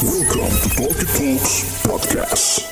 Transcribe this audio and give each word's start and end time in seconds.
Welcome 0.00 0.48
to 0.64 0.68
Talkie 0.80 1.04
Talks 1.12 1.84
Podcast. 1.84 2.64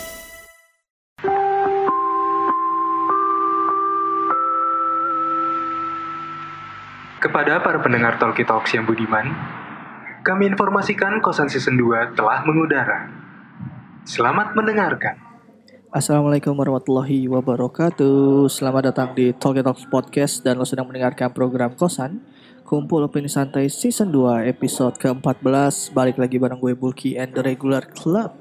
Kepada 7.20 7.60
para 7.60 7.84
pendengar 7.84 8.16
Talkie 8.16 8.48
Talks 8.48 8.72
yang 8.72 8.88
budiman, 8.88 9.28
kami 10.24 10.48
informasikan 10.48 11.20
Kosan 11.20 11.52
Season 11.52 11.76
2 11.76 12.16
telah 12.16 12.48
mengudara. 12.48 13.12
Selamat 14.08 14.56
mendengarkan. 14.56 15.20
Assalamualaikum 15.92 16.56
warahmatullahi 16.56 17.28
wabarakatuh 17.28 18.48
Selamat 18.48 18.92
datang 18.92 19.12
di 19.12 19.36
Talkie 19.36 19.64
Talks 19.64 19.88
Podcast 19.88 20.44
Dan 20.44 20.60
lo 20.60 20.68
sedang 20.68 20.84
mendengarkan 20.84 21.32
program 21.32 21.72
Kosan 21.76 22.24
Kumpul 22.68 23.00
Opini 23.08 23.32
Santai 23.32 23.72
Season 23.72 24.12
2 24.12 24.44
episode 24.44 25.00
ke-14 25.00 25.88
Balik 25.96 26.20
lagi 26.20 26.36
bareng 26.36 26.60
gue 26.60 26.76
Bulky 26.76 27.16
and 27.16 27.32
the 27.32 27.40
Regular 27.40 27.80
Club 27.96 28.36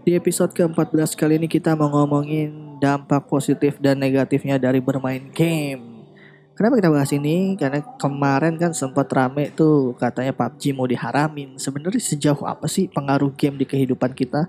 Di 0.00 0.16
episode 0.16 0.56
ke-14 0.56 1.12
kali 1.12 1.36
ini 1.36 1.44
kita 1.44 1.76
mau 1.76 1.92
ngomongin 1.92 2.80
Dampak 2.80 3.28
positif 3.28 3.76
dan 3.76 4.00
negatifnya 4.00 4.56
dari 4.56 4.80
bermain 4.80 5.28
game 5.28 6.08
Kenapa 6.56 6.80
kita 6.80 6.88
bahas 6.88 7.12
ini? 7.12 7.52
Karena 7.60 7.84
kemarin 8.00 8.56
kan 8.56 8.72
sempat 8.72 9.12
rame 9.12 9.52
tuh 9.52 9.92
katanya 10.00 10.32
PUBG 10.32 10.72
mau 10.72 10.88
diharamin 10.88 11.60
Sebenarnya 11.60 12.00
sejauh 12.00 12.48
apa 12.48 12.72
sih 12.72 12.88
pengaruh 12.88 13.36
game 13.36 13.60
di 13.60 13.68
kehidupan 13.68 14.16
kita? 14.16 14.48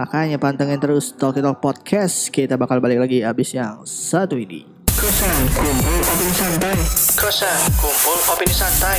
Makanya 0.00 0.40
pantengin 0.40 0.80
terus 0.80 1.12
Talk 1.12 1.36
Talk 1.36 1.60
Podcast. 1.60 2.32
Kita 2.32 2.56
bakal 2.56 2.80
balik 2.80 3.04
lagi 3.04 3.20
abis 3.20 3.52
yang 3.52 3.84
satu 3.84 4.40
ini. 4.40 4.71
Kosan 5.02 5.34
kumpul 5.50 5.98
opini 5.98 6.30
santai. 6.30 6.78
Kosan 7.18 7.58
kumpul 7.74 8.18
opini 8.30 8.54
santai. 8.54 8.98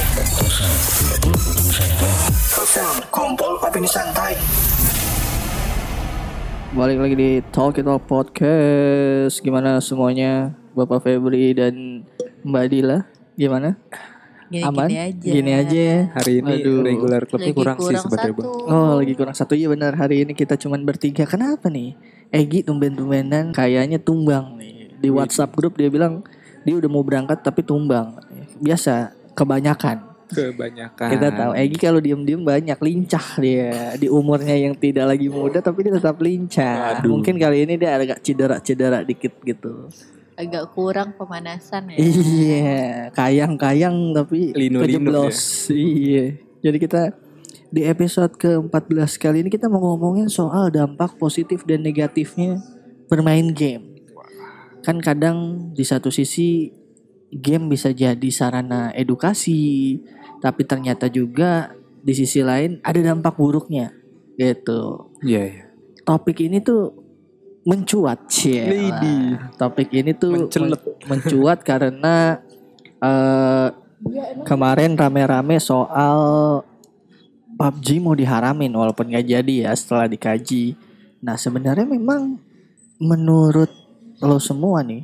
Kosan 2.51 2.95
kumpul 3.07 3.53
opini 3.63 3.87
santai. 3.87 4.35
Balik 6.75 6.99
lagi 6.99 7.15
di 7.15 7.29
Talk 7.55 7.79
Talk 7.79 8.03
Podcast. 8.03 9.39
Gimana 9.39 9.79
semuanya? 9.79 10.51
Bapak 10.75 11.07
Febri 11.07 11.55
dan 11.55 12.03
Mbak 12.43 12.65
Dila, 12.67 13.07
gimana? 13.39 13.79
Gini, 14.51 14.59
Aman? 14.59 14.85
gini 14.85 14.99
aja. 14.99 15.29
Gini 15.31 15.51
aja 15.55 15.79
ya. 15.79 15.99
Hari 16.19 16.33
ini 16.43 16.53
Aduh. 16.61 16.83
regular 16.83 17.21
clubnya 17.25 17.49
Lagi 17.49 17.57
kurang, 17.57 17.77
sih 17.79 17.87
kurang 17.89 18.03
sebenarnya 18.03 18.33
satu. 18.35 18.43
bang. 18.43 18.51
Oh 18.69 18.91
lagi 18.99 19.13
kurang 19.15 19.35
satu 19.39 19.53
ya 19.55 19.67
benar 19.71 19.95
hari 19.97 20.27
ini 20.27 20.35
kita 20.35 20.59
cuman 20.59 20.83
bertiga 20.85 21.23
kenapa 21.25 21.71
nih 21.73 21.95
Egi 22.29 22.61
tumben-tumbenan 22.61 23.49
kayaknya 23.49 23.97
tumbang 23.97 24.57
nih 24.61 24.62
di 25.03 25.11
WhatsApp 25.11 25.51
grup 25.51 25.75
dia 25.75 25.91
bilang 25.91 26.23
dia 26.63 26.79
udah 26.79 26.87
mau 26.87 27.03
berangkat 27.03 27.43
tapi 27.43 27.59
tumbang 27.59 28.15
biasa 28.63 29.11
kebanyakan 29.35 30.15
Kebanyakan. 30.33 31.09
kita 31.13 31.27
tahu 31.29 31.51
Egi 31.53 31.77
kalau 31.77 31.99
diem-diem 31.99 32.41
banyak 32.41 32.79
lincah 32.79 33.27
dia 33.37 33.93
di 33.99 34.07
umurnya 34.07 34.55
yang 34.55 34.73
tidak 34.73 35.11
lagi 35.11 35.27
muda 35.27 35.59
tapi 35.59 35.83
dia 35.85 35.93
tetap 35.99 36.15
lincah 36.23 37.03
Aduh. 37.03 37.19
mungkin 37.19 37.35
kali 37.35 37.67
ini 37.67 37.75
dia 37.75 37.99
agak 37.99 38.23
cedera-cedera 38.23 39.03
dikit 39.03 39.35
gitu 39.43 39.91
Agak 40.33 40.73
kurang 40.73 41.13
pemanasan 41.13 41.93
ya. 41.93 41.97
iya 42.01 42.81
kayang-kayang 43.13 44.17
tapi 44.17 44.49
Linu-linu 44.55 44.81
kejeblos 45.13 45.69
iya 45.69 46.33
jadi 46.63 46.77
kita 46.81 47.01
di 47.73 47.81
episode 47.85 48.33
ke-14 48.37 49.17
kali 49.17 49.45
ini 49.45 49.49
kita 49.49 49.65
mau 49.65 49.81
ngomongin 49.81 50.29
soal 50.29 50.69
dampak 50.69 51.17
positif 51.17 51.65
dan 51.65 51.81
negatifnya 51.81 52.61
bermain 53.09 53.49
game. 53.53 53.92
Kan 54.83 54.99
kadang 54.99 55.71
di 55.71 55.81
satu 55.87 56.11
sisi 56.11 56.67
game 57.33 57.71
bisa 57.71 57.89
jadi 57.89 58.29
sarana 58.29 58.91
edukasi, 58.93 59.97
tapi 60.43 60.67
ternyata 60.67 61.09
juga 61.09 61.73
di 62.03 62.13
sisi 62.13 62.43
lain 62.43 62.83
ada 62.83 62.99
dampak 62.99 63.39
buruknya. 63.39 63.95
Gitu. 64.35 65.09
Iya, 65.23 65.41
iya. 65.47 65.63
Topik 66.03 66.43
ini 66.43 66.59
tuh 66.59 66.91
mencuat 67.63 68.27
sih. 68.27 68.59
Lady. 68.59 69.39
Topik 69.55 69.89
ini 69.95 70.11
tuh 70.11 70.51
Mencelet. 70.51 70.83
men- 70.83 70.99
mencuat 71.07 71.57
karena 71.63 72.43
eh 72.99 73.67
kemarin 74.43 74.99
rame-rame 74.99 75.63
soal 75.63 76.19
PUBG 77.55 78.03
mau 78.03 78.11
diharamin 78.17 78.73
walaupun 78.75 79.07
nggak 79.07 79.27
jadi 79.31 79.53
ya 79.69 79.71
setelah 79.71 80.11
dikaji. 80.11 80.75
Nah 81.23 81.39
sebenarnya 81.39 81.87
memang 81.87 82.35
menurut 82.99 83.71
lo 84.23 84.39
semua 84.39 84.79
nih, 84.81 85.03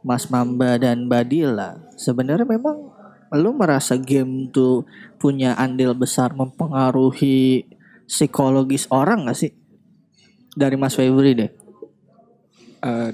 Mas 0.00 0.26
Mamba 0.32 0.80
dan 0.80 1.04
Badila, 1.04 1.76
sebenarnya 2.00 2.48
memang 2.48 2.96
lo 3.28 3.50
merasa 3.52 4.00
game 4.00 4.48
tuh 4.48 4.88
punya 5.20 5.52
andil 5.60 5.92
besar 5.92 6.32
mempengaruhi 6.32 7.68
psikologis 8.08 8.88
orang 8.88 9.28
gak 9.28 9.36
sih? 9.36 9.52
Dari 10.56 10.80
Mas 10.80 10.96
Febri 10.96 11.36
deh. 11.36 11.50
Eh, 12.80 13.10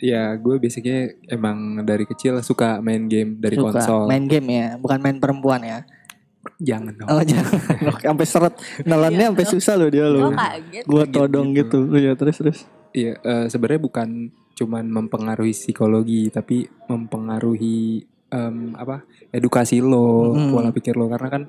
ya 0.00 0.32
gue 0.40 0.56
basicnya 0.56 1.12
emang 1.28 1.84
dari 1.84 2.08
kecil 2.08 2.40
suka 2.40 2.80
main 2.80 3.04
game 3.04 3.36
dari 3.36 3.60
Suka 3.60 3.76
konsol. 3.76 4.08
main 4.08 4.24
game 4.24 4.48
ya, 4.48 4.66
bukan 4.80 4.98
main 5.04 5.20
perempuan 5.20 5.60
ya. 5.60 5.84
Jangan 6.56 6.96
dong. 6.96 7.08
Oh 7.12 7.20
jangan, 7.20 7.52
sampai 8.08 8.26
seret, 8.26 8.54
nelannya 8.88 9.28
sampai 9.28 9.46
susah 9.46 9.74
loh 9.76 9.92
dia 9.92 10.08
Gue 10.08 10.16
loh. 10.16 10.32
Kaget 10.32 10.84
todong 11.12 11.52
gitu. 11.52 11.84
gitu. 11.84 12.00
Iya 12.00 12.16
terus 12.16 12.36
terus. 12.40 12.60
Iya, 12.90 13.14
eh, 13.16 13.46
sebenarnya 13.46 13.80
bukan 13.80 14.08
cuman 14.52 14.84
mempengaruhi 14.84 15.52
psikologi, 15.52 16.28
tapi 16.28 16.66
mempengaruhi 16.86 18.02
em, 18.28 18.74
apa 18.74 19.02
edukasi 19.28 19.80
lo, 19.80 20.32
Hmm. 20.32 20.50
pola 20.50 20.70
pikir 20.70 20.94
lo. 20.94 21.06
Karena 21.06 21.28
kan 21.28 21.42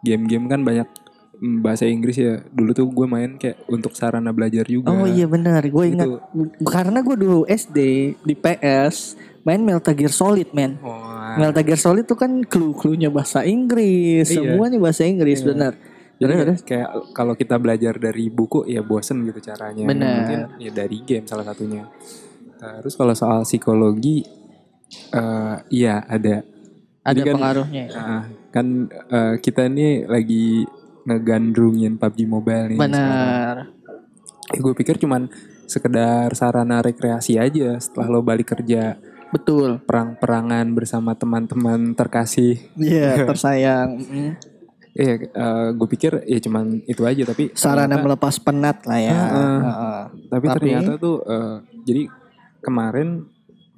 game-game 0.00 0.46
kan 0.46 0.62
banyak 0.62 0.86
mm, 1.34 1.58
bahasa 1.60 1.86
Inggris 1.86 2.14
ya. 2.14 2.42
Dulu 2.44 2.70
tuh 2.72 2.86
gue 2.86 3.06
main 3.06 3.34
kayak 3.34 3.66
untuk 3.66 3.94
sarana 3.94 4.30
belajar 4.30 4.62
juga. 4.64 4.90
Oh 4.90 5.06
iya 5.06 5.26
benar, 5.26 5.62
gue 5.62 5.84
ingat 5.86 6.06
Gitu. 6.06 6.18
karena 6.64 6.98
gue 6.98 7.16
dulu 7.16 7.42
SD 7.44 7.78
di 8.18 8.34
PS 8.34 9.14
main 9.42 9.58
Metal 9.58 9.94
Gear 9.94 10.10
Solid 10.10 10.50
men. 10.50 10.78
Wah. 10.78 11.38
Metal 11.38 11.62
Gear 11.62 11.78
Solid 11.78 12.04
tuh 12.04 12.14
kan 12.14 12.42
clue-cluenya 12.42 13.08
bahasa 13.08 13.42
Inggris, 13.42 14.28
Iya. 14.28 14.54
semuanya 14.54 14.78
bahasa 14.78 15.02
Inggris 15.02 15.40
Iya. 15.40 15.46
benar. 15.48 15.72
Jadi 16.18 16.32
terus. 16.34 16.62
kayak 16.62 16.88
kalau 17.14 17.32
kita 17.32 17.56
belajar 17.56 17.94
dari 17.94 18.26
buku 18.26 18.66
ya 18.66 18.82
bosen 18.82 19.22
gitu 19.22 19.38
caranya. 19.40 19.86
Benar. 19.86 20.14
Mungkin 20.18 20.40
ya 20.58 20.70
dari 20.72 20.98
game 21.00 21.24
salah 21.24 21.46
satunya. 21.46 21.86
Terus 22.58 22.94
kalau 22.94 23.14
soal 23.14 23.46
psikologi, 23.46 24.26
eh 25.08 25.56
iya 25.70 26.02
ada. 26.04 26.42
Ada 27.00 27.14
Jadi 27.14 27.20
kan- 27.22 27.36
pengaruhnya. 27.38 27.84
ya? 27.86 27.94
Nah, 27.94 28.22
kan 28.50 28.66
eh, 28.90 29.34
kita 29.38 29.64
ini 29.64 30.02
lagi 30.04 30.66
ngegandrungin 31.06 31.96
PUBG 31.96 32.18
Mobile 32.26 32.74
nih. 32.74 32.78
Benar. 32.78 33.54
Ya, 34.48 34.58
gue 34.58 34.74
pikir 34.74 34.98
cuman 34.98 35.30
sekedar 35.64 36.32
sarana 36.34 36.80
rekreasi 36.80 37.36
aja 37.36 37.76
setelah 37.76 38.08
lo 38.08 38.20
balik 38.20 38.50
kerja 38.50 38.96
Betul. 39.28 39.84
perang-perangan 39.84 40.66
bersama 40.72 41.14
teman-teman 41.14 41.92
terkasih. 41.92 42.58
Iya, 42.74 43.14
tersayang. 43.28 44.00
Mm. 44.90 44.98
Iya, 44.98 45.14
gue 45.72 45.88
pikir 45.88 46.12
ya 46.22 46.38
cuman 46.38 46.64
itu 46.82 47.02
aja 47.02 47.22
tapi 47.24 47.52
Sarana 47.52 47.86
ternyata- 47.86 48.04
melepas 48.04 48.34
penat 48.36 48.78
lah 48.82 48.98
ya. 48.98 49.12
Heeh. 49.12 49.58
Heeh. 49.60 50.00
tapi, 50.26 50.44
Tapi- 50.44 50.54
ternyata 50.58 50.92
tuh 50.96 51.16
eh, 51.22 51.56
jadi 51.82 52.02
kemarin 52.60 53.08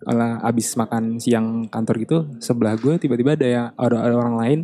ala 0.03 0.41
abis 0.41 0.73
makan 0.75 1.17
siang 1.17 1.47
kantor 1.67 1.95
gitu 1.99 2.19
sebelah 2.39 2.73
gue 2.75 2.97
tiba-tiba 2.97 3.35
ada 3.35 3.45
yang 3.45 3.67
ada, 3.75 3.97
ada 4.01 4.15
orang 4.15 4.33
lain 4.35 4.59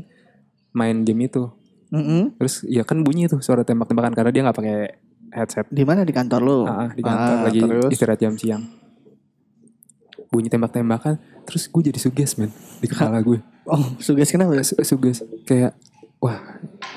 main 0.72 0.96
game 0.98 1.26
itu 1.26 1.52
Mm-mm. 1.86 2.32
terus 2.36 2.64
ya 2.64 2.82
kan 2.82 3.00
bunyi 3.00 3.26
tuh 3.26 3.38
suara 3.38 3.60
tembak-tembakan 3.60 4.10
karena 4.10 4.30
dia 4.30 4.42
nggak 4.42 4.56
pakai 4.56 4.78
headset 5.30 5.68
Di 5.68 5.82
mana 5.82 6.02
di 6.02 6.10
kantor 6.10 6.40
lo? 6.40 6.58
Ah, 6.64 6.88
di 6.88 6.98
kantor 7.00 7.34
Ah, 7.34 7.42
lagi 7.44 7.60
terus? 7.60 7.90
istirahat 7.90 8.16
jam 8.18 8.32
siang 8.34 8.64
bunyi 10.26 10.48
tembak-tembakan 10.48 11.16
terus 11.44 11.66
gue 11.66 11.82
jadi 11.84 11.98
suges 11.98 12.36
men 12.36 12.50
di 12.78 12.86
kepala 12.86 13.20
gue 13.20 13.40
Oh, 13.66 13.82
suges 13.98 14.30
kenapa? 14.30 14.54
Su- 14.62 14.78
suges 14.80 15.20
kayak 15.42 15.74
wah 16.18 16.40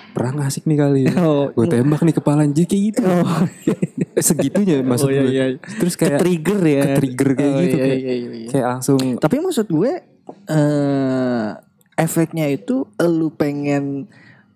perang 0.09 0.41
asik 0.41 0.63
nih 0.63 0.75
kali 0.75 1.01
ya. 1.05 1.13
Oh, 1.19 1.47
gue 1.49 1.65
tembak 1.65 2.01
nih 2.01 2.11
kepala 2.13 2.43
jadi 2.45 2.65
kayak 2.65 2.83
gitu 2.89 3.01
Oh, 3.03 3.39
segitunya 4.19 4.81
maksud 4.81 5.07
Oh, 5.07 5.11
iya, 5.11 5.21
gue 5.21 5.31
iya. 5.31 5.45
terus 5.59 5.93
kayak 5.93 6.17
trigger 6.17 6.59
ya. 6.61 6.81
ke-trigger 6.85 7.29
kayak 7.33 7.49
Oh, 7.49 7.61
gitu, 7.61 7.75
iya, 7.75 7.85
kayak- 7.85 7.99
iya, 7.99 8.13
iya, 8.13 8.29
iya. 8.33 8.47
kayak 8.49 8.67
langsung 8.69 8.99
Tapi 9.15 9.35
maksud 9.37 9.67
gue 9.67 9.91
eh 10.49 11.47
efeknya 11.95 12.45
itu 12.47 12.75
lu 12.97 13.29
pengen 13.29 14.07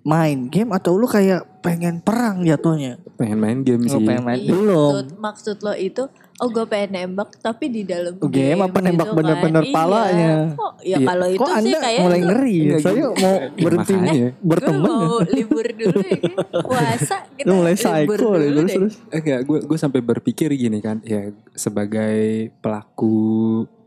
main 0.02 0.48
game 0.48 0.70
atau 0.70 0.94
lu 0.94 1.06
kayak 1.06 1.44
pengen 1.60 2.00
perang 2.00 2.40
jatuhnya? 2.42 3.00
pengen 3.14 3.38
main 3.38 3.60
game 3.62 3.84
Lu 3.84 3.90
sih 3.90 4.00
pengen 4.02 4.22
main 4.22 4.36
Iya, 4.38 4.52
belum. 4.52 4.92
Maksud 5.16 5.58
lo 5.60 5.72
itu, 5.74 6.04
oh 6.36 6.48
gue 6.48 6.66
pengen 6.66 6.90
nembak 6.92 7.30
tapi 7.38 7.66
di 7.68 7.82
dalam 7.84 8.16
Oh, 8.16 8.26
game 8.26 8.58
apa 8.60 8.78
nembak 8.80 9.06
gitu 9.06 9.16
bener-bener 9.16 9.64
kan. 9.64 9.72
palanya? 9.72 10.32
Iya. 10.34 10.56
Kok 10.56 10.74
ya 10.76 10.90
Iya. 10.94 10.98
kalau 11.06 11.28
itu 11.28 11.40
Kok 11.40 11.48
sih 11.48 11.58
anda 11.60 11.78
kayak 11.80 12.02
mulai 12.02 12.20
ngeri? 12.22 12.58
Enggak, 12.60 12.80
Saya 12.80 12.94
gitu. 12.94 13.10
mau 13.14 13.36
Ya, 13.38 13.48
berhenti. 13.56 13.94
Gue 13.94 14.32
berteman. 14.44 14.82
mau 14.84 15.04
libur 15.24 15.66
dulu 15.70 16.00
ya 16.02 16.18
kan. 16.18 16.36
Puasa 16.60 17.16
kita 17.36 17.46
Lu 17.46 17.54
mulai 17.56 17.74
libur 17.74 17.86
psycho 18.10 18.14
dulu 18.20 18.34
deh, 18.36 18.50
terus 18.50 18.72
terus. 18.74 18.96
Eh, 19.08 19.20
enggak 19.20 19.40
gue 19.44 19.60
gue 19.64 19.78
sampai 19.78 20.00
berpikir 20.02 20.50
gini 20.52 20.80
kan 20.80 20.98
ya 21.02 21.22
sebagai 21.54 22.18
pelaku 22.58 23.16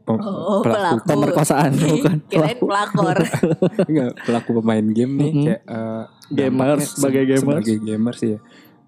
pem- 0.02 0.22
Oh, 0.22 0.62
pelaku. 0.62 1.02
Pemerkosaan 1.04 1.70
bukan. 1.74 2.16
Kirain 2.24 2.56
pelakor. 2.56 3.18
enggak 3.90 4.10
pelaku 4.22 4.50
pemain 4.56 4.86
game 4.86 5.12
nih 5.14 5.30
Mhm. 5.30 5.42
kayak 5.44 5.62
eh, 5.62 6.04
Gamers, 6.28 6.84
sebagai 6.92 7.22
se- 7.22 7.28
gamers. 7.28 7.42
sebagai 7.42 7.76
gamers 7.80 8.20
ya 8.20 8.38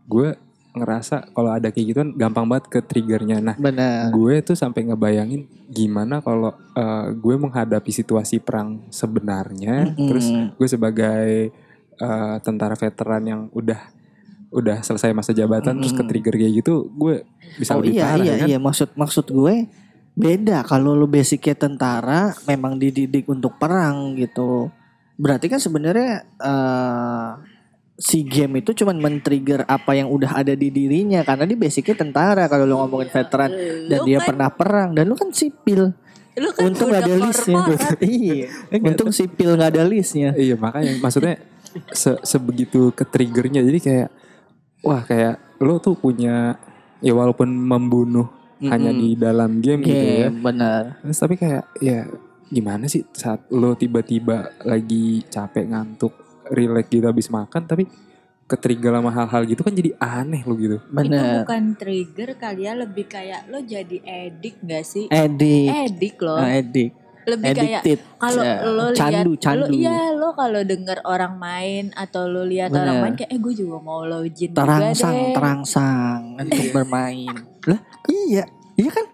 gue 0.04 0.28
ngerasa 0.76 1.32
kalau 1.32 1.50
ada 1.50 1.72
kayak 1.72 1.86
gituan 1.94 2.10
gampang 2.14 2.44
banget 2.44 2.66
ke 2.68 2.78
triggernya. 2.84 3.40
Nah, 3.40 3.56
Benar. 3.56 4.12
gue 4.12 4.34
tuh 4.44 4.56
sampai 4.56 4.86
ngebayangin 4.88 5.48
gimana 5.68 6.20
kalau 6.20 6.52
eh, 6.76 7.06
gue 7.16 7.34
menghadapi 7.34 7.88
situasi 7.88 8.38
perang 8.40 8.84
sebenarnya, 8.92 9.92
Mm-mm. 9.92 10.08
terus 10.08 10.26
gue 10.28 10.68
sebagai 10.68 11.50
eh, 11.96 12.36
tentara 12.44 12.76
veteran 12.76 13.22
yang 13.24 13.40
udah 13.52 13.80
udah 14.48 14.80
selesai 14.80 15.12
masa 15.12 15.36
jabatan 15.36 15.76
terus 15.76 15.92
ke 15.92 16.04
trigger 16.08 16.34
kayak 16.36 16.64
gitu, 16.64 16.88
gue 16.96 17.24
bisa 17.60 17.76
oh 17.76 17.84
lebih 17.84 18.00
iya 18.00 18.04
parah 18.04 18.24
iya 18.24 18.34
kan? 18.40 18.46
iya 18.48 18.58
maksud 18.60 18.88
maksud 18.96 19.26
gue 19.28 19.68
beda 20.18 20.64
kalau 20.64 20.96
lu 20.96 21.04
basicnya 21.04 21.54
tentara 21.54 22.32
memang 22.48 22.80
dididik 22.80 23.28
untuk 23.28 23.60
perang 23.60 24.16
gitu. 24.16 24.72
Berarti 25.18 25.50
kan 25.50 25.60
sebenarnya 25.60 26.24
eh, 26.40 27.30
si 27.98 28.22
game 28.22 28.62
itu 28.62 28.70
cuman 28.72 28.94
men-trigger 28.94 29.66
apa 29.66 29.90
yang 29.92 30.06
udah 30.06 30.38
ada 30.38 30.54
di 30.54 30.70
dirinya 30.70 31.26
karena 31.26 31.42
dia 31.44 31.58
basicnya 31.58 31.98
tentara 31.98 32.46
kalau 32.46 32.62
lu 32.62 32.78
ngomongin 32.78 33.10
veteran 33.10 33.50
dan 33.90 33.98
Lu 33.98 34.06
dia 34.06 34.22
kan, 34.22 34.26
pernah 34.30 34.48
perang 34.54 34.90
dan 34.94 35.04
lu 35.04 35.18
kan 35.18 35.34
sipil. 35.34 35.90
lu 36.38 36.50
kan 36.54 36.70
Untung 36.70 36.94
gak 36.94 37.02
ada 37.02 37.14
listnya. 37.18 37.58
korporat. 37.58 37.98
iya. 38.06 38.46
Untung 38.78 39.10
sipil 39.10 39.50
gak 39.58 39.70
ada 39.74 39.82
listnya. 39.82 40.30
Iya 40.30 40.54
makanya 40.54 40.94
maksudnya 41.02 41.42
se- 41.90 42.22
sebegitu 42.22 42.94
ke 42.94 43.02
triggernya 43.02 43.66
jadi 43.66 43.78
kayak 43.82 44.08
wah 44.86 45.02
kayak 45.02 45.58
lo 45.58 45.82
tuh 45.82 45.98
punya 45.98 46.54
ya 47.02 47.10
walaupun 47.10 47.50
membunuh 47.50 48.30
hanya 48.62 48.94
Mm-mm. 48.94 49.02
di 49.02 49.10
dalam 49.14 49.58
game, 49.58 49.82
gitu 49.82 49.98
ya. 49.98 50.30
Game 50.30 50.38
benar. 50.38 51.02
Tapi 51.02 51.34
kayak 51.34 51.74
ya 51.82 52.06
gimana 52.46 52.86
sih 52.86 53.02
saat 53.10 53.50
lo 53.50 53.74
tiba-tiba 53.74 54.54
lagi 54.62 55.26
capek 55.26 55.74
ngantuk 55.74 56.14
relax 56.50 56.86
gitu 56.88 57.04
habis 57.04 57.28
makan 57.28 57.62
tapi 57.62 57.84
ke 58.44 58.56
trigger 58.56 58.96
sama 58.96 59.12
hal-hal 59.12 59.42
gitu 59.44 59.60
kan 59.60 59.70
jadi 59.70 59.92
aneh 59.94 60.40
lo 60.42 60.56
gitu. 60.56 60.80
Itu 60.80 60.88
Benar. 60.88 61.44
bukan 61.44 61.76
trigger 61.76 62.32
kali 62.34 62.64
ya, 62.64 62.72
lebih 62.72 63.04
kayak 63.04 63.44
lo 63.46 63.60
jadi 63.60 64.00
edik 64.00 64.56
gak 64.60 64.82
sih? 64.82 65.04
Edik. 65.06 65.68
Edik 65.68 66.16
loh. 66.18 66.40
Nah, 66.40 66.52
edik. 66.54 66.96
lebih 67.28 67.44
kayak 67.52 67.84
Addicted. 67.84 68.00
kalau 68.16 68.40
Ya, 68.40 68.56
lo 68.64 68.86
lihat 68.88 68.96
candu, 68.96 69.32
candu. 69.36 69.60
lo 69.60 69.66
iya 69.68 70.16
lo 70.16 70.32
kalau 70.32 70.64
denger 70.64 71.04
orang 71.04 71.36
main 71.36 71.92
atau 71.92 72.24
lo 72.24 72.40
lihat 72.40 72.72
Bener. 72.72 72.88
orang 72.88 72.96
main 73.02 73.14
kayak 73.14 73.28
eh 73.28 73.36
gue 73.36 73.52
juga 73.54 73.76
mau 73.78 74.00
login 74.00 74.48
juga 74.48 74.64
terangsang 74.64 75.12
deh. 75.12 75.32
terangsang 75.36 76.20
untuk 76.40 76.66
bermain 76.72 77.28
lah 77.68 77.80
iya 78.08 78.48
iya 78.74 78.88
kan 78.88 79.04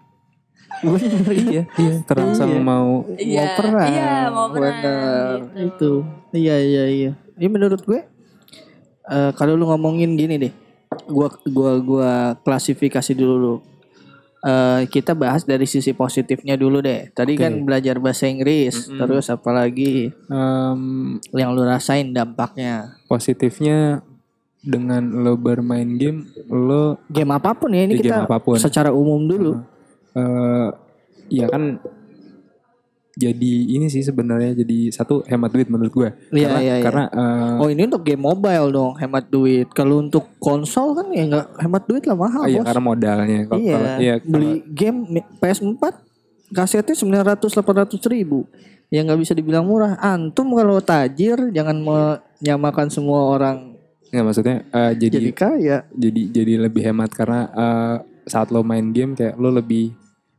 bener 0.81 1.23
iya, 1.31 1.63
iya, 1.77 1.93
terangsang 2.03 2.51
Iya. 2.51 2.61
mau 2.61 3.05
Iya, 3.15 3.41
mau 3.41 3.55
perang 3.55 3.87
iya, 3.87 4.11
mau 4.27 4.47
perang, 4.49 4.75
gitu. 4.75 4.91
itu 5.61 5.91
iya 6.33 6.55
iya 6.59 6.83
iya 6.85 7.11
ini 7.35 7.47
menurut 7.47 7.79
gue 7.81 8.01
eh 9.05 9.31
kalau 9.33 9.53
lu 9.53 9.65
ngomongin 9.65 10.17
gini 10.17 10.35
deh 10.37 10.53
gua 11.05 11.27
gua 11.45 11.71
gua 11.77 12.11
klasifikasi 12.41 13.11
dulu 13.13 13.35
lu. 13.37 13.55
Eh, 14.41 14.85
kita 14.87 15.11
bahas 15.11 15.41
dari 15.41 15.65
sisi 15.65 15.89
positifnya 15.89 16.53
dulu 16.53 16.77
deh. 16.77 17.09
Tadi 17.11 17.33
Oke. 17.33 17.41
kan 17.41 17.65
belajar 17.65 17.97
bahasa 17.97 18.29
Inggris, 18.29 18.85
Mm-mm. 18.85 19.01
terus 19.01 19.25
apalagi 19.27 20.13
em, 20.29 20.81
yang 21.33 21.49
lu 21.51 21.65
rasain 21.65 22.13
dampaknya. 22.13 22.93
positifnya 23.05 24.05
dengan 24.61 25.01
lo 25.21 25.33
bermain 25.33 25.97
game 25.97 26.25
lo 26.47 26.97
Game 27.05 27.29
apa 27.29 27.53
pun 27.53 27.69
ya 27.69 27.85
ini 27.85 27.97
game 27.97 28.05
kita 28.05 28.25
apa 28.25 28.37
pun. 28.37 28.57
secara 28.57 28.89
umum 28.89 29.25
dulu. 29.25 29.65
Eh 30.15 30.67
ya 31.29 31.45
kan 31.45 31.79
jadi 33.15 33.51
ini 33.71 33.87
sih 33.87 34.03
sebenarnya 34.03 34.51
jadi 34.57 34.91
satu 34.91 35.23
hemat 35.23 35.47
duit 35.49 35.67
menurut 35.67 35.87
gue 35.89 36.09
Iya, 36.33 36.51
karena 36.51 36.59
iya, 36.59 36.73
iya. 36.73 36.83
karena 36.83 37.03
eh, 37.07 37.55
Oh 37.57 37.69
ini 37.69 37.81
untuk 37.85 38.03
game 38.03 38.19
mobile 38.21 38.67
dong 38.69 38.91
hemat 38.95 39.23
duit. 39.25 39.71
Kalau 39.71 40.03
untuk 40.03 40.35
konsol 40.37 40.91
kan 40.93 41.07
ya 41.09 41.23
nggak 41.25 41.47
hemat 41.57 41.83
duit 41.85 42.03
lah 42.03 42.17
mahal 42.17 42.43
oh 42.43 42.49
iya 42.49 42.59
bos. 42.59 42.67
karena 42.67 42.81
modalnya 42.83 43.39
kalau 43.45 43.55
iya. 43.57 43.71
kalau- 43.73 43.95
iya, 43.97 44.13
kalau- 44.17 44.27
Beli 44.29 44.51
game 44.67 44.99
mi- 45.09 45.29
PS4 45.33 45.83
kasetnya 46.51 46.95
900 47.23 47.39
800 47.47 48.03
ribu. 48.05 48.51
Ya 48.87 48.99
nggak 49.01 49.17
bisa 49.17 49.31
dibilang 49.31 49.63
murah. 49.63 49.95
Antum 49.97 50.51
kalau 50.51 50.77
tajir 50.77 51.39
jangan 51.49 51.79
menyamakan 51.79 52.91
semua 52.91 53.31
orang 53.31 53.79
nggak 54.05 54.21
maksudnya 54.23 54.57
eh, 54.69 54.91
jadi 54.93 55.15
jadi 55.17 55.31
kaya. 55.33 55.77
jadi 55.89 56.21
jadi 56.29 56.53
lebih 56.61 56.83
hemat 56.83 57.09
karena 57.09 57.47
eh, 57.47 57.95
saat 58.25 58.47
lo 58.47 58.59
main 58.59 58.91
game 58.91 59.11
kayak 59.11 59.35
lo 59.35 59.49
lebih 59.49 59.95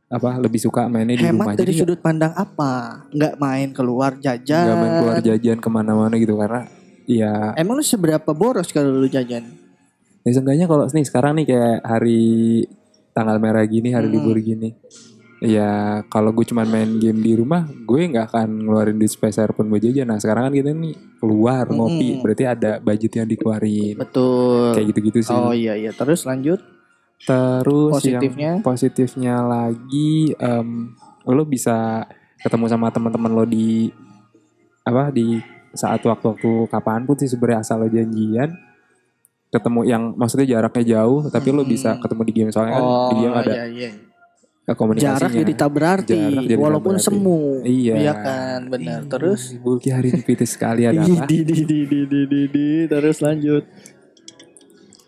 apa 0.07 0.39
lebih 0.39 0.55
suka 0.57 0.87
mainnya 0.87 1.13
di 1.13 1.25
rumah 1.25 1.51
Hemat 1.51 1.59
dari 1.59 1.67
jadi 1.67 1.73
sudut 1.77 1.99
pandang 1.99 2.31
apa? 2.31 3.03
Nggak 3.09 3.33
main 3.37 3.69
keluar 3.71 4.15
jajan. 4.15 4.63
nggak 4.63 4.77
main 4.77 4.93
keluar 4.97 5.17
jajan 5.19 5.57
ke 5.57 5.69
mana-mana 5.69 6.15
gitu 6.15 6.33
karena 6.33 6.63
ya 7.03 7.51
Emang 7.53 7.75
lu 7.75 7.83
seberapa 7.83 8.31
boros 8.31 8.69
kalau 8.69 8.91
lu 8.93 9.07
jajan? 9.07 9.43
ya 10.21 10.29
seenggaknya 10.29 10.63
kalau 10.65 10.83
nih 10.85 11.03
sekarang 11.03 11.35
nih 11.35 11.47
kayak 11.47 11.77
hari 11.81 12.63
tanggal 13.11 13.35
merah 13.37 13.63
gini 13.63 13.89
hari 13.89 14.07
Hmm. 14.07 14.15
libur 14.15 14.35
gini 14.37 14.75
ya 15.37 16.01
kalau 16.05 16.31
gue 16.31 16.43
cuma 16.43 16.63
main 16.63 16.97
game 16.97 17.15
di 17.17 17.31
rumah 17.31 17.63
gue 17.63 18.01
nggak 18.07 18.27
akan 18.27 18.49
ngeluarin 18.59 18.97
duit 18.97 19.07
sepeser 19.07 19.53
pun 19.53 19.67
buat 19.67 19.79
jajan 19.79 20.03
nah 20.03 20.17
sekarang 20.17 20.49
kan 20.49 20.53
kita 20.53 20.69
nih 20.69 20.91
keluar 21.15 21.63
ngopi 21.65 22.07
Mm-mm. 22.11 22.21
berarti 22.21 22.43
ada 22.43 22.71
budget 22.77 23.11
yang 23.13 23.27
dikeluarin 23.29 23.95
Betul. 23.95 24.73
kayak 24.73 24.87
gitu-gitu 24.91 25.19
sih 25.21 25.31
Oh 25.31 25.53
iya 25.53 25.73
iya. 25.73 25.91
Terus 25.91 26.25
lanjut 26.25 26.59
terus 27.25 27.97
positifnya. 27.97 28.59
yang 28.59 28.61
positifnya 28.61 29.35
lagi 29.41 30.35
em, 30.37 30.93
lo 31.25 31.43
bisa 31.43 32.05
ketemu 32.43 32.65
sama 32.69 32.93
teman-teman 32.93 33.31
lo 33.33 33.45
di 33.47 33.89
apa 34.85 35.09
di 35.09 35.41
saat 35.73 35.99
waktu-waktu 35.99 36.69
kapan 36.69 37.03
pun 37.03 37.17
sih 37.19 37.27
sebenarnya 37.27 37.65
asal 37.65 37.83
lo 37.83 37.89
janjian 37.89 38.53
ketemu 39.47 39.79
yang 39.87 40.03
maksudnya 40.15 40.59
jaraknya 40.59 40.99
jauh 40.99 41.27
tapi 41.31 41.49
lo 41.55 41.63
Mm-mm. 41.63 41.71
bisa 41.71 41.95
ketemu 41.99 42.21
di 42.27 42.33
game 42.35 42.51
soalnya 42.51 42.73
kan 42.79 42.83
Oh 42.83 43.09
di 43.11 43.15
game 43.23 43.35
ada 43.35 43.53
iya 43.53 43.65
iya. 43.71 43.89
komunikasinya 44.75 45.15
Jarak 45.15 45.31
jadi 45.31 45.53
tak 45.55 45.71
berarti 45.71 46.19
Jarak 46.19 46.43
jadi 46.43 46.55
tak 46.59 46.63
walaupun 46.67 46.95
berarti. 46.99 47.07
semu. 47.07 47.39
Iya. 47.63 48.13
kan 48.19 48.59
benar. 48.67 48.99
Terus 49.07 49.55
Bulky 49.63 49.95
hari 49.95 50.11
ini 50.11 50.21
pitis 50.27 50.51
sekali 50.59 50.83
ada 50.83 51.07
apa 51.07 51.23
di, 51.23 51.39
di, 51.47 51.63
di, 51.63 51.79
di, 51.87 51.99
di, 52.03 52.21
di, 52.27 52.41
di. 52.51 52.67
terus 52.91 53.23
lanjut. 53.23 53.63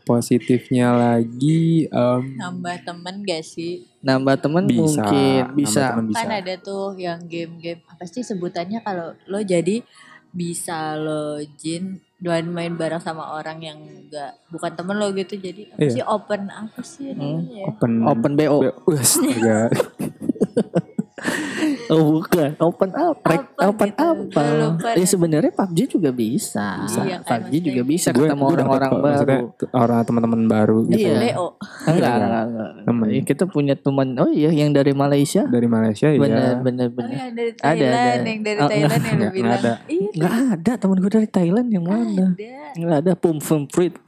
Positifnya 0.09 0.89
lagi 0.91 1.85
em, 1.85 2.33
nambah 2.35 2.81
temen 2.81 3.21
gak 3.21 3.45
sih 3.45 3.85
Nambah 3.99 4.39
teman 4.39 4.63
bisa 4.63 4.79
mungkin 4.81 5.13
nambah 5.43 5.53
bisa. 5.53 5.83
teman 5.91 6.05
bisa 6.07 6.19
kan 6.19 6.31
ada 6.33 6.53
tuh 6.57 6.97
yang 6.97 7.19
game-game 7.23 7.85
apa 7.85 8.03
sih 8.03 8.23
sebutannya 8.23 8.79
kalau 8.79 9.13
lo 9.25 9.39
jadi 9.39 9.85
bisa 10.31 10.95
login 10.95 12.01
dan 12.17 12.47
main 12.47 12.73
bareng 12.73 12.99
sama 12.99 13.33
orang 13.33 13.59
yang 13.59 13.77
enggak 13.77 14.33
bukan 14.47 14.71
temen 14.71 14.95
lo 14.95 15.09
gitu 15.11 15.35
jadi 15.35 15.69
apa 15.69 15.79
Iya. 15.79 15.91
sih 15.91 16.03
open 16.03 16.41
apa 16.47 16.79
sih 16.81 17.11
namanya 17.11 17.53
ya 17.55 17.65
open 17.67 17.91
Open 18.03 18.31
BO. 18.33 18.57
Agak 19.35 19.69
Oh 21.89 22.21
bukan. 22.21 22.53
Open 22.59 22.89
apa? 22.91 23.25
Apa 23.33 23.65
Open 23.65 23.89
gitu? 23.89 24.05
apa? 24.05 24.45
Ya 24.93 25.03
sebenarnya 25.03 25.49
PUBG 25.49 25.79
juga 25.89 26.09
bisa. 26.09 26.85
Bisa. 26.85 27.01
Iya 27.01 27.17
kan, 27.19 27.43
PUBG 27.43 27.55
juga 27.65 27.81
bisa 27.83 28.09
Gue- 28.09 28.29
ketemu 28.29 28.43
orang-orang 28.47 28.91
baru. 28.95 29.37
orang 29.71 29.99
teman-teman 30.03 30.41
baru 30.45 30.77
gitu 30.85 31.01
Iya. 31.01 31.17
Leo 31.19 31.47
Enggak, 31.83 31.97
Iya. 31.97 32.13
enggak, 32.15 32.43
enggak. 32.45 32.69
Temen. 32.85 33.07
Ya, 33.09 33.21
Kita 33.23 33.43
punya 33.45 33.73
teman. 33.75 34.07
Oh 34.15 34.29
iya, 34.29 34.49
yang 34.51 34.69
dari 34.69 34.93
Malaysia. 34.93 35.43
dari 35.43 35.65
Malaysia 35.65 36.07
ya 36.07 36.17
Bener, 36.17 36.61
bener, 36.61 36.87
Oh, 36.87 36.95
bener. 36.95 37.17
yang 37.17 37.33
dari 37.33 37.51
Ada, 37.51 37.65
Thailand 37.65 37.97
ada. 38.15 38.29
yang 38.29 38.41
dari 38.43 38.59
Oh, 38.59 38.69
Thailand 38.69 39.01
yang 39.01 39.09
lo 39.09 39.19
nggak 39.19 39.33
bilang 39.33 39.59
ada. 39.59 39.73
iya 39.87 40.09
Enggak 40.13 40.33
ada 40.53 40.71
temen 40.77 40.97
gue 40.99 41.11
dari 41.11 41.27
Thailand 41.27 41.67
yang 41.69 41.83
mana? 41.83 42.05
ada 42.05 42.25
Enggak 42.71 42.97
ada 43.01 43.13
pum 43.13 43.37
pum 43.37 43.61
fruit. 43.65 43.93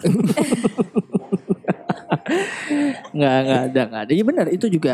Enggak, 3.12 3.34
enggak 3.42 3.62
ada, 3.66 3.82
enggak 3.84 4.02
ada. 4.02 4.12
Iya 4.12 4.24
benar, 4.24 4.46
itu 4.50 4.66
juga 4.68 4.94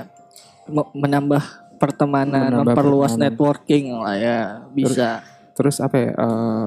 me- 0.65 0.91
menambah 0.95 1.43
pertemanan, 1.77 2.50
Menambah 2.50 2.74
memperluas 2.74 3.12
pertemanan. 3.12 3.31
networking 3.31 3.86
lah 3.96 4.15
ya, 4.15 4.39
bisa. 4.69 5.22
terus 5.53 5.77
apa 5.77 5.96
ya 5.96 6.12
eh, 6.12 6.65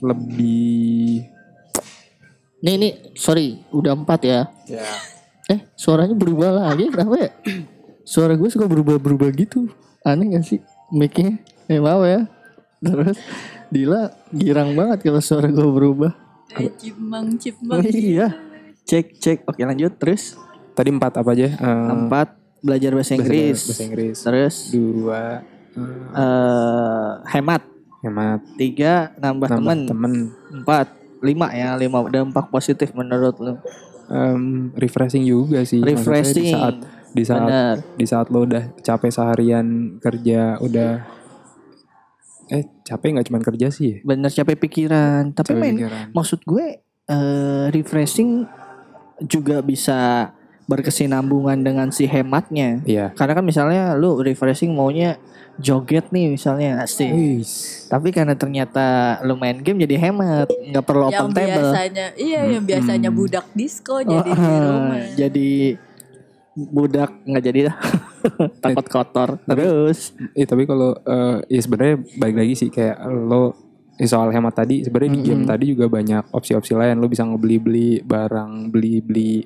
lebih 0.00 1.28
Nih, 2.60 2.74
nih, 2.76 2.92
sorry, 3.12 3.58
udah 3.68 3.90
empat 3.92 4.20
ya. 4.22 4.46
ya 4.64 4.86
Eh, 5.44 5.66
suaranya 5.74 6.14
berubah 6.14 6.54
lagi, 6.56 6.86
kenapa 6.86 7.18
ya? 7.18 7.30
Suara 8.02 8.32
gue 8.32 8.46
suka 8.46 8.64
berubah-berubah 8.64 9.28
gitu. 9.32 9.66
Aneh 10.00 10.30
gak 10.30 10.46
sih? 10.46 10.62
Mic-nya? 10.88 11.42
Eh, 11.66 11.76
maaf 11.76 12.02
ya. 12.02 12.22
Terus, 12.80 13.18
Dila 13.68 14.14
girang 14.30 14.72
banget 14.72 15.02
kalau 15.02 15.18
suara 15.18 15.46
gue 15.46 15.58
berubah. 15.64 16.14
kayak 16.48 16.76
cipmang 16.76 17.26
Oh, 17.28 17.36
cipmang 17.36 17.82
iya. 17.88 18.28
Cek, 18.84 19.16
cek. 19.16 19.38
Oke 19.44 19.62
lanjut, 19.62 19.94
terus. 19.96 20.38
tadi 20.72 20.88
empat 20.88 21.16
apa 21.16 21.30
aja 21.32 21.48
Eh, 21.48 21.88
Empat, 21.90 22.38
belajar 22.62 22.90
bahasa 22.92 23.12
Inggris. 23.12 23.58
bahasa 23.60 23.82
Inggris 23.82 24.16
Terus, 24.18 24.56
dua 24.70 25.42
eh, 25.74 26.14
eh 26.14 27.10
hemat. 27.30 27.62
hemat 28.00 28.40
Tiga, 28.54 29.10
nambah, 29.16 29.48
nambah 29.48 29.74
temen. 29.76 29.78
temen 29.86 30.12
Empat, 30.52 30.86
lima 31.20 31.50
ya. 31.50 31.74
Lima, 31.74 32.02
dampak 32.04 32.48
positif 32.48 32.90
menurut 32.92 33.36
lu. 33.38 33.54
Em, 34.06 34.68
refreshing 34.74 35.22
juga 35.22 35.62
sih 35.62 35.78
Refreshing. 35.78 36.44
di 36.44 36.52
saat 36.52 36.74
di 37.08 37.22
saat 37.22 37.44
Bener. 37.44 37.76
di 37.94 38.04
saat 38.04 38.26
lo 38.28 38.42
udah 38.42 38.74
capek 38.78 39.08
seharian 39.08 39.66
kerja 39.98 40.58
udah 40.58 41.06
eh 42.48 42.64
capek 42.82 43.08
nggak 43.14 43.26
cuma 43.26 43.40
kerja 43.40 43.68
sih 43.68 43.86
ya? 43.88 43.98
Bener 44.02 44.28
capek 44.28 44.56
pikiran. 44.58 45.32
Tapi 45.32 45.48
Capek 45.48 45.56
main 45.56 45.76
pikiran. 45.78 46.04
maksud 46.12 46.40
gue 46.42 46.66
eh 47.02 47.64
refreshing 47.70 48.44
juga 49.22 49.62
bisa 49.62 50.32
berkesinambungan 50.64 51.58
dengan 51.60 51.88
si 51.90 52.04
hematnya. 52.04 52.80
Iya. 52.84 53.10
Karena 53.12 53.32
kan 53.34 53.44
misalnya 53.44 53.82
lu 53.94 54.18
refreshing 54.18 54.72
maunya 54.72 55.18
joget 55.56 56.08
nih 56.08 56.32
misalnya 56.32 56.80
asik. 56.80 57.12
Tapi 57.86 58.08
karena 58.08 58.32
ternyata 58.32 59.18
lu 59.20 59.36
main 59.36 59.60
game 59.60 59.80
jadi 59.80 60.00
hemat, 60.00 60.48
nggak 60.48 60.84
perlu 60.84 61.12
yang 61.12 61.28
open 61.28 61.36
table. 61.36 61.52
biasanya 61.60 62.06
iya 62.16 62.40
yang 62.48 62.64
biasanya 62.64 63.10
Hmm. 63.10 63.18
budak 63.18 63.46
disco 63.52 64.00
jadi 64.00 64.24
di 64.24 64.32
Oh, 64.32 64.62
rumah. 64.64 65.02
jadi 65.12 65.50
budak 66.54 67.10
nggak 67.24 67.44
jadi 67.44 67.58
dah. 67.68 67.76
Takut 68.64 68.86
kotor. 68.86 69.28
Terus 69.44 70.12
Iya 70.32 70.46
tapi 70.46 70.64
kalau 70.64 70.96
eh, 70.96 71.36
ya 71.48 71.60
sebenarnya 71.60 71.96
baik 72.16 72.36
lagi 72.38 72.54
sih 72.56 72.68
kayak 72.68 72.96
lo 73.04 73.52
ya 73.92 74.08
soal 74.08 74.32
hemat 74.32 74.56
tadi 74.56 74.82
sebenarnya 74.82 75.12
di 75.12 75.22
game 75.22 75.44
tadi 75.44 75.64
juga 75.68 75.84
banyak 75.86 76.32
opsi-opsi 76.32 76.72
lain 76.72 76.96
lo 76.96 77.06
bisa 77.06 77.22
ngebeli-beli 77.22 78.00
barang 78.02 78.72
beli-beli 78.72 79.44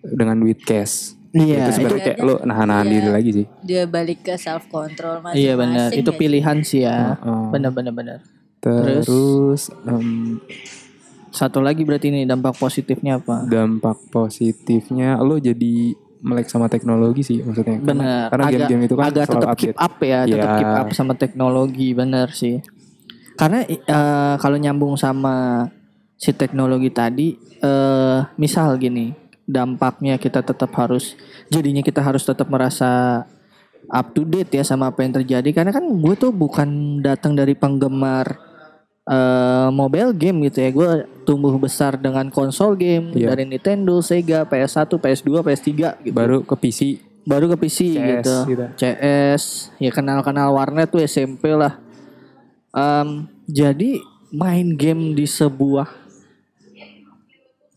dengan 0.00 0.36
duit 0.36 0.60
cash. 0.60 1.14
iya 1.30 1.60
itu 1.60 1.60
itu, 1.60 1.72
sebenarnya 1.76 2.04
kayak 2.08 2.18
lo 2.20 2.34
nahan-nahan 2.40 2.82
Iya. 2.82 2.92
diri 2.94 3.08
lagi 3.10 3.30
sih. 3.34 3.46
Dia 3.62 3.82
balik 3.84 4.18
ke 4.22 4.34
self 4.34 4.64
control 4.66 5.20
masing-masing. 5.20 5.38
iya 5.38 5.52
benar. 5.54 5.88
Itu 5.92 6.10
ya. 6.10 6.16
pilihan 6.16 6.56
sih 6.62 6.80
ya. 6.82 6.96
Heeh. 7.14 7.44
Benar 7.50 7.70
benar 7.70 7.92
benar. 7.92 8.18
Terus 8.58 9.68
em, 9.84 10.40
Satu 11.28 11.60
lagi 11.60 11.84
berarti 11.84 12.08
ini 12.08 12.24
dampak 12.24 12.56
positifnya 12.56 13.18
apa? 13.18 13.44
dampak 13.44 14.00
positifnya 14.08 15.20
lo 15.20 15.36
jadi 15.36 15.92
melek 16.18 16.48
sama 16.48 16.66
teknologi 16.66 17.20
sih 17.22 17.38
maksudnya. 17.38 17.78
Karena- 17.78 17.86
Bener. 17.86 18.26
Karena 18.26 18.44
agak, 18.44 18.52
game-game 18.58 18.82
itu 18.82 18.94
kan 18.96 19.04
agak 19.06 19.26
tetap 19.28 19.48
keep 19.54 19.68
update. 19.70 19.78
up 19.78 19.94
ya, 20.02 20.20
tetap 20.24 20.48
Iya. 20.48 20.56
keep 20.56 20.72
up 20.74 20.88
sama 20.92 21.12
teknologi, 21.14 21.88
bener 21.92 22.28
sih. 22.32 22.56
Karena 23.36 23.62
eh, 23.62 23.78
kalau 24.34 24.56
nyambung 24.56 24.96
sama 24.96 25.68
si 26.16 26.32
teknologi 26.32 26.90
tadi, 26.90 27.28
eh 27.60 28.18
misal 28.34 28.74
gini, 28.74 29.14
dampaknya 29.48 30.20
kita 30.20 30.44
tetap 30.44 30.68
harus, 30.76 31.16
jadinya 31.48 31.80
kita 31.80 32.04
harus 32.04 32.20
tetap 32.22 32.46
merasa 32.52 33.24
up 33.88 34.12
to 34.12 34.28
date 34.28 34.52
ya 34.52 34.62
sama 34.62 34.92
apa 34.92 35.00
yang 35.00 35.16
terjadi. 35.16 35.48
Karena 35.56 35.72
kan 35.72 35.88
gue 35.88 36.14
tuh 36.14 36.28
bukan 36.30 37.00
datang 37.00 37.32
dari 37.32 37.56
penggemar 37.56 38.36
eh 39.08 39.68
mobile 39.72 40.12
game 40.12 40.44
gitu 40.52 40.60
ya. 40.60 40.70
Gue 40.70 40.88
tumbuh 41.24 41.56
besar 41.56 41.96
dengan 41.96 42.28
konsol 42.28 42.76
game 42.76 43.16
Iya. 43.16 43.32
dari 43.32 43.48
Nintendo, 43.48 44.04
Sega, 44.04 44.44
PS1, 44.44 45.00
PS2, 45.00 45.40
PS3 45.40 45.68
gitu 46.04 46.12
Baru 46.12 46.44
ke 46.44 46.54
PC 46.60 47.08
baru 47.28 47.44
ke 47.52 47.56
PC 47.60 47.78
CS 47.92 48.00
gitu. 48.00 48.36
gitu. 48.48 48.64
CS 48.80 49.68
ya 49.76 49.92
kenal-kenal 49.92 50.48
warnet 50.56 50.88
tuh 50.88 51.04
SMP 51.04 51.52
lah. 51.52 51.76
Em, 52.72 53.28
jadi 53.44 54.00
main 54.32 54.72
game 54.72 55.12
di 55.12 55.28
sebuah 55.28 56.07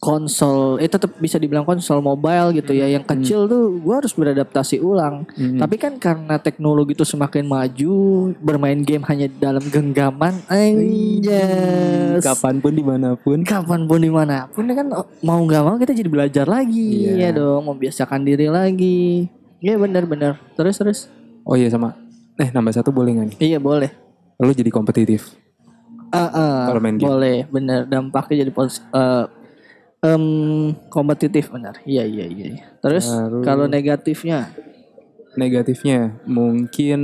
konsol, 0.01 0.81
eh 0.81 0.89
tetap 0.89 1.13
bisa 1.15 1.37
dibilang 1.37 1.61
konsol 1.61 2.01
mobile 2.01 2.49
gitu 2.51 2.73
ya. 2.73 2.89
Yang 2.89 3.05
kecil 3.07 3.45
tuh 3.45 3.77
gua 3.77 4.01
harus 4.01 4.09
beradaptasi 4.11 4.81
ulang. 4.81 5.29
Mm. 5.31 5.61
Tapi 5.61 5.75
kan 5.77 5.93
karena 5.95 6.35
teknologi 6.35 6.97
itu 6.97 7.05
semakin 7.05 7.45
maju, 7.45 7.93
bermain 8.35 8.81
game 8.81 9.05
hanya 9.05 9.29
dalam 9.31 9.61
genggaman, 9.63 10.41
anjas. 10.49 12.21
kapan 12.23 12.57
pun 12.57 12.73
di 12.73 12.81
mana 12.81 13.13
pun 13.13 13.41
Kapan 13.43 13.85
pun 13.85 13.99
di 13.99 14.09
mana 14.09 14.47
pun 14.47 14.65
ya 14.65 14.75
kan 14.75 14.87
mau 15.21 15.39
nggak 15.39 15.61
mau 15.61 15.77
kita 15.77 15.93
jadi 15.93 16.09
belajar 16.09 16.45
lagi 16.45 17.13
Iya. 17.13 17.29
ya 17.29 17.37
dong 17.37 17.65
membiasakan 17.67 18.21
diri 18.21 18.47
lagi 18.47 19.29
Iya 19.57 19.77
benar-benar 19.77 20.41
terus 20.55 20.75
terus 20.75 20.99
oh 21.43 21.53
iya 21.53 21.69
sama 21.69 21.93
eh 22.35 22.49
nambah 22.49 22.73
satu 22.73 22.89
boleh 22.89 23.13
nggak 23.13 23.27
nih 23.27 23.37
iya 23.39 23.57
boleh 23.57 23.89
lo 24.35 24.49
jadi 24.49 24.69
kompetitif 24.69 25.37
Kalau 26.11 26.79
main 26.79 26.97
game. 26.97 27.07
boleh 27.07 27.37
bener 27.47 27.85
dampaknya 27.85 28.43
jadi 28.43 28.51
pos 28.51 28.81
eh, 28.83 29.25
em, 30.01 30.25
kompetitif 30.87 31.49
benar. 31.49 31.77
Iya 31.83 32.03
iya 32.03 32.25
iya 32.25 32.45
iya. 32.51 32.65
terus 32.79 33.05
kalau 33.41 33.65
negatifnya? 33.65 34.49
Negatifnya 35.31 36.19
mungkin 36.25 36.99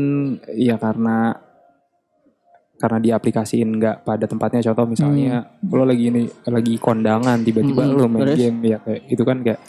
ya 0.51 0.75
karena 0.75 1.37
karena 2.77 2.99
diaplikasiin 2.99 3.69
nggak 3.73 3.95
pada 4.03 4.25
tempatnya. 4.25 4.61
Contoh 4.61 4.85
misalnya 4.85 5.47
lo 5.63 5.81
lagi 5.81 6.11
ini 6.11 6.21
lagi 6.45 6.77
kondangan 6.77 7.41
tiba-tiba 7.41 7.81
Hmm, 7.83 7.95
lo 7.95 8.05
main 8.05 8.21
terus? 8.27 8.37
game 8.37 8.59
ya 8.67 8.77
kayak 8.77 9.01
itu 9.07 9.23
kan 9.23 9.39
kayak 9.41 9.61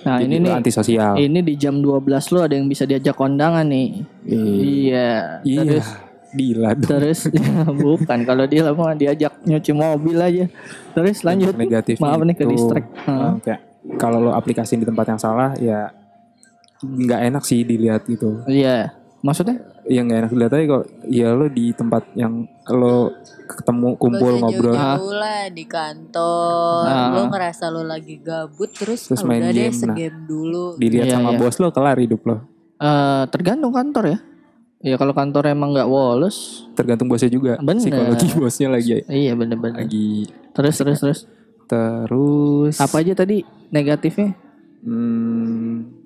nah 0.00 0.16
jadi 0.16 0.32
ini 0.32 0.36
nih 0.40 0.52
antisosial. 0.56 1.12
ini 1.14 1.40
di 1.44 1.54
jam 1.56 1.76
12 1.76 2.32
lo 2.32 2.40
ada 2.40 2.56
yang 2.56 2.66
bisa 2.66 2.88
diajak 2.88 3.12
kondangan 3.14 3.68
nih. 3.68 3.88
Iya 4.24 5.10
iya. 5.44 5.60
terus 5.62 5.88
gila 6.30 6.70
dong 6.72 6.90
Terus 6.90 7.20
bukan 7.82 8.18
kalau 8.22 8.44
dia 8.44 8.62
lama 8.62 8.92
diajak 8.92 9.32
nyuci 9.42 9.72
mobil 9.72 10.16
aja. 10.16 10.46
Terus 10.90 11.20
lanjut. 11.20 11.54
negatif 11.54 11.96
Maaf 11.96 12.20
nih 12.20 12.34
ke 12.34 12.44
distract. 12.44 12.88
eh, 13.02 13.32
kayak 13.42 13.60
kalau 13.96 14.20
lo 14.20 14.30
aplikasiin 14.30 14.78
di 14.78 14.86
tempat 14.86 15.06
yang 15.08 15.18
salah 15.18 15.56
ya 15.56 15.88
nggak 16.80 17.20
enak 17.28 17.42
sih 17.42 17.60
dilihat 17.60 18.04
gitu 18.04 18.40
Iya. 18.44 18.96
Maksudnya? 19.20 19.60
yang 19.82 20.06
nggak 20.06 20.20
enak 20.22 20.30
dilihat 20.30 20.52
aja 20.54 20.64
kalau 20.66 20.84
ya 21.04 21.28
lo 21.30 21.46
di 21.46 21.72
tempat 21.72 22.02
yang 22.14 22.46
lo 22.68 23.10
ketemu 23.44 23.88
kumpul 23.96 24.30
usah 24.30 24.40
ngobrol 24.40 24.70
jauh-jauh 24.72 25.12
lah 25.12 25.42
di 25.50 25.64
kantor. 25.66 26.84
Ah. 26.86 27.10
Lo 27.10 27.22
ngerasa 27.26 27.64
lo 27.68 27.82
lagi 27.82 28.16
gabut 28.16 28.70
terus, 28.70 29.10
Terus 29.10 29.26
main 29.26 29.42
udah 29.42 29.50
deh 29.50 29.66
game, 29.66 29.82
nah. 29.82 29.96
dulu. 30.22 30.64
dilihat 30.78 31.06
Iya, 31.06 31.14
sama 31.18 31.30
iya. 31.34 31.38
bos 31.38 31.56
lo 31.58 31.68
kelar 31.68 31.98
hidup 31.98 32.22
lo 32.22 32.36
eh 32.76 33.22
tergantung 33.28 33.72
kantor 33.74 34.04
ya. 34.06 34.18
Ya 34.80 34.96
kalau 34.96 35.12
kantor 35.12 35.44
emang 35.46 35.70
nggak 35.70 35.84
woles. 35.86 36.64
tergantung 36.72 37.04
bosnya 37.04 37.28
juga 37.28 37.60
Bener. 37.60 37.84
psikologi 37.84 38.28
bosnya 38.40 38.68
lagi 38.70 39.04
Iya 39.04 39.32
bener-bener. 39.34 39.84
lagi 39.84 40.24
Terus 40.50 40.74
terus 40.74 40.98
terus. 40.98 41.20
terus 41.66 42.74
Apa 42.76 42.98
aja 42.98 43.12
tadi 43.14 43.40
negatifnya? 43.68 44.32
hmm, 44.80 46.00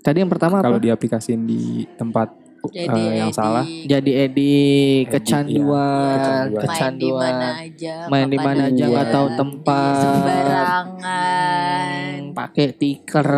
Tadi 0.00 0.18
yang 0.18 0.30
pertama 0.30 0.58
kalau 0.58 0.78
apa? 0.78 0.84
diaplikasiin 0.84 1.42
di 1.42 1.82
tempat 1.92 2.30
Jadi 2.64 3.02
eh, 3.04 3.18
yang 3.18 3.28
Edi, 3.28 3.34
salah 3.34 3.66
Jadi 3.66 4.10
Edi 4.16 4.54
kecanduan, 5.04 6.14
iya, 6.46 6.62
main 6.62 6.94
di 6.94 7.10
kecanduan. 7.10 7.18
mana 7.18 7.48
aja, 7.58 7.94
Main 8.06 8.28
di 8.28 8.38
mana 8.38 8.62
aja 8.64 8.84
nggak 8.86 9.08
tahu 9.10 9.26
Iya, 9.26 9.34
tempat. 9.36 9.98
sembarangan. 11.02 12.18
Pakai 12.32 12.66
tiker. 12.72 13.28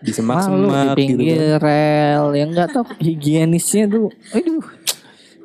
Di 0.00 0.10
Malu 0.10 0.16
semak-semak 0.16 0.68
di 0.72 1.04
gitu 1.06 1.18
pinggir 1.20 1.38
kan. 1.52 1.60
rel 1.60 2.26
yang 2.32 2.48
nggak 2.50 2.68
tahu 2.70 2.84
higienisnya 2.98 3.84
tuh 3.86 4.08
aduh 4.30 4.64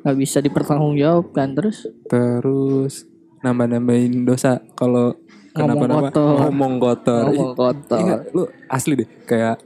nggak 0.00 0.16
bisa 0.16 0.38
dipertanggungjawabkan 0.38 1.48
terus 1.52 1.78
terus 2.06 3.04
nambah-nambahin 3.40 4.22
dosa 4.22 4.58
kalau 4.72 5.12
Ngomong 5.52 5.88
kenapa-napa 5.88 6.08
kotor. 6.10 6.36
ngomong 6.42 6.74
kotor 6.78 7.24
ngomong 7.26 7.52
kotor 7.54 7.98
Iya, 7.98 8.16
lu 8.30 8.42
asli 8.66 8.92
deh 8.94 9.08
kayak 9.22 9.56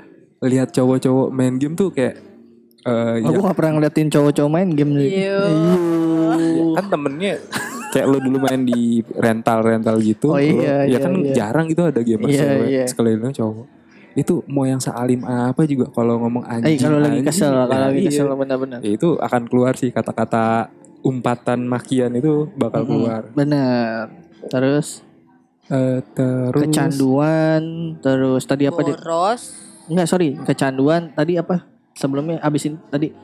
lihat 0.41 0.71
cowok-cowok 0.71 1.29
main 1.29 1.55
game 1.55 1.75
tuh 1.75 1.91
kayak 1.91 2.15
eh 2.81 3.15
ya, 3.19 3.27
aku 3.27 3.41
nggak 3.41 3.55
pernah 3.55 3.73
ngeliatin 3.77 4.09
cowok-cowok 4.09 4.51
main 4.51 4.71
game 4.71 4.93
nih 4.93 5.09
Iya. 5.21 5.39
ya 5.45 5.75
kan 6.73 6.85
temennya 6.89 7.33
kayak 7.91 8.07
lu 8.07 8.19
dulu 8.21 8.39
main 8.41 8.63
di 8.63 8.81
rental-rental 9.13 9.99
gitu 10.01 10.31
Oh 10.31 10.37
lu- 10.37 10.63
iya, 10.63 10.87
iya, 10.87 10.95
ya 10.95 10.99
kan 11.01 11.13
iya. 11.17 11.33
jarang 11.33 11.67
gitu 11.67 11.83
ada 11.85 12.01
gamer 12.01 12.27
Iya, 12.27 12.47
iya. 12.65 12.85
sekelilingnya 12.87 13.35
cowok 13.35 13.67
itu 14.19 14.43
mau 14.51 14.67
yang 14.67 14.83
sealim 14.83 15.23
apa 15.23 15.63
juga 15.71 15.87
kalau 15.95 16.19
ngomong 16.19 16.43
Eh 16.43 16.55
anjing 16.59 16.83
kalau 16.83 16.99
lagi 16.99 17.23
anjing, 17.23 17.27
kesel 17.31 17.53
kalau 17.55 17.71
nah, 17.71 17.81
lagi 17.87 18.01
iya. 18.03 18.09
kesel 18.11 18.27
benar-benar. 18.35 18.79
Ya, 18.83 18.91
itu 18.99 19.09
akan 19.23 19.43
keluar 19.47 19.73
sih 19.79 19.91
kata-kata 19.95 20.75
umpatan 21.07 21.65
makian 21.65 22.13
itu 22.19 22.51
bakal 22.59 22.83
keluar. 22.85 23.31
benar. 23.33 24.11
Terus? 24.51 25.07
Eh, 25.71 26.03
terus 26.19 26.67
kecanduan 26.67 27.63
terus 28.03 28.43
tadi 28.43 28.67
apa 28.67 28.83
deh 28.83 28.99
Boros. 28.99 29.55
Enggak 29.87 30.07
sorry 30.11 30.35
kecanduan 30.43 31.15
tadi 31.15 31.39
apa? 31.39 31.63
Sebelumnya 31.95 32.43
abisin 32.43 32.83
tadi. 32.91 33.15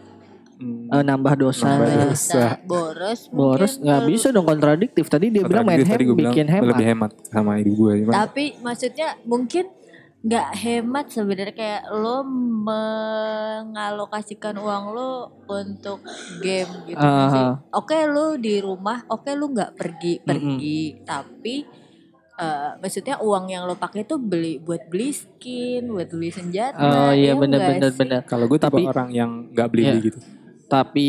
Hmm, 0.57 0.89
eh, 0.89 1.03
nambah 1.05 1.35
dosa. 1.37 1.67
Nambah 1.67 2.15
dosa. 2.15 2.63
Boros. 2.65 3.29
boros 3.35 3.73
nggak 3.83 4.01
bisa 4.07 4.31
dong 4.31 4.47
kontradiktif. 4.47 5.11
Tadi 5.11 5.35
dia 5.35 5.43
bilang 5.43 5.67
main 5.67 5.83
kontradiktif 5.83 6.15
hem 6.15 6.23
bikin 6.31 6.47
hemat. 6.47 6.71
lebih 6.71 6.87
hemat 6.87 7.11
sama 7.29 7.59
hidup 7.59 7.75
gue 7.75 7.93
Tapi 8.15 8.45
maksudnya 8.63 9.09
mungkin 9.27 9.67
nggak 10.27 10.49
hemat 10.59 11.07
sebenarnya 11.07 11.55
kayak 11.55 11.83
lo 11.93 12.27
mengalokasikan 12.67 14.59
uang 14.59 14.85
lo 14.91 15.11
untuk 15.47 16.03
game 16.41 16.67
gitu 16.85 16.99
nggak 16.99 17.31
sih. 17.31 17.45
Aha. 17.47 17.63
Oke 17.73 17.95
lo 18.05 18.35
di 18.35 18.59
rumah, 18.59 19.07
oke 19.07 19.31
lo 19.31 19.47
nggak 19.49 19.73
pergi 19.73 20.19
pergi, 20.19 20.99
tapi 21.03 21.63
eh, 22.37 22.71
maksudnya 22.77 23.17
uang 23.19 23.49
yang 23.49 23.65
lo 23.65 23.75
pakai 23.75 24.03
tuh 24.03 24.19
beli 24.19 24.59
buat 24.59 24.91
beli 24.91 25.09
skin, 25.09 25.89
buat 25.89 26.11
beli 26.11 26.29
senjata. 26.29 26.75
oh 26.77 27.13
iya 27.15 27.33
ya 27.33 27.35
benar 27.35 27.57
nggak 27.57 27.71
benar 27.73 27.91
sih? 27.91 27.99
benar 27.99 28.21
kalau 28.27 28.45
gue 28.45 28.59
Tapi- 28.59 28.85
orang 28.85 29.09
yang 29.11 29.31
nggak 29.51 29.69
beli 29.71 29.83
beli 29.85 29.95
Iya. 29.95 30.07
gitu 30.11 30.19
tapi 30.67 31.09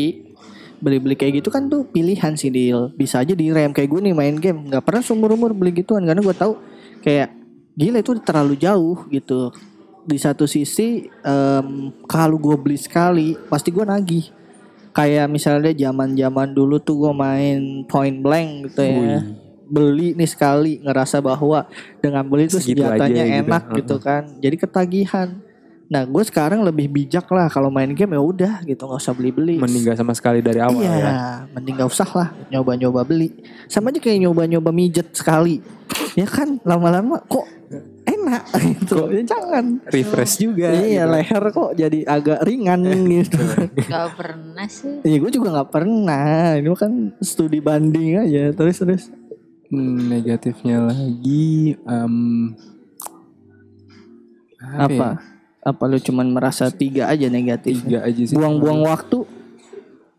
beli-beli 0.78 1.18
kayak 1.18 1.42
gitu 1.42 1.50
kan 1.50 1.66
tuh 1.66 1.82
pilihan 1.84 2.38
sih 2.38 2.48
deal 2.48 2.94
bisa 2.94 3.18
aja 3.18 3.34
direm 3.34 3.74
kayak 3.74 3.90
gue 3.90 4.00
nih 4.00 4.14
main 4.14 4.38
game 4.38 4.70
nggak 4.70 4.86
pernah 4.86 5.02
seumur 5.02 5.34
umur 5.34 5.50
beli 5.50 5.74
gituan 5.74 6.06
karena 6.06 6.22
gue 6.22 6.30
tahu 6.32 6.54
kayak 7.02 7.34
gila 7.78 8.02
itu 8.02 8.18
terlalu 8.18 8.58
jauh 8.58 9.06
gitu 9.06 9.54
di 10.02 10.18
satu 10.18 10.50
sisi 10.50 11.06
em, 11.22 11.94
kalau 12.10 12.34
gue 12.40 12.56
beli 12.58 12.74
sekali 12.74 13.38
pasti 13.46 13.70
gue 13.70 13.86
nagih 13.86 14.26
kayak 14.90 15.30
misalnya 15.30 15.70
zaman 15.70 16.18
zaman 16.18 16.50
dulu 16.50 16.82
tuh 16.82 17.06
gue 17.06 17.12
main 17.14 17.86
point 17.86 18.18
blank 18.18 18.72
gitu 18.72 18.82
ya 18.82 19.22
Wih. 19.22 19.22
beli 19.68 20.08
nih 20.18 20.26
sekali 20.26 20.72
ngerasa 20.82 21.20
bahwa 21.22 21.68
dengan 22.00 22.24
beli 22.26 22.48
itu 22.48 22.58
senjatanya 22.58 23.24
gitu. 23.28 23.38
enak 23.44 23.62
Heeh. 23.68 23.76
gitu 23.84 23.96
kan. 24.00 24.22
Jadi 24.40 24.56
ketagihan. 24.56 25.28
Nah 25.88 26.04
gue 26.04 26.20
sekarang 26.28 26.60
lebih 26.60 26.92
bijak 26.92 27.24
lah 27.32 27.48
kalau 27.48 27.72
main 27.72 27.88
game 27.96 28.12
ya 28.12 28.20
udah 28.20 28.54
gitu 28.68 28.84
nggak 28.84 29.00
usah 29.00 29.16
beli-beli. 29.16 29.56
Mending 29.56 29.88
gak 29.88 29.96
sama 29.96 30.12
sekali 30.12 30.44
dari 30.44 30.60
awal 30.60 30.84
iya, 30.84 30.94
ya. 31.00 31.12
mending 31.56 31.80
gak 31.80 31.88
usah 31.88 32.08
lah 32.12 32.28
nyoba-nyoba 32.52 33.08
beli. 33.08 33.32
Sama 33.72 33.88
aja 33.88 33.96
kayak 33.96 34.28
nyoba-nyoba 34.28 34.68
mijet 34.68 35.08
sekali. 35.16 35.64
Ya 36.12 36.28
kan 36.28 36.60
lama-lama 36.60 37.24
kok 37.24 37.48
enak 38.04 38.44
gitu. 38.76 39.08
Ya 39.16 39.22
jangan. 39.24 39.80
Refresh 39.88 40.44
juga. 40.44 40.68
iya 40.76 41.08
gitu. 41.08 41.12
leher 41.16 41.44
kok 41.56 41.70
jadi 41.72 41.98
agak 42.04 42.40
ringan 42.44 42.80
gitu. 43.08 43.40
Gak 43.88 44.08
pernah 44.12 44.68
sih. 44.68 45.00
Iya 45.08 45.16
gue 45.24 45.30
juga 45.32 45.48
nggak 45.56 45.70
pernah. 45.72 46.60
Ini 46.60 46.68
kan 46.76 46.92
studi 47.24 47.64
banding 47.64 48.28
aja 48.28 48.52
terus 48.52 48.76
terus. 48.76 49.04
Hmm, 49.68 50.08
negatifnya 50.08 50.80
lagi 50.80 51.76
em, 51.84 52.16
apa? 54.64 55.20
ya? 55.20 55.37
Apa? 55.68 55.84
Lu 55.84 56.00
cuman 56.00 56.26
merasa 56.32 56.72
tiga 56.72 57.12
aja 57.12 57.28
negatif? 57.28 57.84
Tiga 57.84 58.04
aja 58.08 58.22
sih. 58.24 58.32
Buang-buang 58.32 58.88
waktu. 58.88 59.28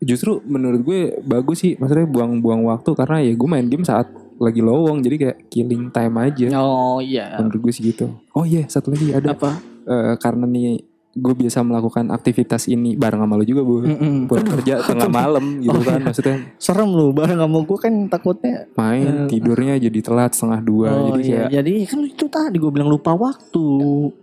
Justru 0.00 0.40
menurut 0.46 0.80
gue 0.86 1.00
bagus 1.26 1.66
sih. 1.66 1.74
Maksudnya 1.76 2.06
buang-buang 2.06 2.70
waktu 2.70 2.90
karena 2.94 3.18
ya 3.20 3.32
gue 3.34 3.48
main 3.50 3.66
game 3.66 3.84
saat 3.84 4.06
lagi 4.40 4.64
lowong 4.64 5.04
jadi 5.04 5.16
kayak 5.20 5.38
killing 5.52 5.92
time 5.92 6.16
aja. 6.16 6.46
Oh 6.56 7.02
iya. 7.02 7.36
Menurut 7.36 7.68
gue 7.68 7.72
sih 7.74 7.92
gitu. 7.92 8.08
Oh 8.32 8.48
iya 8.48 8.64
satu 8.70 8.94
lagi 8.94 9.12
ada 9.12 9.36
Apa? 9.36 9.60
Eh, 9.84 10.14
karena 10.16 10.48
nih 10.48 10.80
gue 11.12 11.34
biasa 11.36 11.60
melakukan 11.60 12.06
aktivitas 12.08 12.64
ini 12.64 12.94
bareng 12.94 13.18
sama 13.18 13.34
lo 13.34 13.42
juga 13.42 13.60
bu. 13.60 13.82
Mm-mm. 13.82 14.16
Pulang 14.24 14.46
kerja 14.48 14.78
tengah 14.80 15.10
malam 15.20 15.58
gitu 15.58 15.72
Oh, 15.72 15.82
kan 15.82 15.96
iya. 15.96 16.04
maksudnya 16.04 16.36
Serem 16.56 16.88
lu 16.88 17.10
bareng 17.10 17.34
sama 17.36 17.58
gue 17.60 17.78
kan 17.78 17.92
takutnya. 18.06 18.70
main 18.72 19.26
tidurnya 19.26 19.74
jadi 19.80 19.98
telat 20.00 20.30
setengah 20.30 20.60
dua 20.60 20.88
oh 20.88 21.06
jadi 21.08 21.20
iya. 21.20 21.36
kayak 21.40 21.50
Jadi 21.52 21.72
kan 21.84 21.98
itu 22.04 22.24
tadi 22.26 22.56
gue 22.56 22.70
bilang 22.70 22.86
lupa 22.88 23.10
waktu. 23.12 23.66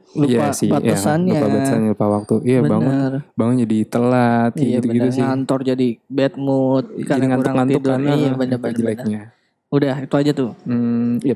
Lupa 0.09 0.25
iya 0.25 0.49
sih 0.49 0.65
ya, 0.65 0.73
batasannya. 0.73 1.35
lupa 1.35 1.47
batasannya 1.51 1.89
lupa 1.91 2.07
waktu 2.09 2.33
iya 2.41 2.59
bangun 2.59 2.89
Bener. 2.89 3.13
bangun 3.33 3.55
jadi 3.61 3.77
telat 3.85 4.51
Iya 4.55 4.67
gitu 4.73 4.85
gitu 4.89 4.97
bener. 5.03 5.13
sih 5.13 5.21
Ngantor 5.21 5.59
jadi 5.63 5.87
bad 6.07 6.33
mood. 6.35 6.85
jadi 6.97 7.25
ngantuk-ngantuk 7.27 7.77
tidur. 7.77 7.91
kan 7.91 8.01
Iya 8.01 8.29
bener 8.33 8.57
bener. 8.57 8.73
jeleknya 8.73 9.21
Udah 9.67 9.95
itu 9.99 10.15
aja 10.15 10.31
tuh. 10.31 10.51
hmm, 10.63 11.19
iya 11.21 11.35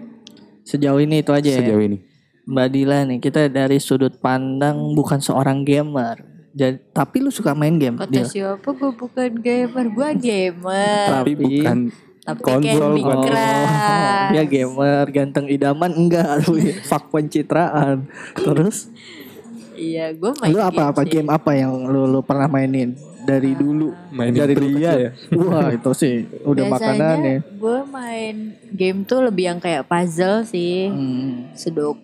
Sejauh 0.64 0.98
ini 0.98 1.20
itu 1.20 1.30
aja 1.30 1.44
ya. 1.44 1.60
sejauh 1.60 1.84
ini 1.84 1.98
Mbak 2.52 2.68
Dila 2.70 2.98
nih 3.06 3.20
kita 3.20 3.48
dari 3.48 3.80
sudut 3.80 4.12
pandang 4.18 4.92
bukan 4.92 5.18
seorang 5.18 5.64
gamer. 5.64 6.20
Jadi, 6.52 6.84
tapi 6.92 7.24
lu 7.24 7.32
suka 7.32 7.56
main 7.56 7.72
game. 7.74 7.96
Kata 7.96 8.12
Dil? 8.12 8.28
siapa 8.28 8.70
gue 8.70 8.92
bukan 8.92 9.32
gamer. 9.40 9.86
Gue 9.88 10.10
gamer. 10.14 11.06
tapi 11.10 11.32
Tapi- 11.32 11.36
bukan 11.40 11.78
Tapi 12.22 12.38
konsol, 12.40 12.70
Candy 12.92 13.02
bukan- 13.02 13.24
Crush. 13.26 14.30
Dia 14.30 14.44
gamer, 14.46 15.04
ganteng 15.10 15.48
idaman 15.48 15.92
enggak, 15.92 16.28
tapi 16.44 16.60
fak 16.82 17.08
pencitraan. 17.08 18.06
Terus 18.36 18.92
Iya 19.74 20.14
gue 20.14 20.30
main 20.38 20.52
lu 20.52 20.62
apa-apa 20.62 21.02
sih. 21.02 21.10
game 21.10 21.30
apa 21.32 21.56
yang 21.56 21.74
lu, 21.84 22.06
lu 22.06 22.22
pernah 22.22 22.46
mainin 22.46 22.94
dari 23.20 23.56
dulu? 23.56 23.90
mainin 24.12 24.38
dari 24.38 24.54
pria 24.54 24.94
ya 24.94 25.10
Wah 25.32 25.72
itu 25.72 25.90
sih 25.96 26.16
udah 26.40 26.70
Biasanya 26.70 26.78
makanannya. 27.18 27.38
gue 27.58 27.80
main 27.90 28.36
game 28.70 29.00
tuh 29.02 29.20
lebih 29.24 29.44
yang 29.48 29.58
kayak 29.58 29.82
puzzle 29.84 30.44
sih. 30.44 30.86
Hmm. 30.86 31.50
Sudoku, 31.56 31.98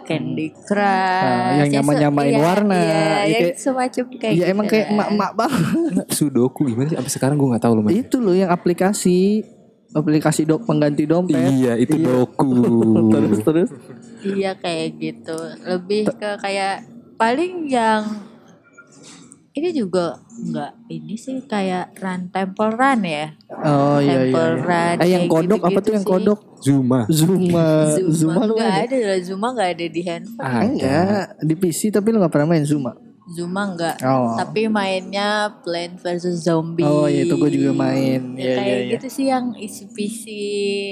Candy 0.00 0.54
Crush. 0.56 1.24
Nah, 1.24 1.56
yang 1.56 1.68
ya, 1.68 1.74
nyama-nyamain 1.78 2.30
iya, 2.30 2.40
warna. 2.40 2.76
Iya, 2.76 3.02
Ya, 3.24 3.38
kayak- 3.40 3.56
semacam 3.56 4.04
kayak 4.14 4.34
Ya 4.34 4.44
emang 4.46 4.64
gitu 4.64 4.72
kayak 4.72 4.84
lah. 4.84 4.92
emak-emak 4.94 5.32
banget. 5.34 6.06
sudoku 6.10 6.60
gimana 6.64 6.86
sih 6.86 6.96
sampai 6.96 7.12
sekarang 7.12 7.36
gue 7.36 7.48
nggak 7.48 7.62
tahu 7.62 7.72
lo 7.72 7.80
main 7.80 7.94
Itu 7.96 8.16
loh 8.18 8.32
yang 8.32 8.48
aplikasi 8.48 9.42
aplikasi 9.90 10.44
dok 10.44 10.62
pengganti 10.62 11.04
dompet. 11.04 11.38
iya 11.50 11.72
itu 11.74 11.96
Iya. 11.96 12.06
doku 12.06 12.50
terus 13.12 13.38
terus. 13.40 13.70
Iya 14.20 14.52
kayak 14.54 14.88
gitu. 14.96 15.36
Lebih 15.64 16.12
ke 16.12 16.30
kayak 16.38 16.84
paling 17.14 17.66
yang 17.66 18.04
ini 19.56 19.68
juga 19.72 20.20
enggak 20.38 20.72
ini 20.92 21.14
sih 21.16 21.40
kayak 21.48 21.96
run 21.98 22.28
temple 22.28 22.72
run 22.76 23.00
ya. 23.02 23.26
Oh 23.64 23.98
iya 23.98 24.04
iya. 24.04 24.12
Temple 24.28 24.52
iya. 24.52 24.64
run. 24.64 24.96
Eh 25.00 25.08
yang 25.08 25.24
kayak 25.24 25.32
kodok 25.32 25.60
apa 25.60 25.68
gitu-gitu 25.68 25.82
tuh 25.82 25.92
yang 25.92 26.04
sih. 26.04 26.12
kodok? 26.12 26.38
Zuma 26.58 27.00
Zuma. 27.08 27.66
Zuma, 27.96 28.10
Zuma 28.12 28.40
lu 28.46 28.54
ada 28.58 28.96
lah. 28.96 29.18
Zuma 29.24 29.46
enggak 29.56 29.68
ada 29.78 29.86
di 29.88 30.00
handphone. 30.04 30.46
Ada. 30.46 30.64
Enggak, 30.68 31.24
di 31.42 31.54
PC 31.56 31.80
tapi 31.90 32.06
lu 32.12 32.18
gak 32.20 32.32
pernah 32.32 32.48
main 32.54 32.64
Zuma. 32.66 32.92
Zuma 33.28 33.68
enggak. 33.68 34.00
Oh. 34.00 34.34
Tapi 34.34 34.66
mainnya 34.66 35.28
Plant 35.60 35.98
versus 35.98 36.40
Zombie. 36.40 36.80
Oh, 36.80 37.04
iya, 37.04 37.22
itu 37.22 37.34
gua 37.34 37.46
juga 37.46 37.72
main. 37.72 38.32
Ya, 38.32 38.40
Iya, 38.40 38.54
kayak 38.56 38.78
iya. 38.78 38.92
gitu 38.94 39.06
sih 39.06 39.26
yang 39.26 39.52
isi 39.54 39.84
PC, 39.86 40.22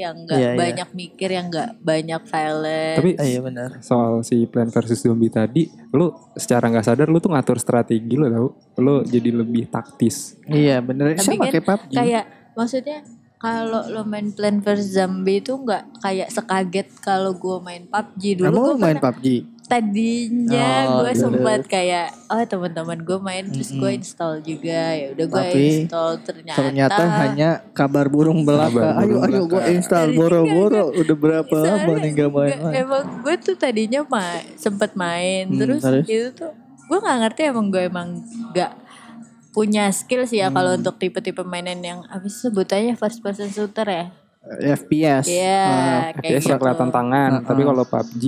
yang 0.00 0.16
enggak 0.20 0.36
Iya, 0.36 0.48
iya. 0.48 0.58
banyak 0.58 0.88
mikir, 0.92 1.28
yang 1.30 1.46
enggak 1.46 1.70
banyak 1.78 2.22
violence. 2.22 2.96
tapi 2.96 3.10
Ah, 3.14 3.24
iya 3.24 3.40
benar. 3.40 3.70
soal 3.80 4.20
si 4.20 4.44
Plan 4.44 4.68
versus 4.68 4.98
Zombie 4.98 5.28
tadi, 5.28 5.64
lu 5.90 6.06
secara 6.32 6.68
nggak 6.68 6.84
sadar 6.84 7.06
lu 7.06 7.18
tuh 7.18 7.30
ngatur 7.30 7.56
strategi 7.56 8.12
lu 8.12 8.26
tau, 8.26 8.48
lu 8.76 9.00
jadi 9.02 9.30
lebih 9.32 9.66
taktis. 9.66 10.36
Iya 10.44 10.78
benar. 10.78 11.12
Tapi 11.12 11.24
Sama 11.26 11.42
kan 11.42 11.50
kayak 11.50 11.64
PUBG. 11.64 11.92
kayak 11.94 12.24
maksudnya 12.52 12.98
kalau 13.36 13.84
lo 13.86 14.02
main 14.02 14.28
Plant 14.30 14.60
vs 14.60 14.94
Zombie 14.94 15.38
itu 15.38 15.52
nggak 15.54 16.00
kayak 16.00 16.28
sekaget 16.30 16.88
kalau 16.98 17.32
gue 17.32 17.56
main 17.60 17.84
PUBG 17.84 18.22
dulu 18.38 18.46
Emang 18.46 18.60
gue 18.62 18.72
lu 18.72 18.80
main 18.82 18.98
PUBG? 18.98 19.26
Tadinya 19.66 20.70
Oh, 20.88 21.02
gue 21.02 21.12
dulu. 21.12 21.22
sempat 21.36 21.60
kayak 21.64 22.08
oh 22.26 22.38
teman-teman 22.40 22.98
gue 22.98 23.18
main 23.18 23.44
terus 23.44 23.70
gue 23.70 23.90
install 23.92 24.40
juga 24.40 24.80
ya 24.92 25.06
udah 25.10 25.26
gue 25.26 25.44
install 25.52 26.10
ternyata 26.20 26.58
Ternyata 26.58 27.02
hanya 27.20 27.50
kabar 27.70 28.06
burung 28.06 28.42
belaka. 28.42 28.72
Kabar 28.72 29.00
ayo 29.00 29.14
burung 29.16 29.24
ayo 29.26 29.40
gue 29.44 29.50
belaka. 29.56 29.70
install 29.72 30.06
Dari- 30.06 30.16
boro-boro. 30.16 30.84
Udah 30.92 31.16
berapa 31.16 31.54
lama 31.56 31.92
nih 31.96 32.10
gak 32.12 32.30
main? 32.30 32.58
emang 32.76 33.04
gue 33.20 33.34
tuh 33.36 33.54
tadinya 33.54 34.00
ma 34.04 34.24
sempet 34.54 34.94
main 34.94 35.44
Hmm, 35.46 35.58
terus, 35.58 35.80
terus? 35.80 36.06
itu 36.06 36.28
tuh 36.32 36.52
gue 36.82 36.98
nggak 36.98 37.18
ngerti 37.20 37.40
emang 37.44 37.66
gue 37.68 37.82
emang 37.84 38.08
nggak 38.48 38.72
punya 39.50 39.88
skill 39.90 40.22
sih 40.22 40.38
ya 40.38 40.46
Hmm. 40.46 40.54
kalau 40.54 40.72
untuk 40.74 40.94
tipe-tipe 40.96 41.42
mainan 41.42 41.80
yang 41.80 42.00
apa 42.06 42.24
sih 42.24 42.46
sebutannya 42.46 42.94
first 42.94 43.18
person 43.18 43.48
shooter 43.48 43.84
ya 43.84 44.06
FPS. 44.46 45.26
Iya, 45.26 45.58
Ah, 45.58 45.74
kayak 46.14 46.22
FPS 46.30 46.44
gitu. 46.46 46.54
kelihatan 46.56 46.88
tangan, 46.88 47.30
Heeh. 47.32 47.44
tapi 47.44 47.62
kalau 47.62 47.82
PUBG 47.82 48.24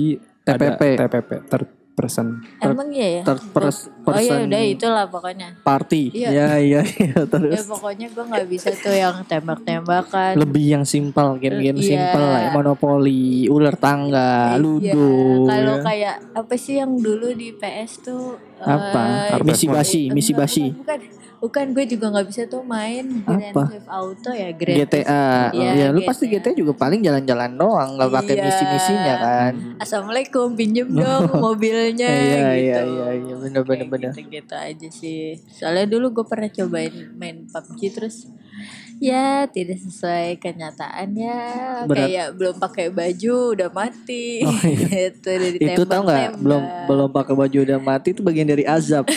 ada 0.51 0.67
TPP. 0.71 0.81
TPP, 0.97 1.29
third 1.45 1.67
person. 1.91 2.39
Emang 2.57 2.87
iya 2.89 3.19
ya? 3.19 3.21
third 3.27 3.43
pers- 3.51 3.91
oh 3.99 4.15
iya 4.15 4.31
person 4.31 4.47
udah 4.47 4.61
itulah 4.63 5.05
pokoknya. 5.05 5.49
party. 5.59 6.03
Iya. 6.13 6.29
Iya 6.29 6.47
iya 6.55 6.81
iya 6.87 7.11
Ya 7.11 7.27
terus. 7.27 7.67
pokoknya 7.67 8.07
gue 8.07 8.23
nggak 8.23 8.47
bisa 8.47 8.71
tuh 8.73 8.93
yang 8.93 9.19
tembak-tembakan. 9.25 10.31
Lebih 10.33 10.65
yang 10.69 10.83
simpel, 10.83 11.35
game-game 11.35 11.75
Iya. 11.75 11.83
simpel 11.85 12.23
lah, 12.23 12.43
monopoli, 12.53 13.45
ular 13.47 13.75
tangga, 13.75 14.55
Iya, 14.55 14.57
ludo. 14.57 15.11
Kalau 15.43 15.75
ya. 15.75 15.83
kayak 15.83 16.15
apa 16.33 16.53
sih 16.55 16.79
yang 16.79 16.95
dulu 16.95 17.33
di 17.33 17.51
PS 17.51 17.91
tuh? 18.01 18.39
apa? 18.59 19.31
eh, 19.31 19.39
Misi 19.41 19.67
basi, 19.67 20.01
misi 20.09 20.31
enggak, 20.31 20.39
basi. 20.41 20.63
Bukan, 20.69 20.79
bukan, 20.79 20.99
bukan 21.39 21.71
gue 21.71 21.85
juga 21.87 22.05
nggak 22.09 22.27
bisa 22.27 22.41
tuh 22.45 22.61
main 22.61 23.03
Grand 23.21 23.49
Apa? 23.49 23.63
Theft 23.69 23.87
Auto 23.87 24.31
ya 24.31 24.49
Grand 24.51 24.77
GTA. 24.77 25.25
Iya, 25.49 25.69
ya 25.73 25.85
lu 25.89 26.03
pasti 26.03 26.25
GTA. 26.25 26.51
GTA 26.51 26.59
juga 26.59 26.73
paling 26.73 26.99
jalan-jalan 26.99 27.51
doang, 27.53 27.89
nggak 27.95 28.11
pakai 28.13 28.33
Iya. 28.33 28.43
misi-misinya 28.45 29.13
kan. 29.17 29.53
Assalamualaikum 29.77 30.47
pinjem 30.53 30.87
dong 30.99 31.31
mobilnya 31.33 32.05
Iya 32.05 32.37
gitu. 32.53 32.59
iya 32.59 32.79
iya 32.83 33.07
iya 33.17 33.35
bener 33.35 33.63
bener 33.63 33.87
bener. 33.87 34.11
gitu-gitu 34.11 34.53
aja 34.53 34.87
sih. 34.89 35.39
Soalnya 35.49 35.87
dulu 35.89 36.11
gue 36.13 36.25
pernah 36.25 36.47
cobain 36.47 36.91
main 37.13 37.43
PUBG 37.45 37.81
terus 37.89 38.27
ya 38.99 39.47
tidak 39.47 39.79
sesuai 39.79 40.37
kenyataan 40.37 41.07
ya 41.13 41.39
Berat. 41.83 42.03
kayak 42.03 42.27
belum 42.35 42.55
pakai 42.57 42.87
baju 42.89 43.35
udah 43.53 43.69
mati 43.69 44.43
Oh, 44.43 44.51
iya. 44.61 45.07
gitu 45.15 45.29
udah 45.31 45.71
Itu 45.71 45.83
tau 45.83 46.01
nggak 46.01 46.37
belum 46.37 46.61
belum 46.85 47.07
pakai 47.09 47.33
baju 47.33 47.57
udah 47.61 47.79
mati 47.79 48.07
itu 48.09 48.21
bagian 48.21 48.43
dari 48.45 48.63
azab. 48.63 49.07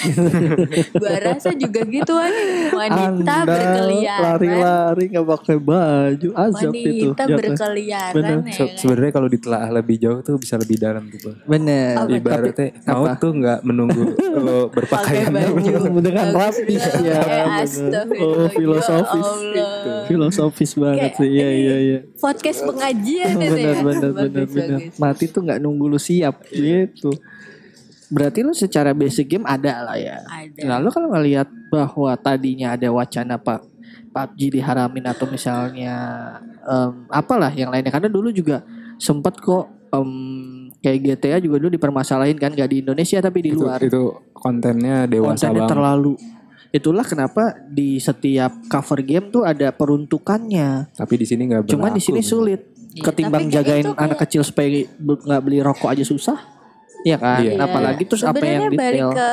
gua 0.94 1.12
rasa 1.20 1.50
juga 1.52 1.82
gitu 1.82 2.12
kan 2.12 2.32
wanita 2.72 3.02
Anda 3.10 3.36
berkeliaran 3.44 4.22
lari-lari 4.22 5.04
nggak 5.08 5.26
pakai 5.28 5.56
baju 5.58 6.28
azab 6.32 6.72
itu. 6.72 7.06
wanita 7.08 7.22
jatuh. 7.24 7.36
berkeliaran 7.36 8.14
Bener. 8.14 8.36
ya 8.44 8.54
kan? 8.56 8.68
Sebenarnya 8.72 9.12
kalau 9.12 9.28
ditelaah 9.28 9.70
lebih 9.72 9.96
jauh 9.98 10.20
tuh 10.20 10.36
bisa 10.36 10.54
lebih 10.56 10.78
dalam 10.78 11.04
tuh. 11.08 11.18
Bang. 11.24 11.36
Bener. 11.48 11.94
Apa? 11.98 12.10
Ibaratnya 12.12 12.68
Tapi- 12.72 12.86
maut 12.88 13.08
apa? 13.08 13.18
tuh 13.18 13.30
nggak 13.34 13.58
menunggu 13.62 14.04
lo 14.32 14.70
pakai 14.70 15.26
berpakaian 15.26 16.00
dengan 16.00 16.26
rapi. 16.30 16.74
Ya, 17.02 17.18
Eh, 17.18 17.18
bener. 17.18 17.46
astagfirullah, 17.58 18.38
Oh, 18.38 18.48
filosofis. 18.48 19.28
Ya. 19.80 19.96
Filosofis 20.08 20.72
banget 20.76 21.12
Kayak 21.12 21.18
sih. 21.18 21.28
Iya 21.32 21.48
iya 21.50 21.76
iya. 21.80 21.98
podcast 22.20 22.60
pengajian 22.64 23.30
itu 23.32 23.38
bener 23.38 23.56
ya 23.56 23.72
bener 23.80 24.10
bener 24.12 24.44
Bagus, 24.44 24.52
bener. 24.54 24.78
bagus. 24.84 24.98
Mati 25.00 25.24
tuh 25.30 25.40
nggak 25.44 25.58
nunggu 25.62 25.84
lu 25.88 25.98
siap 26.00 26.36
gitu. 26.52 27.10
Berarti 28.12 28.44
lu 28.44 28.52
secara 28.52 28.92
basic 28.92 29.26
game 29.32 29.46
ada 29.48 29.88
lah 29.88 29.96
ya. 29.96 30.20
ada 30.28 30.60
Lalu 30.76 30.88
kalau 30.92 31.08
ngelihat 31.16 31.48
bahwa 31.72 32.12
tadinya 32.20 32.76
ada 32.76 32.88
wacana 32.92 33.40
Pak 33.40 33.72
PUBG 34.12 34.60
diharamin 34.60 35.08
atau 35.08 35.24
misalnya 35.24 35.94
em, 36.68 37.08
apalah 37.08 37.48
yang 37.56 37.72
lainnya 37.72 37.88
karena 37.88 38.12
dulu 38.12 38.28
juga 38.28 38.60
sempat 39.00 39.40
kok 39.40 39.72
em, 39.88 40.10
kayak 40.84 40.98
GTA 41.00 41.38
juga 41.40 41.56
dulu 41.62 41.72
dipermasalahin 41.72 42.36
kan 42.36 42.52
gak 42.52 42.68
di 42.68 42.84
Indonesia 42.84 43.18
tapi 43.24 43.38
di 43.40 43.50
itu, 43.56 43.64
luar 43.64 43.80
itu 43.80 44.12
kontennya 44.36 45.08
dewasa 45.08 45.48
kontennya 45.48 45.64
banget. 45.64 45.72
terlalu 45.72 46.12
Itulah 46.72 47.04
kenapa 47.04 47.42
di 47.62 47.96
setiap 47.96 48.48
cover 48.66 49.00
game 49.00 49.28
tuh 49.28 49.44
ada 49.44 49.68
peruntukannya. 49.70 50.88
Tapi 50.90 51.14
di 51.14 51.24
sini 51.24 51.44
nggak 51.46 51.68
Cuman 51.68 51.92
di 51.92 52.00
sini 52.00 52.18
berlaku. 52.18 52.32
sulit. 52.34 52.60
Iya, 52.92 53.04
Ketimbang 53.04 53.44
jagain 53.46 53.86
kayak- 53.86 53.98
anak 53.98 54.18
kecil 54.18 54.42
supaya 54.42 54.68
nggak 54.98 55.40
beli 55.40 55.60
rokok 55.60 55.88
aja 55.88 56.00
susah. 56.02 56.38
Iya 57.02 57.16
kan? 57.16 57.40
Iya. 57.40 57.56
Apalagi 57.58 58.02
terus 58.04 58.22
apa 58.22 58.40
yang 58.40 58.66
Sebenarnya 58.66 58.78
balik 58.78 59.00
detail. 59.00 59.10
ke 59.12 59.30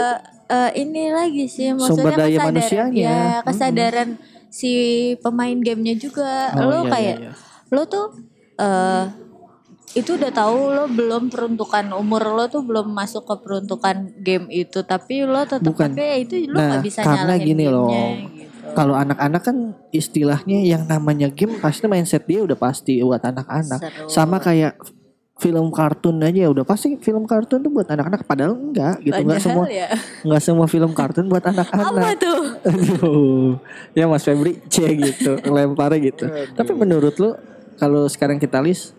eh, 0.50 0.72
ini 0.78 1.04
lagi 1.10 1.46
sih 1.46 1.68
maksudnya 1.70 1.88
Sumber 1.94 2.14
daya 2.14 2.28
kesadaran- 2.34 2.48
manusianya. 2.50 3.04
ya 3.06 3.22
kesadaran 3.42 4.10
si 4.50 4.72
pemain 5.18 5.54
gamenya 5.56 5.94
juga 5.94 6.50
Oh, 6.56 6.66
lo 6.66 6.80
iya, 6.80 6.90
kayak 6.90 7.16
iya, 7.16 7.30
iya. 7.30 7.34
lo 7.70 7.84
tuh 7.86 8.08
eh 8.58 9.04
itu 9.98 10.22
udah 10.22 10.30
tahu 10.30 10.70
lo 10.70 10.86
belum 10.86 11.34
peruntukan 11.34 11.90
umur 11.98 12.22
lo 12.30 12.46
tuh 12.46 12.62
belum 12.62 12.94
masuk 12.94 13.26
ke 13.26 13.36
peruntukan 13.42 14.14
game 14.22 14.46
itu 14.54 14.86
tapi 14.86 15.26
lo 15.26 15.42
tetap 15.50 15.66
Bukan. 15.66 15.98
itu 15.98 16.46
lo 16.46 16.62
Nah, 16.62 16.78
nggak 16.78 16.84
bisa 16.86 17.00
karena 17.02 17.34
nyalahin 17.34 17.48
gini 17.50 17.66
loh. 17.66 17.90
gitu. 17.90 18.50
Kalau 18.70 18.94
anak-anak 18.94 19.42
kan 19.42 19.58
istilahnya 19.90 20.62
yang 20.62 20.86
namanya 20.86 21.34
game 21.34 21.58
pasti 21.58 21.90
mindset 21.90 22.30
dia 22.30 22.46
udah 22.46 22.54
pasti 22.54 23.02
buat 23.02 23.18
anak-anak. 23.18 23.82
Sama 24.06 24.38
kayak 24.38 24.78
film 25.40 25.72
kartun 25.72 26.20
aja 26.20 26.52
udah 26.52 26.68
pasti 26.68 27.00
film 27.00 27.24
kartun 27.24 27.64
tuh 27.64 27.72
buat 27.72 27.88
anak-anak 27.88 28.28
padahal 28.28 28.60
enggak 28.60 29.00
gitu 29.00 29.24
enggak 29.24 29.40
semua 29.40 29.66
ya. 29.72 29.88
enggak 30.28 30.44
semua 30.44 30.68
film 30.68 30.92
kartun 30.92 31.32
buat 31.32 31.40
apa 31.40 31.64
anak-anak. 31.64 32.20
tuh 32.20 32.42
Aduh. 32.68 33.50
Ya 33.96 34.06
Mas 34.06 34.28
Febri 34.28 34.60
C 34.68 34.84
gitu, 35.00 35.40
lemparnya 35.56 36.12
gitu. 36.12 36.28
Tapi 36.28 36.72
menurut 36.76 37.16
lu 37.18 37.32
kalau 37.80 38.04
sekarang 38.12 38.36
kita 38.36 38.60
list 38.60 38.99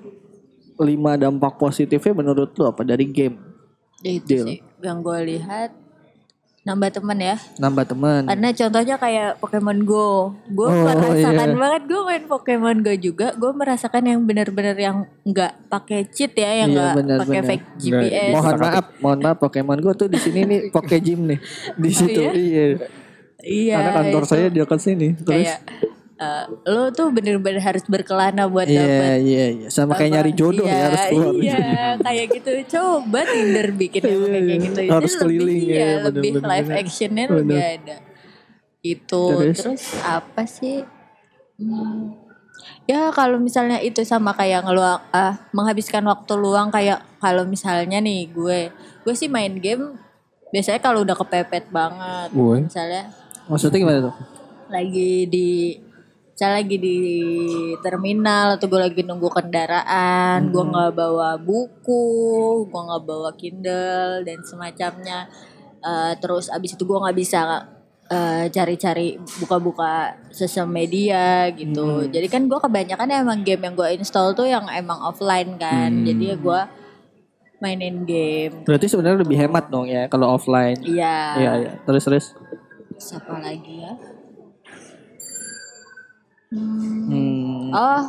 lima 0.81 1.15
dampak 1.15 1.57
positifnya 1.57 2.13
menurut 2.13 2.51
lu 2.53 2.65
apa 2.65 2.83
dari 2.83 3.05
game? 3.07 3.37
itu 4.01 4.25
Deal. 4.25 4.45
sih 4.49 4.59
yang 4.81 5.05
gue 5.05 5.19
lihat 5.29 5.77
nambah 6.61 6.93
teman 6.93 7.17
ya 7.17 7.37
Nambah 7.57 7.85
teman. 7.85 8.29
Karena 8.29 8.49
contohnya 8.53 8.97
kayak 8.97 9.41
Pokemon 9.41 9.81
Go, 9.85 10.37
gue 10.45 10.69
Oh, 10.69 10.77
merasakan 10.89 11.49
iya. 11.51 11.57
banget 11.57 11.83
gue 11.85 12.01
main 12.05 12.25
Pokemon 12.25 12.79
Go 12.81 12.93
juga, 12.97 13.33
gue 13.33 13.51
merasakan 13.51 14.03
yang 14.05 14.21
benar-benar 14.25 14.77
yang 14.77 14.97
nggak 15.25 15.69
pakai 15.69 16.05
cheat 16.09 16.33
ya, 16.33 16.65
yang 16.65 16.69
Iya, 16.69 16.77
nggak 16.77 16.93
benar, 16.97 17.17
pakai 17.25 17.41
fake 17.45 17.67
GPS. 17.77 18.33
Mohon 18.33 18.57
maaf, 18.57 18.87
mohon 19.01 19.19
maaf 19.21 19.37
Pokemon 19.37 19.79
Go 19.81 19.93
tuh 19.93 20.09
di 20.09 20.17
sini 20.17 20.41
nih 20.45 20.61
Poke 20.69 20.97
Gym 21.01 21.29
nih. 21.29 21.39
Di 21.77 21.91
situ. 21.91 22.21
iya? 22.21 22.33
Iya. 22.33 22.65
Iya. 23.41 23.75
Karena 23.77 23.91
kantor 23.97 24.23
itu 24.23 24.29
saya 24.29 24.47
di 24.49 24.59
dekat 24.61 24.81
sini. 24.81 25.09
Terus 25.17 25.29
kayak 25.49 25.59
eh, 26.21 26.45
lo 26.69 26.93
tuh 26.93 27.09
bener-bener 27.11 27.59
harus 27.59 27.81
berkelana 27.89 28.45
buat 28.47 28.69
Iya, 28.69 28.77
dapet 28.85 29.17
iya, 29.25 29.45
iya. 29.57 29.69
Sama 29.73 29.97
kayak 29.97 30.11
nyari 30.15 30.33
jodoh 30.37 30.69
iya, 30.69 30.77
ya 30.77 30.85
harus 30.87 31.05
keluar. 31.09 31.33
Iya, 31.35 31.67
kayak 32.05 32.27
gitu. 32.37 32.51
Coba 32.77 33.21
Tinder 33.25 33.69
bikin 33.73 34.03
yang 34.05 34.21
kayak 34.29 34.59
gitu. 34.61 34.81
Itu 34.85 34.93
Harus 34.93 35.13
lebih, 35.17 35.25
keliling 35.41 35.61
ya, 35.65 35.73
iya, 35.73 35.89
bener, 35.97 36.05
lebih 36.13 36.31
bener, 36.37 36.49
live 36.53 36.71
actionnya 36.77 37.25
Bener. 37.25 37.39
lebih 37.41 37.59
ada. 37.59 37.97
Itu 38.81 39.23
Terus? 39.33 39.57
terus, 39.57 39.83
apa 40.01 40.43
sih? 40.45 40.85
Hmm, 41.61 42.17
ya 42.85 43.13
kalau 43.13 43.37
misalnya 43.37 43.77
itu 43.81 44.01
sama 44.05 44.33
kayak 44.33 44.65
ngeluang 44.65 45.01
ah 45.13 45.37
menghabiskan 45.53 46.01
waktu 46.05 46.33
luang 46.37 46.73
kayak 46.73 47.05
kalau 47.21 47.45
misalnya 47.45 48.01
nih 48.01 48.33
gue 48.33 48.73
gue 49.05 49.15
sih 49.15 49.29
main 49.29 49.53
game 49.61 49.97
biasanya 50.49 50.81
kalau 50.81 51.05
udah 51.05 51.13
kepepet 51.15 51.69
banget 51.69 52.33
Gue. 52.33 52.65
misalnya 52.65 53.13
Maksudnya 53.45 53.79
gimana 53.79 53.99
tuh? 54.09 54.15
lagi 54.73 55.29
di 55.29 55.77
misalnya 56.41 56.65
lagi 56.65 56.77
di 56.81 56.99
terminal 57.85 58.57
atau 58.57 58.65
gue 58.65 58.81
lagi 58.81 59.05
nunggu 59.05 59.29
kendaraan 59.29 60.49
gue 60.49 60.65
nggak 60.73 60.97
bawa 60.97 61.37
buku 61.37 62.65
gue 62.65 62.81
nggak 62.81 63.03
bawa 63.05 63.29
kindle 63.37 64.25
dan 64.25 64.41
semacamnya. 64.41 65.29
Eh, 65.85 66.13
terus 66.17 66.49
abis 66.49 66.81
itu 66.81 66.89
gue 66.89 66.97
nggak 66.97 67.13
bisa 67.13 67.69
eh, 68.09 68.49
cari-cari 68.49 69.21
buka-buka 69.37 70.17
sosial 70.33 70.65
media 70.65 71.45
gitu. 71.53 72.09
Jadi 72.09 72.25
kan 72.33 72.49
gue 72.49 72.57
kebanyakan 72.57 73.21
emang 73.21 73.45
game 73.45 73.61
yang 73.61 73.77
gue 73.77 74.01
install 74.01 74.33
tuh 74.33 74.49
yang 74.49 74.65
emang 74.73 74.97
offline 74.97 75.61
kan. 75.61 75.93
Jadi 76.09 76.25
ya 76.25 76.37
gue 76.41 76.61
mainin 77.61 78.09
game. 78.09 78.65
Berarti 78.65 78.89
sebenarnya 78.89 79.29
lebih 79.29 79.37
hemat 79.37 79.69
dong 79.69 79.93
ya 79.93 80.09
kalau 80.09 80.41
offline. 80.41 80.81
iya. 80.89 81.37
Iya, 81.37 81.53
iya. 81.69 81.73
Terus 81.85 82.09
terus. 82.09 82.27
siapa 82.97 83.37
lagi 83.45 83.85
ya 83.85 84.20
Hmm. 86.51 87.71
Oh, 87.71 88.03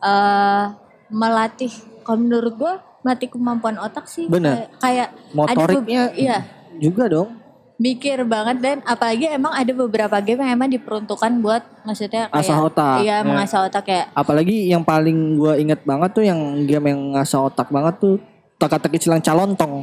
eh 0.00 0.64
melatih. 1.08 1.70
Kalau 2.02 2.18
menurut 2.18 2.54
gue 2.54 2.72
melatih 3.00 3.28
kemampuan 3.30 3.78
otak 3.78 4.04
sih. 4.04 4.26
Bener. 4.26 4.68
Kayak, 4.76 5.08
kayak 5.08 5.08
Motoriknya 5.32 6.02
ada 6.04 6.12
be- 6.12 6.16
iya, 6.18 6.38
juga 6.76 7.06
dong. 7.06 7.30
mikir 7.74 8.22
banget 8.22 8.62
dan 8.62 8.76
apalagi 8.86 9.26
emang 9.26 9.50
ada 9.50 9.74
beberapa 9.74 10.22
game 10.22 10.38
yang 10.38 10.54
emang 10.54 10.70
diperuntukkan 10.70 11.42
buat 11.42 11.62
maksudnya 11.82 12.30
kayak 12.30 12.46
Asah 12.46 12.58
otak. 12.62 12.96
Iya, 13.02 13.16
Ya. 13.18 13.26
mengasah 13.26 13.60
otak 13.66 13.82
kayak 13.82 14.06
Apalagi 14.14 14.70
yang 14.70 14.86
paling 14.86 15.34
gua 15.34 15.58
inget 15.58 15.82
banget 15.82 16.10
tuh 16.14 16.22
yang 16.22 16.38
game 16.66 16.86
yang 16.86 17.18
ngasah 17.18 17.42
otak 17.42 17.74
banget 17.74 17.98
tuh 17.98 18.16
teka-teki 18.54 18.98
silang 19.02 19.20
calontong. 19.20 19.82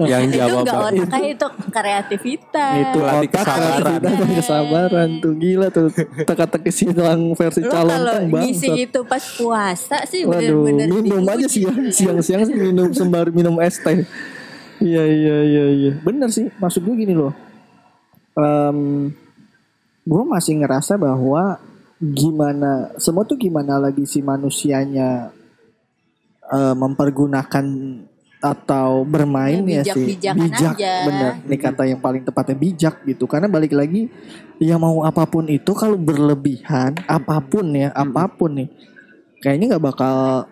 yang 0.00 0.30
itu 0.30 0.38
jawab 0.38 0.62
enggak 0.62 0.78
otak 0.94 1.22
itu 1.26 1.46
kreativitas. 1.68 2.74
itu 2.78 2.98
Latih 3.02 3.28
otak 3.28 3.44
kesabaran. 3.44 3.82
kreativitas 3.98 4.30
kesabaran 4.38 5.08
tuh 5.18 5.34
gila 5.36 5.66
tuh 5.68 5.86
teka-teki 6.22 6.70
silang 6.70 7.20
versi 7.34 7.60
kalau 7.66 7.90
calontong 7.92 8.24
ngisi 8.30 8.68
banget. 8.72 8.84
itu 8.88 9.00
pas 9.04 9.24
puasa 9.36 9.98
sih 10.06 10.22
Waduh, 10.24 10.38
bener-bener 10.64 10.86
minum 10.88 11.22
diuji. 11.26 11.34
aja 11.34 11.46
siang 11.50 11.78
siang-siang 11.90 12.42
sih 12.46 12.54
minum 12.56 12.88
sembari 12.94 13.30
minum 13.34 13.58
es 13.58 13.76
teh. 13.78 14.06
Iya 14.78 15.02
iya 15.02 15.36
iya 15.42 15.64
iya. 15.74 15.92
Bener 15.98 16.30
sih, 16.30 16.54
maksud 16.62 16.86
gue 16.86 16.94
gini 16.94 17.10
loh. 17.10 17.34
Em 18.38 19.10
gue 20.08 20.22
masih 20.24 20.56
ngerasa 20.62 20.96
bahwa 20.96 21.58
gimana 21.98 22.94
semua 22.96 23.26
tuh 23.26 23.34
gimana 23.34 23.76
lagi 23.76 24.06
si 24.06 24.22
manusianya 24.22 25.34
eh, 26.48 26.74
mempergunakan 26.74 27.64
atau 28.38 29.02
bermain 29.02 29.66
Ya, 29.66 29.82
ya, 29.82 29.94
sih 29.98 30.14
bijak 30.14 30.38
aja. 30.38 30.70
bener 31.04 31.32
ini 31.42 31.56
kata 31.56 31.82
yang 31.84 31.98
paling 31.98 32.22
tepatnya 32.22 32.54
bijak 32.54 33.02
gitu 33.02 33.26
karena 33.26 33.46
balik 33.46 33.74
lagi 33.74 34.06
ya 34.56 34.78
mau 34.78 35.02
apa 35.02 35.26
pun 35.26 35.42
itu 35.44 35.74
kalau 35.74 35.98
berlebihan 35.98 36.94
apa 37.04 37.42
pun 37.42 37.66
ya 37.68 37.90
apa 37.90 38.30
pun 38.30 38.54
nih 38.54 38.70
kayaknya 39.38 39.74
nggak 39.74 39.84
bakal 39.84 40.46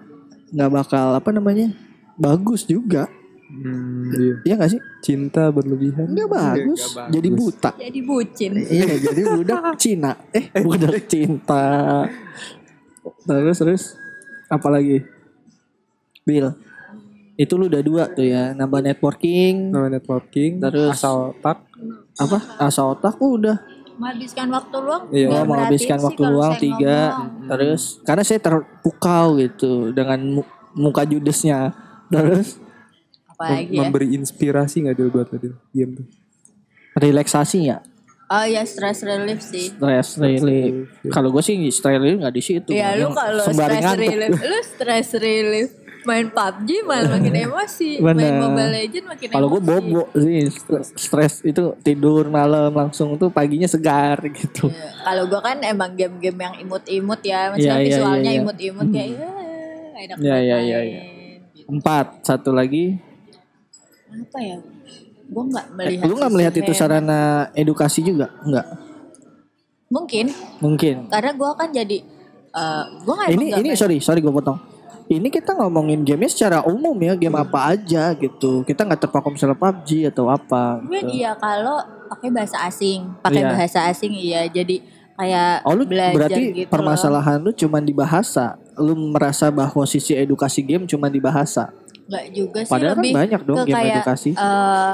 nggak 0.49 0.73
bakal 0.73 1.07
apa 1.15 1.31
namanya 1.31 1.71
bagus 2.17 2.63
juga 2.63 3.07
Hmm, 3.47 4.11
iya. 4.11 4.35
Iya 4.43 4.55
gak 4.59 4.71
sih 4.75 4.81
Cinta 5.01 5.55
berlebihan. 5.55 6.11
nggak 6.11 6.27
bagus. 6.27 6.83
bagus. 6.91 7.15
jadi 7.15 7.29
buta 7.31 7.71
Jadi 7.79 8.01
bucin. 8.03 8.53
iya 8.59 8.91
jadi 8.99 9.23
budak 9.23 9.63
Cina 9.87 10.13
eh 10.35 10.51
budak 10.59 11.07
cinta 11.15 11.63
terus 13.23 13.57
terus 13.57 13.83
apalagi 14.47 15.07
Bill 16.27 16.51
itu 17.37 17.53
lu 17.53 17.69
udah 17.69 17.81
dua 17.81 18.03
tuh 18.09 18.25
ya 18.25 18.51
nambah 18.51 18.81
networking 18.83 19.71
No 19.71 19.87
networking. 19.87 20.59
Terus- 20.59 20.97
asal 20.97 21.33
otak. 21.33 21.63
apa 22.17 22.39
asal 22.59 22.91
otak 22.91 23.15
udah 23.17 23.61
Menghabiskan 23.97 24.49
waktu 24.51 24.77
luang. 24.77 25.03
Iya. 25.09 25.29
Oh, 25.31 25.45
menghabiskan 25.47 25.99
waktu 25.99 26.23
luang 26.23 26.53
tiga 26.59 26.97
ngomong. 27.15 27.49
terus 27.49 27.83
karena 28.03 28.23
saya 28.23 28.37
terpukau 28.39 29.39
gitu 29.39 29.89
dengan 29.91 30.21
mu- 30.35 30.51
muka 30.75 31.01
judesnya 31.03 31.73
terus 32.11 32.61
Apalagi 33.27 33.69
ya. 33.71 33.81
memberi 33.83 34.13
inspirasi 34.13 34.83
nggak 34.83 34.97
dia 34.97 35.09
buat 35.09 35.27
tadi 35.27 35.49
game 35.71 35.93
tuh. 35.95 36.07
relaksasi 36.95 37.59
ya 37.65 37.81
Oh 38.27 38.43
ya 38.43 38.65
stress 38.65 39.01
relief 39.01 39.39
sih. 39.41 39.71
stress 39.71 40.19
relief 40.19 40.91
kalau 41.09 41.31
gue 41.31 41.41
sih 41.41 41.55
stress 41.71 41.97
relief 41.97 42.19
nggak 42.19 42.35
di 42.35 42.43
situ 42.43 42.71
Ya 42.73 42.97
lu 42.97 43.13
kalau 43.13 43.45
stress 43.45 43.71
ngantuk. 43.79 44.03
relief, 44.03 44.35
lu 44.37 44.59
stress 44.67 45.09
relief 45.15 45.71
main 46.07 46.27
PUBG 46.29 46.71
malah 46.81 47.11
makin 47.13 47.35
emosi, 47.37 47.99
main 47.99 48.15
Bener. 48.15 48.39
Mobile 48.39 48.71
Legend 48.73 49.05
makin 49.07 49.27
Kalau 49.29 49.47
gue 49.49 49.59
emosi. 49.59 49.71
bobo 49.83 50.03
sih 50.15 50.39
stres, 50.97 51.35
itu 51.43 51.63
tidur 51.81 52.29
malam 52.29 52.71
langsung 52.71 53.13
tuh 53.15 53.29
paginya 53.29 53.67
segar 53.67 54.23
gitu. 54.31 54.71
Ya, 54.71 54.95
Kalau 55.03 55.27
gue 55.27 55.41
kan 55.41 55.59
emang 55.61 55.93
game-game 55.93 56.39
yang 56.41 56.55
imut-imut 56.59 57.21
ya, 57.21 57.51
maksudnya 57.51 57.75
Iya, 57.75 57.83
iya, 57.83 57.89
visualnya 57.91 58.23
iya, 58.23 58.31
iya. 58.31 58.41
imut-imut 58.41 58.87
kayak 58.89 59.09
ya, 59.11 59.29
enak 59.99 60.17
Iya, 60.17 60.37
iya, 60.39 60.55
banget 60.55 60.63
iya, 60.63 60.79
main, 60.79 60.87
iya. 60.87 61.03
gitu. 61.53 61.67
Empat 61.69 62.07
satu 62.23 62.51
lagi. 62.51 62.85
Apa 64.09 64.39
ya? 64.39 64.57
Gue 65.27 65.43
nggak 65.45 65.67
Eh, 65.67 65.75
melihat. 65.75 66.05
lu 66.07 66.15
nggak 66.15 66.33
melihat 66.33 66.55
itu 66.57 66.73
sarana 66.73 67.21
edukasi 67.53 68.01
juga? 68.01 68.31
Enggak. 68.41 68.67
Mungkin 69.87 70.27
Mungkin. 70.59 70.97
karena 71.07 71.31
gue 71.33 71.51
kan 71.53 71.69
jadi, 71.71 71.99
uh, 72.53 72.85
gue 72.97 73.15
nggak 73.15 73.29
Ini 73.33 73.47
ini 73.57 73.69
sorry 73.73 73.99
sorry 73.99 74.19
gue 74.19 74.31
potong. 74.31 74.59
Ini 75.07 75.29
kita 75.29 75.55
ngomongin 75.55 76.03
gamenya 76.03 76.27
secara 76.27 76.59
umum 76.63 76.99
ya 76.99 77.15
game 77.15 77.35
apa 77.35 77.71
aja 77.71 78.11
gitu. 78.13 78.63
Kita 78.63 78.83
nggak 78.83 79.01
terpaku 79.01 79.31
misalnya 79.31 79.55
PUBG 79.55 80.11
atau 80.11 80.27
apa. 80.27 80.83
Gue 80.83 80.99
Gitu. 80.99 81.23
iya 81.23 81.31
kalau 81.33 81.79
pakai 82.09 82.29
bahasa 82.29 82.59
asing, 82.61 83.15
pakai 83.21 83.39
Iya. 83.41 83.51
bahasa 83.55 83.79
asing 83.87 84.13
iya. 84.13 84.43
Jadi 84.47 84.83
kayak 85.15 85.63
Oh 85.63 85.73
lu 85.73 85.87
belajar 85.87 86.19
berarti 86.27 86.43
gitu 86.53 86.67
loh. 86.67 86.73
permasalahan 86.75 87.39
lu 87.39 87.51
cuma 87.51 87.79
di 87.79 87.95
bahasa. 87.95 88.59
Lu 88.75 88.99
merasa 88.99 89.47
bahwa 89.49 89.87
sisi 89.87 90.11
edukasi 90.13 90.59
game 90.61 90.85
cuma 90.85 91.07
di 91.07 91.23
bahasa. 91.23 91.71
Nggak 92.05 92.25
juga 92.31 92.61
sih 92.63 92.71
Padahal 92.71 92.93
kan 92.93 92.99
lebih 93.01 93.15
banyak 93.15 93.41
dong 93.43 93.57
ke 93.57 93.65
game 93.65 93.77
kayak, 93.79 93.95
edukasi. 93.97 94.31
eh, 94.33 94.93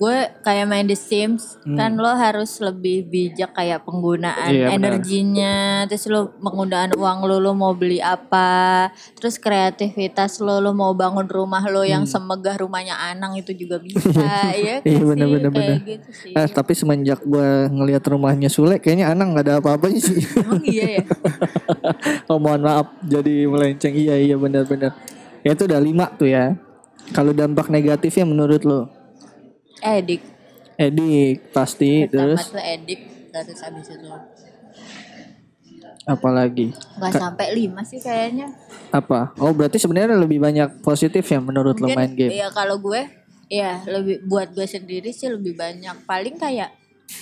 gue 0.00 0.16
kayak 0.40 0.64
main 0.64 0.82
The 0.82 0.96
Sims 0.96 1.60
kan 1.70 1.92
lo 1.94 2.08
harus 2.10 2.56
lebih 2.58 3.04
bijak 3.04 3.52
kayak 3.52 3.84
penggunaan 3.84 4.32
Hmm. 4.40 4.56
Iya, 4.56 4.66
energinya 4.72 5.54
terus 5.84 6.08
lo 6.08 6.32
penggunaan 6.34 6.96
uang 6.96 7.18
lo 7.22 7.36
lo 7.36 7.52
mau 7.52 7.70
beli 7.70 8.00
apa 8.00 8.88
terus 9.12 9.36
kreativitas 9.36 10.40
lo 10.40 10.56
lo 10.58 10.72
mau 10.72 10.90
bangun 10.90 11.28
rumah 11.28 11.60
lo 11.64 11.84
yang 11.84 12.08
semegah 12.08 12.56
rumahnya 12.56 12.96
Anang 12.96 13.36
itu 13.36 13.52
juga 13.52 13.76
bisa 13.84 14.08
ya 14.50 14.80
Hmm. 14.80 14.88
Iya, 14.88 15.02
benar, 15.04 15.26
sih 15.26 15.34
benar, 15.34 15.50
kayak 15.50 15.68
benar. 15.68 15.78
gitu 15.86 16.10
sih 16.10 16.32
Eh, 16.32 16.48
tapi 16.48 16.72
semenjak 16.72 17.20
gue 17.20 17.48
ngelihat 17.68 18.00
rumahnya 18.02 18.48
Sule, 18.48 18.78
kayaknya 18.78 19.06
Anang 19.08 19.36
nggak 19.36 19.44
ada 19.44 19.54
apa-apanya 19.58 20.00
sih. 20.00 20.24
emang 20.34 20.64
iya 20.64 20.86
ya 20.96 21.02
oh 22.30 22.38
mohon 22.38 22.62
maaf, 22.62 22.96
jadi 23.02 23.44
melenceng. 23.44 23.92
Iya 23.92 24.16
iya 24.16 24.36
benar-benar. 24.36 24.96
Ya 25.40 25.52
itu 25.52 25.64
udah 25.64 25.76
lima 25.78 26.08
tuh 26.10 26.28
ya. 26.28 26.56
Kalau 27.10 27.32
dampak 27.32 27.68
negatifnya 27.68 28.24
menurut 28.24 28.62
lo? 28.62 28.88
Edik 29.80 30.22
Edik 30.76 31.52
pasti 31.52 32.08
pertama 32.08 32.36
terus 32.36 32.48
tuh 32.48 32.62
edik 32.62 33.00
terus 33.30 33.60
habis 33.60 33.86
itu 33.86 34.08
apalagi 36.02 36.72
nggak 36.96 37.12
sampai 37.14 37.52
lima 37.52 37.84
sih 37.84 38.00
kayaknya 38.00 38.48
apa? 38.90 39.30
Oh 39.38 39.54
berarti 39.54 39.78
sebenarnya 39.78 40.18
lebih 40.18 40.42
banyak 40.42 40.82
positif 40.82 41.22
ya 41.22 41.38
menurut 41.38 41.78
lo 41.78 41.86
main 41.94 42.10
game? 42.10 42.34
Iya 42.34 42.50
kalau 42.50 42.74
gue, 42.82 43.06
ya 43.46 43.78
lebih 43.86 44.26
buat 44.26 44.50
gue 44.50 44.66
sendiri 44.66 45.14
sih 45.14 45.30
lebih 45.30 45.54
banyak. 45.54 45.94
Paling 46.10 46.34
kayak 46.34 46.74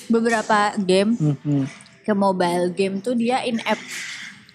beberapa 0.09 0.73
game 0.81 1.13
Hmm, 1.21 1.37
hmm, 1.45 1.65
ke 2.09 2.13
mobile 2.17 2.73
game 2.73 3.05
tuh 3.05 3.13
dia 3.13 3.45
in 3.45 3.61
app 3.69 3.77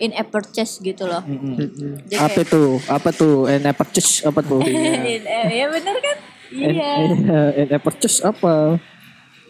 in 0.01 0.09
app 0.17 0.33
purchase 0.33 0.81
gitu 0.81 1.05
loh. 1.05 1.21
hmm, 1.21 1.53
hmm. 1.53 1.95
Jadi 2.09 2.17
Apa 2.17 2.41
kayak- 2.41 2.49
tuh? 2.49 2.71
Apa 2.89 3.09
tuh? 3.13 3.35
And 3.45 3.69
purchase 3.77 4.25
apa 4.25 4.41
tuh? 4.41 4.65
in, 4.65 5.21
eh, 5.21 5.45
ya 5.53 5.69
bener 5.69 5.95
kan? 6.01 6.17
Iya. 6.53 6.93
And 7.57 7.73
purchase 7.79 8.21
apa? 8.21 8.77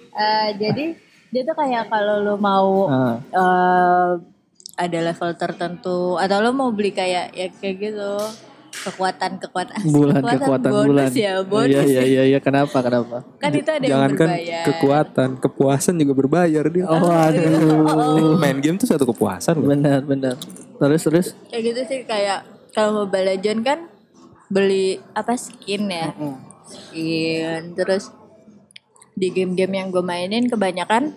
Eh, 0.09 0.49
jadi 0.55 0.85
dia 1.27 1.41
tuh 1.41 1.53
kayak 1.53 1.87
kalau 1.87 2.21
lo 2.21 2.35
mau 2.35 2.85
Ah. 2.85 3.17
eh, 3.19 4.09
ada 4.75 4.99
level 5.03 5.31
tertentu 5.35 6.15
atau 6.15 6.37
lo 6.39 6.49
mau 6.51 6.69
beli 6.69 6.89
kayak 6.89 7.29
ya 7.31 7.47
kayak 7.51 7.75
gitu 7.79 8.13
kekuatan 8.85 9.37
kekuatan 9.37 9.85
Bulan 9.85 10.21
kekuatan 10.23 10.69
bonus 10.71 10.89
bulan. 10.89 11.09
ya 11.13 11.33
bonus 11.41 11.69
Iya 11.69 11.81
iya 11.83 11.93
ya. 11.93 12.03
iya 12.03 12.23
iya 12.27 12.39
kenapa 12.39 12.81
kenapa? 12.81 13.21
kan 13.37 13.51
itu 13.51 13.69
ada 13.69 13.79
yang 13.79 13.91
Jangankan 13.91 14.27
berbayar 14.27 14.65
kekuatan, 14.65 15.29
kepuasan 15.39 15.93
juga 15.95 16.13
berbayar 16.15 16.65
dia. 16.67 16.85
Oh 16.85 17.05
aduh. 17.05 18.33
Main 18.35 18.57
game 18.59 18.75
tuh 18.75 18.87
satu 18.87 19.05
kepuasan 19.05 19.55
loh. 19.55 19.69
benar 19.69 20.01
benar. 20.01 20.35
Terus 20.75 21.01
terus. 21.01 21.27
kayak 21.47 21.63
gitu 21.63 21.81
sih 21.85 21.99
kayak 22.03 22.41
kalau 22.71 23.05
Mobile 23.05 23.29
Legend 23.31 23.61
kan 23.61 23.79
beli 24.47 24.97
apa 25.13 25.33
skin 25.33 25.85
ya 25.87 26.09
skin 26.73 27.77
terus 27.77 28.09
di 29.13 29.29
game-game 29.29 29.77
yang 29.77 29.88
gue 29.93 30.01
mainin 30.01 30.49
kebanyakan 30.49 31.13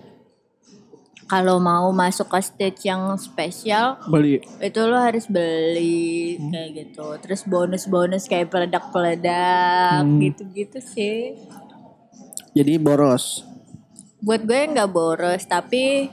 kalau 1.26 1.58
mau 1.58 1.90
masuk 1.90 2.30
ke 2.30 2.38
stage 2.38 2.86
yang 2.86 3.02
spesial 3.18 3.98
Beli. 4.06 4.38
itu 4.62 4.80
lo 4.86 4.94
harus 4.94 5.26
beli 5.26 6.38
kayak 6.38 6.70
gitu. 6.86 7.06
Terus 7.18 7.42
bonus-bonus 7.50 8.30
kayak 8.30 8.46
peledak-peledak 8.54 10.06
gitu-gitu 10.22 10.78
sih. 10.78 11.34
Jadi 12.54 12.78
boros. 12.78 13.42
buat 14.16 14.42
gue 14.42 14.58
nggak 14.72 14.90
boros 14.90 15.44
tapi 15.44 16.08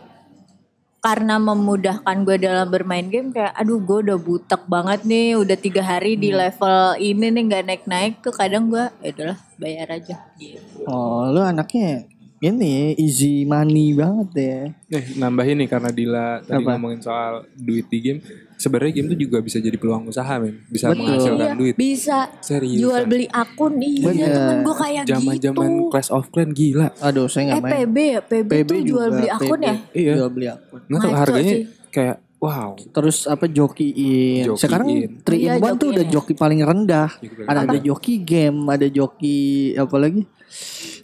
karena 1.04 1.36
memudahkan 1.36 2.24
gue 2.24 2.40
dalam 2.40 2.72
bermain 2.72 3.04
game 3.12 3.36
kayak 3.36 3.52
aduh 3.60 3.76
gue 3.84 4.08
udah 4.08 4.16
butek 4.16 4.64
banget 4.72 5.04
nih 5.04 5.36
udah 5.36 5.58
tiga 5.60 5.84
hari 5.84 6.16
di 6.16 6.32
level 6.32 6.96
ini 6.96 7.28
nih 7.28 7.44
nggak 7.44 7.64
naik 7.68 7.84
naik 7.84 8.14
tuh 8.24 8.32
kadang 8.32 8.72
gue 8.72 8.88
ya 9.04 9.12
udahlah 9.12 9.40
bayar 9.60 9.88
aja 10.00 10.16
gitu. 10.40 10.88
Oh 10.88 11.28
lu 11.28 11.44
anaknya 11.44 12.08
ini 12.44 12.74
easy 12.98 13.44
money 13.44 13.92
banget 13.92 14.30
ya. 14.36 14.60
Eh 14.92 15.16
nambahin 15.16 15.56
nih 15.58 15.70
karena 15.70 15.90
Dila 15.90 16.28
tadi 16.40 16.60
Apa? 16.60 16.76
ngomongin 16.76 17.00
soal 17.00 17.48
duit 17.56 17.88
di 17.88 18.00
game. 18.00 18.20
Sebenarnya 18.54 18.94
game 18.94 19.10
tuh 19.10 19.20
juga 19.22 19.38
bisa 19.40 19.58
jadi 19.58 19.76
peluang 19.76 20.06
usaha 20.06 20.28
men. 20.38 20.60
Bisa 20.68 20.88
Betul. 20.88 21.04
menghasilkan 21.04 21.40
Iya, 21.46 21.56
duit. 21.56 21.74
bisa 21.74 22.20
Serius. 22.40 22.80
jual 22.80 23.04
beli 23.06 23.28
akun 23.28 23.74
iya 23.78 24.04
Bener. 24.06 24.28
temen 24.30 24.58
gue 24.62 24.76
kayak 24.78 25.04
Zaman-zaman 25.06 25.68
gitu 25.70 25.84
Clash 25.90 26.12
of 26.12 26.26
Clans 26.30 26.54
gila. 26.54 26.88
Aduh 27.00 27.28
saya 27.28 27.42
eh 27.42 27.48
nggak 27.50 27.62
main. 27.62 27.72
PB 27.74 27.98
ya 27.98 28.20
PB, 28.22 28.52
tuh 28.66 28.80
jual 28.82 29.08
beli 29.10 29.30
akun 29.30 29.58
PB. 29.58 29.64
ya 29.64 29.76
Iya. 29.94 30.14
Jual 30.18 30.30
beli 30.30 30.48
akun. 30.50 30.80
Ngaco 30.86 31.08
harganya 31.14 31.54
sih. 31.54 31.64
kayak 31.90 32.16
wow. 32.44 32.76
Terus 32.76 33.24
apa 33.26 33.48
jokiin. 33.48 34.44
Jokiin. 34.46 34.60
Sekarang 34.60 34.88
3 35.24 35.32
in 35.34 35.48
Iya, 35.50 35.64
1 35.64 35.80
tuh 35.80 35.90
udah 35.90 36.04
ya. 36.04 36.12
joki 36.12 36.34
paling 36.34 36.60
rendah. 36.60 37.10
Joki 37.16 37.48
Ada 37.48 37.60
ada 37.64 37.78
joki 37.80 38.14
game, 38.20 38.60
ada 38.68 38.88
joki 38.88 39.38
apa 39.74 39.96
lagi? 39.96 40.28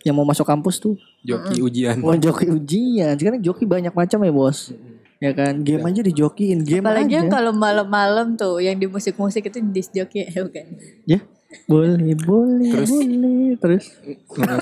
Yang 0.01 0.13
mau 0.13 0.25
masuk 0.25 0.43
kampus 0.43 0.77
tuh. 0.77 0.99
Joki 1.21 1.59
ujian. 1.59 1.95
Mau 1.97 2.15
joki 2.15 2.47
ujian. 2.47 3.15
Sekarang 3.15 3.39
joki 3.39 3.63
banyak 3.63 3.91
macam 3.91 4.19
ya, 4.19 4.31
Bos. 4.31 4.75
Ya 5.17 5.31
kan, 5.31 5.51
game 5.59 5.83
aja 5.83 5.99
dijokiin, 5.99 6.63
game 6.63 6.79
apalagi 6.79 7.11
aja. 7.11 7.17
yang 7.17 7.27
kalau 7.27 7.51
malam-malam 7.51 8.35
tuh 8.35 8.55
yang 8.57 8.71
di 8.73 8.87
musik-musik 8.87 9.43
itu 9.43 9.59
disc 9.67 9.91
jockey 9.91 10.23
ya 10.23 10.47
bukan 10.47 10.63
Ya, 11.03 11.19
boleh, 11.67 12.15
boleh, 12.15 12.71
Terus- 12.71 12.87
boleh. 12.89 13.47
Terus 13.59 13.85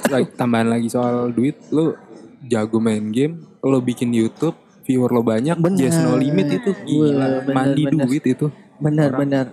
lagi- 0.09 0.33
tambahan 0.33 0.65
lagi 0.67 0.89
soal 0.89 1.29
duit, 1.29 1.61
lu 1.69 1.93
jago 2.41 2.81
main 2.81 3.05
game, 3.07 3.37
lu 3.61 3.77
bikin 3.79 4.09
YouTube, 4.09 4.57
viewer 4.87 5.11
lo 5.11 5.21
banyak, 5.21 5.59
Bener. 5.59 5.91
just 5.91 5.99
no 5.99 6.15
limit 6.15 6.47
itu 6.47 6.71
gila, 6.87 7.43
Bener, 7.43 7.53
mandi 7.53 7.83
bener. 7.83 8.07
duit 8.07 8.23
itu. 8.23 8.47
benar-benar 8.77 9.45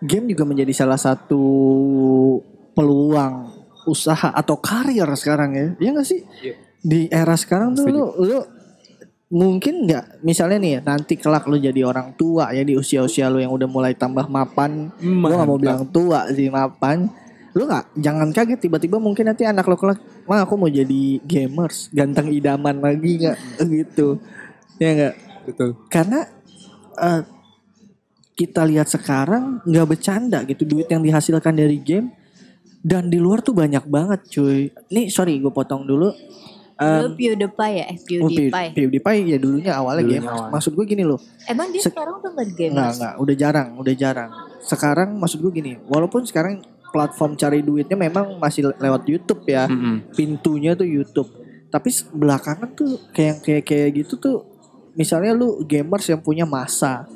game 0.00 0.32
juga 0.32 0.44
menjadi 0.48 0.72
salah 0.72 0.96
satu 0.96 1.40
peluang 2.74 3.52
usaha 3.84 4.32
atau 4.32 4.56
karir 4.58 5.08
sekarang 5.16 5.50
ya. 5.54 5.66
Iya 5.80 5.90
gak 6.00 6.06
sih? 6.08 6.20
Iya. 6.42 6.54
Di 6.84 7.00
era 7.08 7.36
sekarang 7.36 7.76
tuh 7.76 7.88
lu, 7.88 8.04
lu 8.20 8.38
mungkin 9.34 9.88
nggak 9.88 10.20
misalnya 10.20 10.58
nih 10.60 10.74
nanti 10.84 11.16
kelak 11.16 11.48
lu 11.48 11.56
jadi 11.56 11.80
orang 11.82 12.12
tua 12.14 12.52
ya 12.52 12.60
di 12.62 12.76
usia-usia 12.76 13.32
lu 13.32 13.40
yang 13.40 13.50
udah 13.50 13.66
mulai 13.66 13.96
tambah 13.96 14.28
mapan 14.28 14.92
lu 15.00 15.26
gak 15.32 15.48
mau 15.48 15.56
Mantap. 15.56 15.62
bilang 15.64 15.82
tua 15.90 16.20
sih 16.30 16.52
mapan 16.52 17.08
lu 17.56 17.64
nggak 17.64 17.98
jangan 17.98 18.28
kaget 18.30 18.68
tiba-tiba 18.68 19.00
mungkin 19.00 19.30
nanti 19.32 19.48
anak 19.48 19.64
lo 19.66 19.74
kelak 19.80 19.98
mah 20.28 20.44
aku 20.44 20.54
mau 20.60 20.68
jadi 20.70 21.18
gamers 21.24 21.88
ganteng 21.90 22.30
idaman 22.30 22.78
lagi 22.78 23.24
nggak 23.26 23.38
gitu 23.64 24.20
ya 24.76 24.90
nggak? 24.92 25.14
Betul. 25.44 25.70
karena 25.86 26.20
eh, 26.96 27.22
kita 28.34 28.62
lihat 28.62 28.88
sekarang 28.88 29.62
nggak 29.62 29.86
bercanda 29.86 30.42
gitu 30.42 30.64
duit 30.64 30.88
yang 30.88 31.00
dihasilkan 31.00 31.54
dari 31.54 31.78
game 31.78 32.10
dan 32.80 33.06
di 33.06 33.16
luar 33.16 33.40
tuh 33.40 33.52
banyak 33.52 33.86
banget 33.86 34.20
cuy. 34.28 34.68
Nih 34.90 35.06
sorry 35.08 35.38
gue 35.38 35.48
potong 35.48 35.82
dulu. 35.82 36.10
Em, 36.74 37.00
Lu 37.00 37.14
PewDiePie 37.14 37.72
ya? 37.72 37.84
Eh 37.86 37.96
oh, 38.18 38.26
Pew- 38.26 38.50
PewDiePie. 38.50 38.70
PewDiePie 38.74 39.20
ya 39.24 39.38
dulunya 39.38 39.72
awalnya 39.72 40.02
Dulunya 40.02 40.20
game. 40.20 40.28
awal. 40.28 40.48
maksud 40.50 40.72
gue 40.72 40.84
gini 40.84 41.02
loh. 41.02 41.16
Emang 41.44 41.70
dia 41.70 41.78
Se- 41.78 41.88
sekarang 41.88 42.18
udah 42.18 42.30
nggak 42.34 42.46
di 42.46 42.54
game 42.56 42.72
nggak 42.74 42.90
nggak 42.98 43.14
udah 43.16 43.34
jarang 43.34 43.68
udah 43.78 43.94
jarang. 43.94 44.30
Sekarang 44.60 45.08
maksud 45.14 45.38
gue 45.38 45.52
gini 45.54 45.72
walaupun 45.84 46.24
sekarang 46.24 46.60
platform 46.90 47.34
cari 47.34 47.60
duitnya 47.60 47.94
memang 47.94 48.36
masih 48.36 48.74
lewat 48.74 49.02
YouTube 49.04 49.46
ya. 49.46 49.64
Mm-mm. 49.64 50.10
pintunya 50.10 50.74
tuh 50.74 50.84
YouTube. 50.84 51.30
Tapi 51.68 51.88
belakangan 52.10 52.68
tuh 52.72 52.98
kayak 53.08 53.38
kayak 53.40 53.62
kayak 53.64 53.88
gitu 53.96 54.18
tuh 54.18 54.36
misalnya 54.94 55.34
lu 55.34 55.62
gamers 55.62 56.06
yang 56.08 56.22
punya 56.22 56.42
masa 56.42 57.06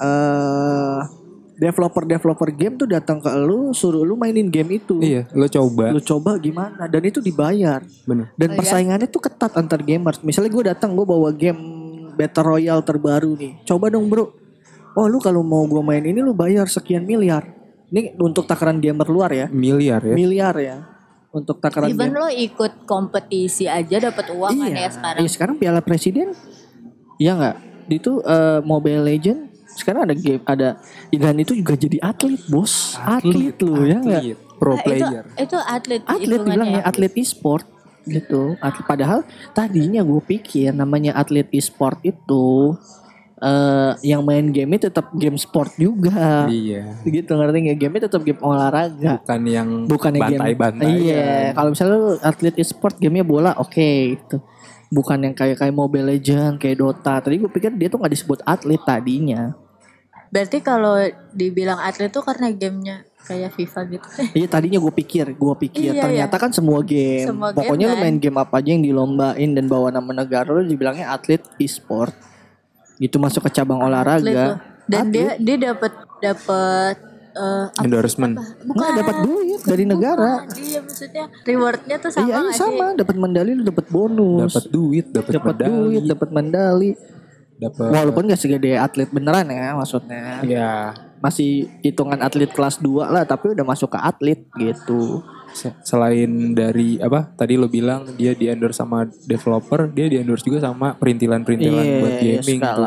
eh 0.00 1.00
developer-developer 1.60 2.48
game 2.56 2.80
tuh 2.80 2.88
datang 2.88 3.20
ke 3.20 3.28
lu 3.36 3.76
suruh 3.76 4.00
lu 4.00 4.16
mainin 4.16 4.48
game 4.48 4.80
itu. 4.80 4.96
Iya, 4.96 5.28
lo 5.36 5.44
coba. 5.44 5.92
Lu 5.92 6.00
coba 6.00 6.40
gimana 6.40 6.88
dan 6.88 7.04
itu 7.04 7.20
dibayar. 7.20 7.84
Bener. 8.08 8.32
Dan 8.32 8.48
Oh, 8.48 8.52
iya? 8.56 8.58
persaingannya 8.64 9.08
tuh 9.12 9.20
ketat 9.20 9.52
antar 9.60 9.84
gamers. 9.84 10.24
Misalnya 10.24 10.50
gue 10.56 10.64
datang 10.72 10.96
gue 10.96 11.04
bawa 11.04 11.28
game 11.36 11.60
Battle 12.16 12.56
Royale 12.56 12.80
terbaru 12.80 13.36
nih. 13.36 13.52
Coba 13.68 13.92
dong, 13.92 14.08
Bro. 14.08 14.32
Oh, 14.96 15.04
lu 15.06 15.20
kalau 15.20 15.44
mau 15.44 15.60
gue 15.68 15.84
main 15.84 16.00
ini 16.00 16.24
lu 16.24 16.32
bayar 16.32 16.64
sekian 16.64 17.04
miliar. 17.04 17.44
Ini 17.92 18.16
untuk 18.16 18.48
takaran 18.48 18.80
gamer 18.80 19.04
luar 19.12 19.28
ya. 19.28 19.46
Miliar 19.52 20.00
ya. 20.00 20.14
Miliar 20.16 20.56
ya. 20.56 20.76
Untuk 21.30 21.60
takaran 21.60 21.92
Even 21.92 22.16
lo 22.16 22.26
ikut 22.26 22.88
kompetisi 22.88 23.68
aja 23.68 24.00
dapat 24.00 24.32
uang 24.32 24.50
kan 24.64 24.72
ya 24.72 24.88
sekarang. 24.88 25.20
Iya, 25.22 25.30
sekarang 25.30 25.56
Piala 25.60 25.84
Presiden 25.84 26.32
Iya 27.20 27.32
nggak? 27.36 27.56
Itu 27.92 28.24
eh, 28.24 28.60
Mobile 28.64 29.04
Legend 29.04 29.40
sekarang 29.70 30.02
ada 30.02 30.14
game 30.14 30.42
ada 30.44 30.68
dan 31.08 31.34
itu 31.36 31.54
juga 31.54 31.72
jadi 31.72 32.02
atlet 32.02 32.42
bos 32.50 32.98
atlet, 32.98 33.54
lu 33.62 33.86
ya 33.86 33.98
nggak 33.98 34.22
atlet, 34.26 34.38
Pro 34.58 34.72
Ah, 34.72 34.76
itu, 34.76 34.84
player. 34.84 35.24
itu 35.38 35.56
atlet 35.56 36.02
atlet 36.02 36.26
hitungannya 36.26 36.50
bilang 36.50 36.68
ya 36.68 36.74
ya. 36.74 36.82
atlet 36.84 37.12
e-sport 37.14 37.64
gitu 38.02 38.42
atlet 38.58 38.84
padahal 38.84 39.20
tadinya 39.52 40.02
gue 40.02 40.20
pikir 40.20 40.74
namanya 40.74 41.14
atlet 41.14 41.46
e-sport 41.50 42.02
itu 42.02 42.74
eh 43.40 43.92
yang 44.04 44.20
main 44.20 44.52
game 44.52 44.76
tetap 44.76 45.08
game 45.14 45.38
sport 45.38 45.72
juga 45.74 46.44
Iya. 46.44 47.00
gitu 47.00 47.30
ngerti 47.30 47.56
nggak 47.64 47.78
game 47.78 47.96
tetap 47.96 48.20
game 48.20 48.42
olahraga 48.42 49.22
Bukan 49.22 49.40
yang 49.46 49.68
bukan 49.86 50.12
game 50.12 50.36
bantai-bantai. 50.36 50.92
Iya, 50.92 51.54
kalau 51.54 51.72
misalnya 51.72 51.96
lu 51.96 52.10
atlet 52.20 52.52
e-sport 52.58 52.98
gamenya 52.98 53.24
bola, 53.24 53.56
oke 53.56 53.88
gitu. 54.12 54.44
Bukan 54.90 55.22
yang 55.22 55.34
kayak 55.34 55.62
kayak 55.62 55.70
Mobile 55.72 56.10
Legend, 56.10 56.58
kayak 56.58 56.82
Dota. 56.82 57.22
Tadi 57.22 57.38
gue 57.38 57.46
pikir 57.46 57.70
dia 57.78 57.86
tuh 57.86 58.02
nggak 58.02 58.10
disebut 58.10 58.38
atlet 58.42 58.82
tadinya. 58.82 59.54
Berarti 60.30 60.58
kalau 60.58 60.98
dibilang 61.30 61.78
atlet 61.78 62.10
tuh 62.10 62.22
karena 62.22 62.50
gamenya 62.50 63.06
kayak 63.22 63.54
FIFA 63.54 63.80
gitu. 63.86 64.06
Iya 64.38 64.46
tadinya 64.50 64.78
gue 64.78 64.94
pikir, 64.94 65.26
gue 65.34 65.54
pikir 65.62 65.94
Iya, 65.94 66.02
ternyata 66.02 66.36
kan 66.38 66.50
semua 66.50 66.82
game. 66.82 67.26
Semua 67.26 67.50
game 67.54 67.58
Pokoknya 67.62 67.86
lu 67.86 67.96
kan. 67.98 68.02
main 68.02 68.16
game 68.18 68.38
apa 68.38 68.54
aja 68.58 68.70
yang 68.74 68.82
dilombain 68.82 69.50
dan 69.54 69.64
bawa 69.70 69.94
nama 69.94 70.10
negara 70.10 70.50
lu 70.50 70.66
dibilangnya 70.66 71.10
atlet 71.10 71.42
e-sport. 71.58 72.14
Itu 72.98 73.16
masuk 73.22 73.46
ke 73.46 73.50
cabang 73.54 73.78
Atlet 73.78 73.90
olahraga. 73.94 74.26
loh. 74.26 74.54
Dan 74.90 75.04
Atlet. 75.06 75.14
dia 75.14 75.28
dia 75.38 75.56
dapat 75.70 75.92
dapat 76.18 76.96
apa- 77.40 77.80
Endorsement. 77.80 78.34
Nggak 78.62 78.90
dapat 78.96 79.16
duit 79.22 79.60
dari 79.62 79.84
negara. 79.84 80.32
Bukan, 80.40 80.60
Iya 80.60 80.80
maksudnya 80.80 81.24
rewardnya 81.42 81.96
tuh 81.96 82.10
sama 82.10 82.24
Iya, 82.24 82.36
iya 82.38 82.52
sama, 82.52 82.86
dapat 82.92 83.14
medali 83.14 83.50
lu 83.52 83.62
dapat 83.62 83.86
bonus. 83.86 84.50
Dapat 84.50 84.66
duit, 84.68 85.06
dapat 85.08 85.32
Dapat 85.34 85.56
duit, 85.62 86.02
dapat 86.04 86.28
medali. 86.30 86.92
dapat 87.56 87.88
Walaupun 87.88 88.24
gak 88.26 88.38
segede 88.38 88.72
atlet 88.74 89.04
beneran 89.06 89.44
ya 89.46 89.74
maksudnya. 89.74 90.40
ya 90.42 90.72
Masih 91.18 91.68
hitungan 91.80 92.16
atlet 92.18 92.48
kelas 92.48 92.78
2 92.78 93.04
lah 93.06 93.22
tapi 93.22 93.52
udah 93.52 93.60
masuk 93.62 93.90
ke 93.90 93.98
atlet 93.98 94.40
gitu. 94.54 95.20
se- 95.50 95.74
selain 95.82 96.30
dari 96.50 96.96
apa 96.96 97.26
tadi 97.28 97.54
lo 97.54 97.66
bilang 97.66 98.06
dia 98.14 98.32
di 98.32 98.46
endorse 98.46 98.78
sama 98.78 99.02
developer, 99.20 99.84
dia 99.88 100.06
di 100.06 100.16
endorse 100.16 100.40
juga 100.40 100.62
sama 100.62 100.94
perintilan-perintilan 100.94 101.84
buat 101.98 102.14
gaming 102.16 102.58
tuh. 102.62 102.86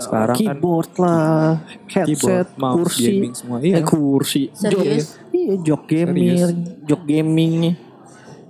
Skala. 0.00 0.08
Sekarang 0.26 0.34
kan 0.34 0.40
keyboard 0.40 0.90
lah, 0.96 1.48
headset, 1.86 2.06
keyboard, 2.08 2.48
mouse, 2.56 2.74
kursi, 2.76 3.04
gaming 3.06 3.32
semua. 3.32 3.56
Iya. 3.58 3.74
eh, 3.74 3.84
kursi, 3.84 4.42
jok, 4.50 4.82
iya 4.82 5.54
jok 5.58 5.82
gaming, 5.84 6.34
Serius. 6.34 6.50
jok 6.84 7.02
gaming, 7.04 7.54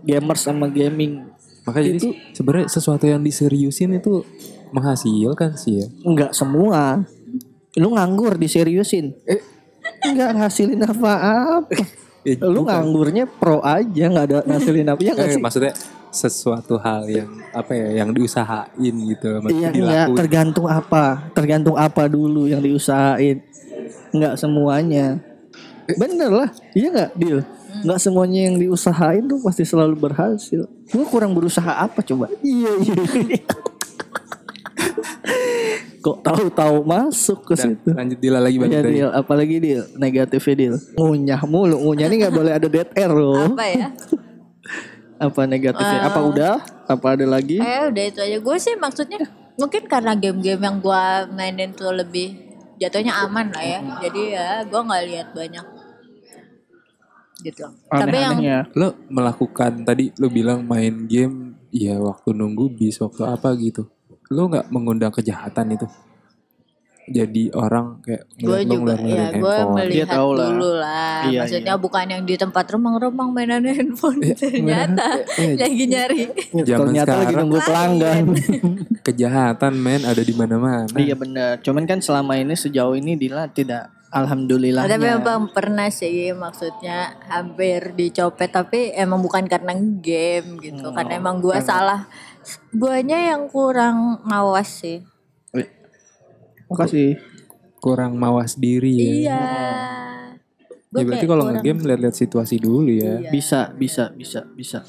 gamers 0.00 0.40
sama 0.40 0.66
gaming, 0.66 1.26
Makanya 1.60 1.86
jadi 1.86 1.98
Itu- 2.00 2.16
sebenarnya 2.32 2.66
sesuatu 2.68 3.04
yang 3.04 3.20
diseriusin 3.20 3.90
itu 3.94 4.24
menghasilkan 4.70 5.54
sih 5.54 5.84
ya. 5.84 5.86
enggak 6.02 6.32
semua. 6.32 7.04
Lu 7.76 7.92
nganggur 7.92 8.34
diseriusin, 8.34 9.12
Eh. 9.22 9.38
enggak 10.02 10.34
ngasilin 10.34 10.80
apa-apa. 10.80 11.70
Eh, 12.20 12.36
Lu 12.36 12.64
bukan. 12.64 12.68
nganggurnya 12.68 13.24
pro 13.24 13.60
aja, 13.60 14.04
nggak 14.04 14.24
ada 14.26 14.38
ngasilin 14.42 14.88
apa 14.88 15.00
ya 15.00 15.12
nggak 15.14 15.24
Eh, 15.26 15.34
sih? 15.36 15.40
maksudnya 15.40 15.72
sesuatu 16.10 16.74
hal 16.76 17.06
yang 17.06 17.30
apa 17.50 17.70
ya 17.70 18.02
yang 18.02 18.10
diusahain 18.10 18.68
gitu 19.06 19.26
Iya, 19.46 19.70
enggak, 19.70 19.72
dilakuin. 19.72 20.16
tergantung 20.18 20.66
apa, 20.66 21.04
tergantung 21.32 21.74
apa 21.74 22.06
dulu 22.06 22.46
yang 22.46 22.58
diusahain. 22.58 23.42
Enggak 24.10 24.34
semuanya. 24.36 25.22
Bener 25.90 26.30
lah, 26.30 26.50
iya 26.70 26.88
nggak, 26.88 27.10
deal. 27.14 27.40
Nggak 27.82 27.98
semuanya 27.98 28.40
yang 28.46 28.56
diusahain 28.58 29.22
tuh 29.24 29.38
pasti 29.38 29.62
selalu 29.62 29.94
berhasil. 29.96 30.66
Gua 30.86 31.06
kurang 31.06 31.30
berusaha 31.32 31.70
apa 31.72 32.02
coba? 32.02 32.26
Iya 32.40 32.70
iya. 32.80 33.42
Kok 36.00 36.24
tahu-tahu 36.24 36.80
masuk 36.82 37.44
ke 37.44 37.54
Dan 37.54 37.76
situ? 37.76 37.88
lanjut 37.92 38.18
Dila 38.18 38.40
lagi 38.40 38.56
Iya 38.56 38.80
tadi. 38.80 38.88
deal, 38.96 39.10
apalagi 39.12 39.56
deal, 39.60 39.82
negatifnya 39.94 40.54
deal. 40.56 40.74
Ngunyah 40.96 41.42
mulu, 41.44 41.76
ngunyah 41.78 42.06
ini 42.08 42.16
nggak 42.24 42.34
boleh 42.34 42.52
ada 42.56 42.66
dead 42.66 42.88
air 42.96 43.12
loh. 43.12 43.52
Apa 43.52 43.64
ya? 43.68 43.88
Apa 45.20 45.44
negatifnya? 45.44 46.08
Apa 46.08 46.20
udah? 46.24 46.54
Apa 46.88 47.06
ada 47.12 47.28
lagi? 47.28 47.60
Eh 47.60 47.92
udah 47.92 48.04
itu 48.08 48.20
aja. 48.24 48.40
Gue 48.40 48.56
sih 48.56 48.72
maksudnya 48.80 49.20
mungkin 49.60 49.84
karena 49.84 50.16
game-game 50.16 50.64
yang 50.64 50.80
gue 50.80 51.04
mainin 51.36 51.76
tuh 51.76 51.92
lebih 51.92 52.40
jatuhnya 52.80 53.20
aman 53.28 53.52
lah 53.52 53.60
ya. 53.60 53.80
Jadi 54.00 54.22
ya 54.32 54.64
gue 54.64 54.80
nggak 54.80 55.02
lihat 55.12 55.28
banyak 55.36 55.66
gitu. 57.44 57.68
Tapi 57.92 58.16
yang 58.16 58.40
Aneh-anehnya. 58.40 58.58
Lo 58.72 58.96
melakukan 59.12 59.84
tadi 59.84 60.08
lo 60.16 60.32
bilang 60.32 60.64
main 60.64 61.04
game 61.04 61.68
ya 61.68 62.00
waktu 62.00 62.32
nunggu 62.32 62.72
bis 62.72 62.96
waktu 63.04 63.28
apa 63.28 63.52
gitu. 63.60 63.92
Lo 64.32 64.48
nggak 64.48 64.72
mengundang 64.72 65.12
kejahatan 65.12 65.76
itu. 65.76 65.84
Jadi 67.10 67.50
orang 67.50 67.98
kayak 68.00 68.22
gue 68.38 68.58
juga 68.64 68.94
ya 68.94 69.34
gue 69.34 69.50
handphone. 69.50 69.74
Dia 69.74 69.82
melihat 69.82 70.08
tahu 70.14 70.30
lah. 70.30 70.46
dulu 70.46 70.70
lah. 70.78 71.18
Iya, 71.26 71.40
Maksudnya 71.42 71.74
bukan 71.74 72.06
yang 72.06 72.22
di 72.22 72.34
tempat 72.38 72.64
remang-remang 72.70 73.28
mainan 73.34 73.66
handphone 73.66 74.22
ternyata 74.30 75.26
lagi 75.62 75.84
nyari. 75.90 76.22
Zaman 76.54 76.86
Ternyata 76.86 77.10
lagi 77.12 77.24
sekarang- 77.26 77.38
nunggu 77.42 77.58
pelanggan. 77.60 78.24
Kejahatan 79.06 79.74
men 79.74 80.02
ada 80.06 80.22
di 80.22 80.34
mana-mana. 80.34 80.86
Iya 80.94 81.18
benar. 81.18 81.58
Cuman 81.60 81.82
kan 81.84 81.98
selama 81.98 82.38
ini 82.38 82.54
sejauh 82.54 82.94
ini 82.94 83.18
Dila 83.18 83.50
tidak 83.50 83.90
alhamdulillah. 84.10 84.86
Tapi 84.86 85.02
memang 85.02 85.50
pernah 85.50 85.90
sih 85.90 86.30
maksudnya 86.30 87.18
hampir 87.26 87.94
dicopet 87.94 88.50
tapi 88.50 88.94
emang 88.94 89.18
bukan 89.18 89.46
karena 89.46 89.74
game 89.98 90.58
gitu. 90.58 90.94
karena 90.94 91.18
emang 91.18 91.42
gua 91.42 91.58
salah. 91.58 92.06
Guanya 92.70 93.34
yang 93.34 93.50
kurang 93.50 94.22
mawas 94.22 94.70
sih. 94.78 95.02
Makasih. 96.70 97.18
Kurang 97.76 98.14
mawas 98.14 98.54
diri 98.54 98.92
ya. 98.94 99.10
Iya. 99.10 99.40
Gua 100.90 101.00
Ya 101.00 101.04
berarti 101.06 101.26
kalau 101.26 101.44
ngegame 101.46 101.80
lihat-lihat 101.86 102.16
situasi 102.16 102.56
dulu 102.58 102.90
ya. 102.90 103.18
Iya. 103.18 103.30
Bisa, 103.30 103.60
bisa, 103.72 104.10
bisa, 104.10 104.42
bisa. 104.48 104.82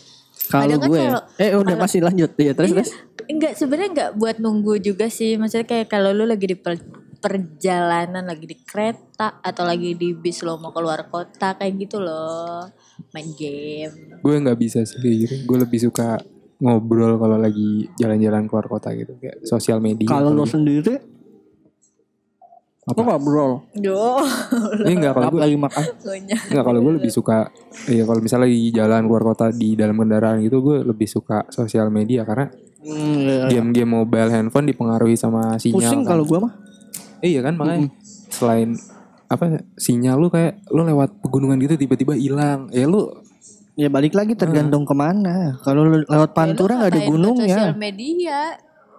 Kalau 0.50 0.76
kan 0.76 0.90
gue, 0.90 1.00
kalau- 1.00 1.26
eh 1.38 1.54
udah 1.54 1.76
masih 1.78 2.00
lanjut 2.02 2.32
ya 2.36 2.52
terus 2.52 2.70
Iya. 2.70 2.78
terus. 2.82 2.92
Enggak 3.26 3.54
sebenarnya 3.56 3.90
enggak 3.90 4.12
buat 4.16 4.38
nunggu 4.38 4.74
juga 4.78 5.08
sih. 5.08 5.38
Maksudnya 5.38 5.64
kayak 5.64 5.88
kalau 5.88 6.12
lu 6.12 6.26
lagi 6.26 6.46
di 6.46 6.58
per- 6.58 6.84
perjalanan 7.22 8.26
lagi 8.26 8.50
di 8.50 8.58
kereta 8.60 9.40
atau 9.40 9.64
lagi 9.64 9.94
di 9.94 10.12
bis 10.12 10.42
lo 10.42 10.58
mau 10.58 10.74
keluar 10.74 11.06
kota 11.08 11.54
kayak 11.54 11.74
gitu 11.80 12.02
loh. 12.02 12.66
Main 13.14 13.30
game. 13.32 14.20
Gue 14.20 14.36
nggak 14.36 14.58
bisa 14.58 14.82
sih. 14.84 15.46
Gue 15.46 15.58
lebih 15.58 15.80
suka 15.80 16.18
ngobrol 16.58 17.16
kalau 17.16 17.38
lagi 17.38 17.88
jalan-jalan 17.96 18.46
keluar 18.46 18.66
kota 18.66 18.90
gitu 18.92 19.16
kayak 19.16 19.46
sosial 19.46 19.78
media. 19.80 20.06
Kalau 20.06 20.30
lo 20.30 20.44
apalagi. 20.44 20.52
sendiri, 20.52 20.94
Apa? 22.92 23.00
lo 23.00 23.04
ngobrol. 23.08 23.52
Yo. 23.74 24.20
Eh, 24.84 24.94
enggak 24.94 25.14
kalau 25.14 25.28
gue 25.30 25.42
lagi 25.42 25.58
makan? 25.58 25.84
enggak 26.52 26.64
kalau 26.64 26.80
gue 26.80 26.94
lebih 27.00 27.12
suka 27.12 27.48
iya 27.88 28.04
kalau 28.04 28.20
misalnya 28.20 28.46
lagi 28.46 28.60
jalan 28.72 29.02
keluar 29.06 29.24
kota 29.26 29.46
di 29.50 29.74
dalam 29.74 29.96
kendaraan 29.96 30.40
gitu 30.42 30.60
gue 30.60 30.78
lebih 30.84 31.08
suka 31.08 31.48
sosial 31.48 31.88
media 31.88 32.24
karena 32.24 32.52
Hmm, 32.82 33.14
iya, 33.22 33.46
iya. 33.46 33.62
game-game 33.62 33.94
mobile 33.94 34.34
handphone 34.34 34.66
dipengaruhi 34.66 35.14
sama 35.14 35.54
sinyal. 35.62 35.86
Pusing 35.86 36.02
kan. 36.02 36.10
kalau 36.10 36.24
gue 36.26 36.40
mah. 36.42 36.54
Eh, 37.22 37.30
iya 37.30 37.46
kan 37.46 37.54
makanya 37.54 37.94
selain 38.28 38.74
apa 39.30 39.62
sinyal 39.78 40.18
lu 40.18 40.34
kayak 40.34 40.66
lu 40.74 40.82
lewat 40.82 41.14
pegunungan 41.22 41.62
gitu 41.62 41.78
tiba-tiba 41.78 42.18
hilang. 42.18 42.74
Ya 42.74 42.90
lu 42.90 43.22
Ya 43.78 43.88
balik 43.88 44.18
lagi 44.18 44.36
tergantung 44.36 44.84
ke 44.84 44.92
mana. 44.92 45.62
Kalau 45.62 45.86
lu 45.86 46.04
lewat 46.04 46.34
Pantura 46.34 46.76
nggak 46.76 46.92
ada 46.92 46.98
Ya, 46.98 47.06
lu 47.06 47.06
ngapain 47.06 47.06
buat 47.06 47.14
gunungnya. 47.14 47.58
Sosial 47.62 47.78
media 47.78 48.40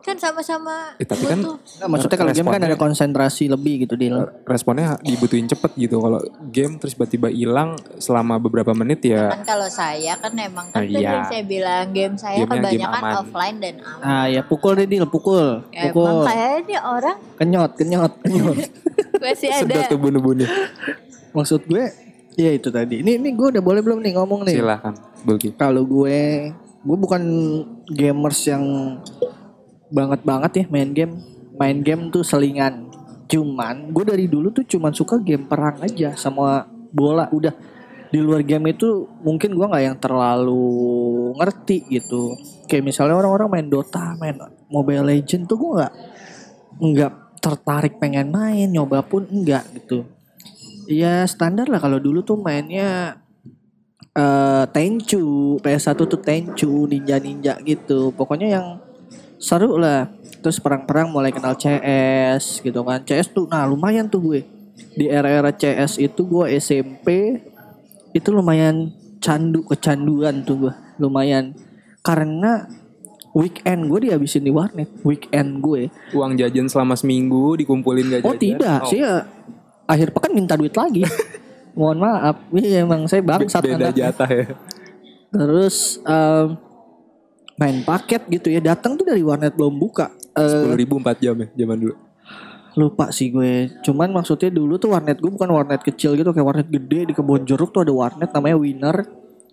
kan 0.02 0.16
sama-sama. 0.18 0.98
Eh, 0.98 1.06
tapi 1.06 1.24
kan 1.24 1.38
Nggak, 1.38 1.88
maksudnya 1.88 2.18
kalau 2.18 2.32
game 2.34 2.50
kan 2.50 2.62
ada 2.62 2.76
konsentrasi 2.76 3.46
lebih 3.46 3.86
gitu 3.86 3.94
Dil. 3.94 4.18
responnya 4.44 4.98
dibutuhin 5.00 5.46
cepet 5.46 5.72
gitu. 5.78 6.02
Kalau 6.02 6.18
game 6.50 6.76
terus 6.76 6.98
tiba-tiba 6.98 7.30
hilang 7.30 7.78
selama 7.96 8.36
beberapa 8.42 8.74
menit 8.74 9.02
ya 9.06 9.30
kan 9.30 9.46
kalau 9.46 9.68
saya 9.70 10.18
kan 10.18 10.34
emang 10.34 10.66
kan 10.74 10.82
tadi 10.84 10.98
iya. 10.98 11.22
yang 11.22 11.26
saya 11.30 11.42
bilang 11.46 11.86
game 11.94 12.14
saya 12.18 12.42
Game-nya 12.42 12.58
game 12.58 12.62
kebanyakan 12.82 13.02
aman. 13.02 13.14
offline 13.22 13.56
dan 13.62 13.74
aman. 13.80 14.02
Ah 14.04 14.26
ya 14.26 14.42
pukul 14.42 14.72
deh 14.76 14.86
Dil, 14.90 15.06
pukul. 15.06 15.62
Ya, 15.70 15.88
Pukul. 15.88 16.04
emang 16.04 16.26
kayaknya 16.26 16.58
ini 16.62 16.76
orang 16.78 17.16
Kenyot, 17.38 17.70
kenyot, 17.78 18.12
kenyot. 18.22 18.56
masih 19.22 19.48
ada 19.50 19.62
sedot 19.62 19.82
tuh 19.88 19.98
bunuh-bunuh. 19.98 20.48
Maksud 21.32 21.64
gue 21.70 21.84
ya 22.36 22.50
itu 22.52 22.68
tadi. 22.68 23.00
Ini 23.00 23.18
ini 23.22 23.30
gue 23.32 23.48
udah 23.56 23.62
boleh 23.62 23.80
belum 23.80 24.02
nih 24.02 24.12
ngomong 24.18 24.44
nih. 24.46 24.58
Silahkan, 24.58 24.94
Bulki. 25.24 25.54
Kalau 25.54 25.86
gue 25.86 26.18
gue 26.82 26.96
bukan 26.98 27.22
gamers 27.86 28.40
yang 28.50 28.64
banget 29.92 30.20
banget 30.24 30.52
ya 30.56 30.64
main 30.72 30.90
game. 30.96 31.14
Main 31.60 31.84
game 31.84 32.08
tuh 32.08 32.24
selingan. 32.24 32.88
Cuman 33.28 33.92
gue 33.92 34.04
dari 34.08 34.26
dulu 34.26 34.50
tuh 34.50 34.64
cuman 34.64 34.90
suka 34.96 35.20
game 35.20 35.44
perang 35.46 35.78
aja 35.84 36.16
sama 36.16 36.66
bola 36.90 37.28
udah. 37.30 37.52
Di 38.12 38.20
luar 38.20 38.44
game 38.44 38.76
itu 38.76 39.08
mungkin 39.24 39.56
gue 39.56 39.66
nggak 39.68 39.84
yang 39.88 39.96
terlalu 39.96 41.32
ngerti 41.40 41.88
gitu. 41.88 42.36
Kayak 42.68 42.92
misalnya 42.92 43.16
orang-orang 43.16 43.48
main 43.48 43.68
Dota, 43.72 44.16
main 44.20 44.36
Mobile 44.68 45.08
Legend 45.08 45.48
tuh 45.48 45.56
gue 45.56 45.70
nggak 45.80 45.94
nggak 46.82 47.12
tertarik 47.40 47.96
pengen 47.96 48.28
main, 48.28 48.68
nyoba 48.68 49.00
pun 49.00 49.24
enggak 49.28 49.64
gitu. 49.76 50.04
Ya 50.88 51.24
standar 51.24 51.72
lah 51.72 51.80
kalau 51.80 51.96
dulu 51.96 52.20
tuh 52.20 52.36
mainnya 52.36 53.16
eh 54.12 54.64
Tenchu, 54.76 55.56
PS1 55.64 55.96
tuh 55.96 56.20
Tenchu, 56.20 56.84
ninja-ninja 56.84 57.56
gitu. 57.64 58.12
Pokoknya 58.12 58.60
yang 58.60 58.66
seru 59.42 59.74
lah. 59.74 60.06
Terus 60.38 60.62
perang-perang 60.62 61.10
mulai 61.10 61.34
kenal 61.34 61.58
CS 61.58 62.62
gitu 62.62 62.86
kan. 62.86 63.02
CS 63.02 63.34
tuh 63.34 63.50
nah 63.50 63.66
lumayan 63.66 64.06
tuh 64.06 64.22
gue. 64.22 64.40
Di 64.94 65.10
era-era 65.10 65.50
CS 65.50 65.98
itu 65.98 66.22
gue 66.22 66.46
SMP 66.62 67.38
itu 68.14 68.28
lumayan 68.30 68.94
candu 69.18 69.66
kecanduan 69.66 70.46
tuh 70.46 70.70
gue. 70.70 70.74
Lumayan 71.02 71.58
karena 72.06 72.70
weekend 73.34 73.90
gue 73.90 74.08
dihabisin 74.08 74.46
di 74.46 74.54
warnet. 74.54 74.90
Weekend 75.02 75.58
gue. 75.58 75.90
Uang 76.14 76.38
jajan 76.38 76.70
selama 76.70 76.94
seminggu 76.94 77.58
dikumpulin 77.58 78.06
gak 78.08 78.20
jajan. 78.22 78.30
Oh 78.30 78.38
tidak, 78.38 78.78
Oh, 78.86 78.90
sih 78.90 79.02
akhir 79.86 80.14
pekan 80.14 80.32
minta 80.32 80.54
duit 80.54 80.72
lagi. 80.72 81.02
Mohon 81.78 81.98
maaf, 82.04 82.36
iya 82.52 82.84
emang 82.84 83.08
saya 83.08 83.24
bangsat 83.24 83.64
beda 83.64 83.96
jatah 83.96 84.28
ya. 84.28 84.44
Terus 85.32 86.04
em, 86.04 86.60
main 87.62 87.78
paket 87.86 88.26
gitu 88.26 88.50
ya 88.50 88.58
datang 88.58 88.98
tuh 88.98 89.06
dari 89.06 89.22
warnet 89.22 89.54
belum 89.54 89.78
buka. 89.78 90.10
Eh, 90.34 90.42
Sepuluh 90.42 90.74
ribu 90.74 90.98
empat 90.98 91.22
jam 91.22 91.38
ya 91.38 91.46
zaman 91.54 91.78
dulu. 91.78 91.94
lupa 92.72 93.12
sih 93.12 93.28
gue. 93.28 93.68
Cuman 93.84 94.08
maksudnya 94.16 94.48
dulu 94.48 94.80
tuh 94.80 94.96
warnet 94.96 95.20
gue 95.20 95.28
bukan 95.28 95.44
warnet 95.52 95.84
kecil 95.84 96.16
gitu 96.16 96.32
kayak 96.32 96.46
warnet 96.48 96.68
gede 96.72 97.04
di 97.04 97.12
kebon 97.12 97.44
jeruk 97.44 97.68
tuh 97.68 97.84
ada 97.84 97.92
warnet 97.92 98.32
namanya 98.32 98.56
Winner. 98.56 98.96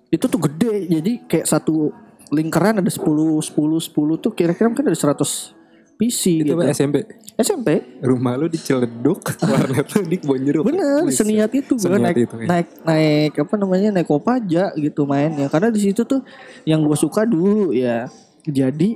Itu 0.08 0.32
tuh 0.32 0.40
gede. 0.40 0.88
Jadi 0.88 1.28
kayak 1.28 1.44
satu 1.44 1.92
lingkaran 2.32 2.80
ada 2.80 2.88
10 2.88 3.04
10 3.04 3.44
10 3.52 4.24
tuh 4.24 4.32
kira-kira 4.32 4.72
mungkin 4.72 4.88
ada 4.88 4.96
100 4.96 5.59
PC 6.00 6.48
Itu 6.48 6.56
gitu. 6.56 6.64
SMP? 6.72 7.04
SMP. 7.36 8.00
Rumah 8.00 8.40
lu 8.40 8.48
di 8.48 8.56
Ciledug, 8.56 9.20
warnet 9.52 9.88
lu 10.00 10.02
di 10.08 10.16
Kebon 10.16 10.40
Jeruk. 10.48 10.64
Bener, 10.72 11.04
Bisa. 11.04 11.28
seniat 11.28 11.52
itu 11.52 11.76
gue 11.76 12.00
naik, 12.00 12.18
itu, 12.24 12.36
ya. 12.40 12.48
naik 12.48 12.68
naik 12.88 13.32
apa 13.36 13.54
namanya 13.60 13.90
naik 14.00 14.08
kopaja 14.08 14.72
gitu 14.80 15.04
mainnya. 15.04 15.52
Karena 15.52 15.68
di 15.68 15.84
situ 15.84 16.08
tuh 16.08 16.24
yang 16.64 16.80
gue 16.88 16.96
suka 16.96 17.28
dulu 17.28 17.76
ya. 17.76 18.08
Jadi 18.48 18.96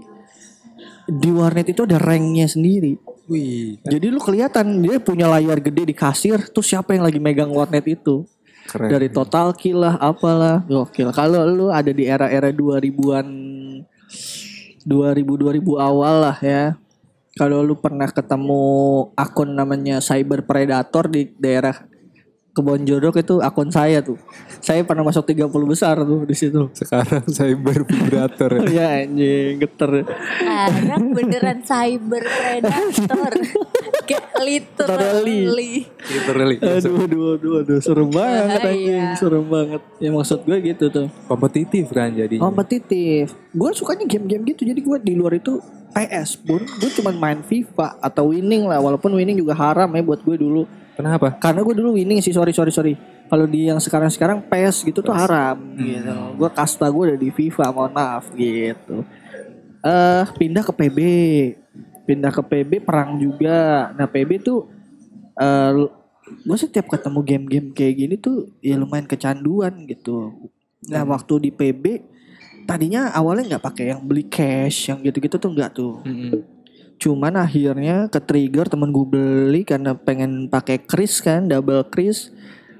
di 1.03 1.29
warnet 1.35 1.75
itu 1.75 1.83
ada 1.83 1.99
ranknya 1.99 2.47
sendiri. 2.47 2.95
Wih, 3.27 3.79
Jadi 3.83 4.07
lu 4.11 4.19
kelihatan 4.19 4.83
dia 4.83 4.99
punya 4.99 5.27
layar 5.27 5.59
gede 5.59 5.91
di 5.91 5.95
kasir, 5.95 6.39
tuh 6.51 6.63
siapa 6.63 6.95
yang 6.95 7.03
lagi 7.07 7.19
megang 7.19 7.51
warnet 7.51 7.83
itu? 7.87 8.27
keren. 8.67 8.89
Dari 8.89 9.07
total 9.11 9.51
kill 9.53 9.83
lah, 9.83 9.95
apalah, 9.99 10.63
gokil. 10.65 11.11
Kalau 11.11 11.43
lu 11.45 11.67
ada 11.69 11.91
di 11.91 12.07
era-era 12.07 12.49
2000-an 12.49 13.27
2000 14.83 14.87
2000 14.87 15.79
awal 15.79 16.15
lah 16.29 16.37
ya. 16.39 16.75
Kalau 17.33 17.65
lu 17.65 17.73
pernah 17.81 18.05
ketemu 18.05 18.63
akun 19.17 19.57
namanya 19.57 19.97
Cyber 19.97 20.45
Predator 20.45 21.09
di 21.09 21.33
daerah 21.33 21.73
Kebon 22.53 22.85
Jodok 22.85 23.17
itu 23.17 23.41
akun 23.41 23.73
saya 23.73 24.05
tuh. 24.05 24.21
Saya 24.61 24.85
pernah 24.85 25.01
masuk 25.01 25.25
30 25.25 25.49
besar 25.65 25.97
tuh 26.05 26.21
di 26.21 26.37
situ. 26.37 26.69
Sekarang 26.77 27.25
cyber 27.25 27.81
vibrator. 27.81 28.61
ya 28.69 28.93
anjing, 29.01 29.57
geter. 29.57 30.05
Anak 30.45 31.01
beneran 31.17 31.65
cyber 31.65 32.21
predator. 32.21 33.33
Kayak 34.13 34.37
literally. 34.45 35.89
Literally. 36.05 36.57
Aduh, 36.61 36.95
aduh, 37.05 37.23
aduh, 37.37 37.53
aduh, 37.65 37.79
serem 37.81 38.09
banget 38.13 38.59
anjing, 38.61 39.05
serem 39.17 39.45
banget. 39.49 39.81
Ya 39.97 40.09
maksud 40.13 40.39
gue 40.45 40.57
gitu 40.61 40.85
tuh. 40.93 41.07
Kompetitif 41.25 41.89
kan 41.89 42.13
jadi. 42.13 42.37
Kompetitif. 42.37 43.33
Gue 43.49 43.69
sukanya 43.73 44.05
game-game 44.05 44.53
gitu. 44.53 44.69
Jadi 44.69 44.79
gue 44.81 44.97
di 45.01 45.13
luar 45.17 45.37
itu 45.37 45.57
PS 45.93 46.41
pun 46.41 46.61
gue 46.61 46.89
cuman 47.01 47.15
main 47.17 47.39
FIFA 47.41 47.97
atau 48.01 48.29
winning 48.29 48.65
lah. 48.69 48.81
Walaupun 48.81 49.13
winning 49.13 49.37
juga 49.37 49.57
haram 49.57 49.89
ya 49.93 50.01
buat 50.05 50.21
gue 50.21 50.37
dulu. 50.37 50.65
Kenapa? 50.93 51.33
Karena 51.41 51.65
gue 51.65 51.73
dulu 51.73 51.97
winning 51.97 52.21
sih 52.21 52.33
sorry 52.33 52.53
sorry 52.53 52.69
sorry. 52.69 52.93
Kalau 53.29 53.49
di 53.49 53.65
yang 53.65 53.81
sekarang-sekarang 53.81 54.45
PES 54.45 54.85
gitu 54.93 55.01
tuh 55.01 55.13
haram 55.13 55.57
gitu. 55.77 56.13
Gue 56.37 56.49
kasta 56.53 56.85
gue 56.85 57.03
udah 57.13 57.17
di 57.17 57.29
FIFA 57.33 57.65
mohon 57.73 57.93
maaf 57.93 58.29
gitu. 58.37 59.01
Eh 59.81 60.25
pindah 60.37 60.61
ke 60.61 60.73
PB. 60.73 60.99
Pindah 62.03 62.31
ke 62.31 62.43
PB 62.43 62.83
perang 62.83 63.15
juga. 63.19 63.91
Nah 63.95 64.07
PB 64.07 64.43
tuh 64.43 64.67
eh 65.39 65.71
gue 66.23 66.57
setiap 66.57 66.87
ketemu 66.87 67.19
game-game 67.23 67.67
kayak 67.75 67.95
gini 67.99 68.15
tuh 68.15 68.51
ya 68.63 68.79
lumayan 68.79 69.07
kecanduan 69.07 69.87
gitu. 69.87 70.31
Nah 70.87 71.03
waktu 71.07 71.47
di 71.47 71.51
PB 71.51 71.83
tadinya 72.63 73.11
awalnya 73.11 73.55
nggak 73.55 73.65
pakai 73.65 73.91
yang 73.91 74.01
beli 74.03 74.27
cash 74.27 74.87
yang 74.91 75.03
gitu-gitu 75.03 75.35
tuh 75.35 75.51
nggak 75.51 75.71
tuh. 75.75 75.99
Mm-mm. 76.03 76.43
Cuman 76.99 77.35
akhirnya 77.35 78.07
ke 78.07 78.23
trigger 78.23 78.71
temen 78.71 78.91
gue 78.95 79.03
beli 79.03 79.67
karena 79.67 79.91
pengen 79.91 80.47
pakai 80.47 80.79
kris 80.79 81.19
kan, 81.19 81.47
double 81.47 81.87
kris. 81.91 82.31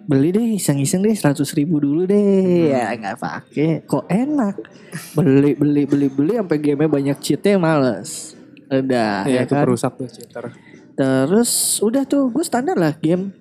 Beli 0.04 0.36
deh 0.36 0.60
iseng-iseng 0.60 1.00
deh 1.00 1.16
100 1.16 1.40
ribu 1.56 1.80
dulu 1.80 2.04
deh 2.04 2.76
ya 2.76 2.92
nggak 2.92 3.24
pakai 3.24 3.88
kok 3.88 4.04
enak 4.12 4.60
beli 5.16 5.56
beli 5.56 5.88
beli 5.88 6.12
beli 6.12 6.36
sampai 6.36 6.60
gamenya 6.60 6.92
banyak 6.92 7.18
cheatnya 7.24 7.56
males 7.56 8.36
udah 8.82 9.28
Ya, 9.28 9.34
ya, 9.38 9.42
itu 9.46 9.54
kan? 9.54 9.64
perusak 9.64 9.94
tuh 9.94 10.10
cheater. 10.10 10.50
terus 10.94 11.50
udah 11.82 12.04
tuh 12.04 12.30
gue 12.30 12.42
standar 12.42 12.74
lah 12.74 12.94
game. 12.96 13.34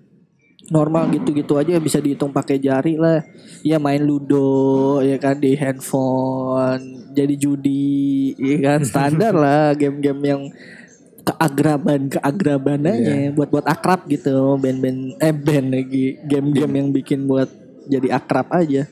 Normal 0.71 1.11
gitu-gitu 1.11 1.59
aja 1.59 1.77
bisa 1.77 2.01
dihitung 2.01 2.33
pakai 2.33 2.57
jari 2.57 2.97
lah. 2.97 3.21
Ya 3.61 3.77
main 3.77 4.01
ludo 4.01 4.99
ya 5.01 5.19
kan 5.19 5.37
di 5.37 5.53
handphone 5.53 7.13
jadi 7.13 7.35
judi 7.37 8.33
ya 8.41 8.57
kan? 8.63 8.81
Standar 8.89 9.35
lah 9.37 9.77
game-game 9.77 10.23
yang 10.25 10.43
keagraban 11.23 12.09
keagraban 12.09 12.83
aja 12.83 13.31
buat 13.31 13.53
buat 13.53 13.67
akrab 13.69 14.09
gitu. 14.09 14.57
Band-band 14.57 15.21
eh 15.21 15.35
band 15.35 15.67
lagi 15.71 16.17
game-game 16.25 16.73
yang 16.73 16.89
bikin 16.91 17.29
buat 17.29 17.53
jadi 17.87 18.17
akrab 18.17 18.49
aja. 18.49 18.89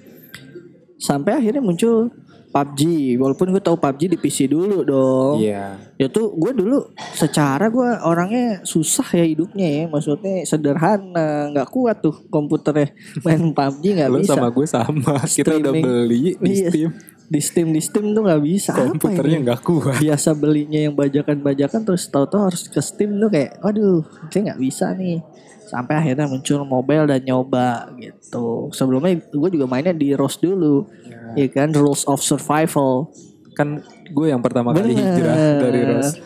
Sampai 1.00 1.32
akhirnya 1.32 1.64
muncul 1.64 2.12
PUBG 2.50 2.80
walaupun 3.16 3.48
gue 3.48 3.58
tahu 3.58 3.76
PUBG 3.76 4.02
di 4.08 4.18
PC 4.18 4.46
dulu 4.46 4.82
dong 4.82 5.38
Iya. 5.38 5.78
ya 5.94 6.06
tuh 6.06 6.34
gue 6.34 6.50
dulu 6.52 6.82
secara 7.12 7.66
gue 7.66 7.88
orangnya 8.02 8.60
susah 8.62 9.06
ya 9.12 9.22
hidupnya 9.22 9.66
ya 9.66 9.84
maksudnya 9.86 10.42
sederhana 10.42 11.48
nggak 11.48 11.68
kuat 11.68 11.98
tuh 12.00 12.26
komputernya 12.26 12.90
main 13.22 13.50
PUBG 13.50 13.84
nggak 13.96 14.08
Lo 14.08 14.18
bisa 14.18 14.34
sama 14.34 14.48
gue 14.48 14.66
sama. 14.66 15.14
Kita 15.24 15.54
udah 15.54 15.70
Streaming. 15.70 15.84
beli 15.84 16.22
di 16.36 16.50
Iya. 16.52 16.68
Steam. 16.68 16.90
Di 17.30 17.38
Steam 17.38 17.70
di 17.70 17.78
Steam 17.78 18.10
tuh 18.10 18.26
nggak 18.26 18.42
bisa. 18.42 18.74
Komputernya 18.74 19.38
nggak 19.46 19.60
kuat. 19.62 20.02
biasa 20.02 20.34
belinya 20.34 20.82
yang 20.82 20.98
bajakan-bajakan 20.98 21.86
terus 21.86 22.10
tahu-tahu 22.10 22.50
harus 22.50 22.66
ke 22.66 22.82
Steam 22.82 23.22
tuh 23.22 23.30
kayak 23.30 23.62
aduh 23.62 24.02
kayak 24.34 24.50
nggak 24.50 24.60
bisa 24.66 24.90
nih. 24.98 25.22
Sampai 25.70 25.94
akhirnya 26.02 26.26
muncul 26.26 26.66
mobile 26.66 27.06
dan 27.06 27.22
nyoba 27.22 27.94
gitu. 28.02 28.74
Sebelumnya 28.74 29.22
gue 29.22 29.50
juga 29.54 29.70
mainnya 29.70 29.94
di 29.94 30.10
ROS 30.10 30.42
dulu. 30.42 30.90
Ya 31.38 31.46
kan? 31.46 31.70
Rules 31.70 32.02
of 32.10 32.18
Survival. 32.18 33.14
Kan 33.54 33.78
gue 34.10 34.26
yang 34.26 34.42
pertama 34.42 34.74
kali 34.74 34.98
hijrah 34.98 35.62
dari 35.62 35.86
Ros. 35.86 36.18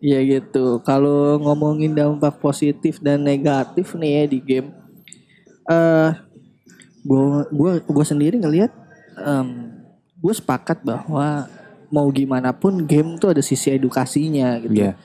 Iya 0.00 0.24
gitu. 0.24 0.80
Kalau 0.80 1.36
ngomongin 1.36 1.92
dampak 1.92 2.40
positif 2.40 2.96
dan 3.04 3.20
negatif 3.20 3.92
nih 3.92 4.12
ya 4.12 4.24
di 4.28 4.38
game, 4.40 4.68
eh 5.68 6.10
gua 7.04 7.48
gua 7.48 7.80
gua 7.80 8.04
sendiri 8.04 8.36
ngelihat, 8.36 8.72
em 9.24 9.75
gue 10.26 10.34
sepakat 10.34 10.82
bahwa 10.82 11.46
mau 11.94 12.10
gimana 12.10 12.50
pun 12.50 12.82
game 12.82 13.14
tuh 13.14 13.30
ada 13.30 13.38
sisi 13.38 13.70
edukasinya 13.70 14.58
gitu. 14.58 14.90
Iya. 14.90 14.98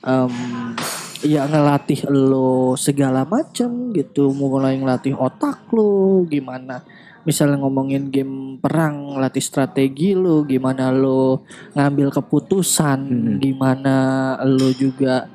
Em, 0.00 0.32
ya 1.20 1.44
ngelatih 1.44 2.08
lo 2.08 2.72
segala 2.80 3.28
macam 3.28 3.92
gitu, 3.92 4.32
mulai 4.32 4.80
ngelatih 4.80 5.12
otak 5.20 5.68
lo 5.68 6.24
gimana. 6.24 6.80
Misalnya 7.28 7.60
ngomongin 7.60 8.08
game 8.08 8.60
perang, 8.60 9.16
latih 9.16 9.40
strategi 9.40 10.12
lo, 10.16 10.44
gimana 10.44 10.92
lo 10.92 11.44
ngambil 11.72 12.12
keputusan, 12.12 13.00
Hmm. 13.04 13.36
gimana 13.40 13.94
lo 14.44 14.68
juga 14.72 15.28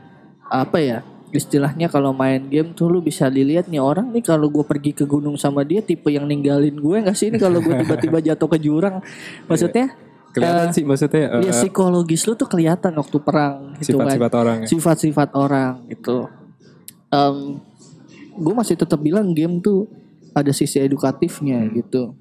apa 0.50 0.78
ya 0.82 1.06
istilahnya 1.30 1.88
kalau 1.88 2.10
main 2.10 2.42
game 2.46 2.74
tuh 2.74 2.90
lu 2.90 3.00
bisa 3.00 3.30
dilihat 3.30 3.70
nih 3.70 3.78
orang 3.78 4.10
nih 4.10 4.26
kalau 4.26 4.50
gue 4.50 4.66
pergi 4.66 4.92
ke 4.92 5.06
gunung 5.06 5.38
sama 5.38 5.62
dia 5.62 5.78
tipe 5.80 6.10
yang 6.10 6.26
ninggalin 6.26 6.74
gue 6.74 6.98
nggak 7.06 7.14
sih 7.14 7.30
ini 7.30 7.38
kalau 7.38 7.62
gue 7.62 7.70
tiba-tiba 7.82 8.18
jatuh 8.20 8.50
ke 8.50 8.58
jurang 8.58 8.98
maksudnya 9.46 9.94
Kelihatan 10.30 10.70
Eh, 10.70 10.74
sih 10.78 10.84
maksudnya 10.86 11.42
ya 11.42 11.50
eh, 11.50 11.54
psikologis 11.54 12.22
lu 12.30 12.38
tuh 12.38 12.46
kelihatan 12.46 12.94
waktu 12.94 13.18
perang 13.18 13.74
gitu 13.82 13.98
kan 13.98 14.14
sifat-sifat 14.14 14.34
orang 14.38 14.58
ya. 14.62 14.68
sifat-sifat 14.70 15.30
orang 15.34 15.74
gitu. 15.90 16.18
Em 17.10 17.58
gue 18.38 18.54
masih 18.54 18.78
tetap 18.78 19.02
bilang 19.02 19.34
game 19.34 19.58
tuh 19.58 19.90
ada 20.32 20.54
sisi 20.54 20.78
edukatifnya 20.78 21.66
Hmm. 21.66 21.74
gitu. 21.74 22.14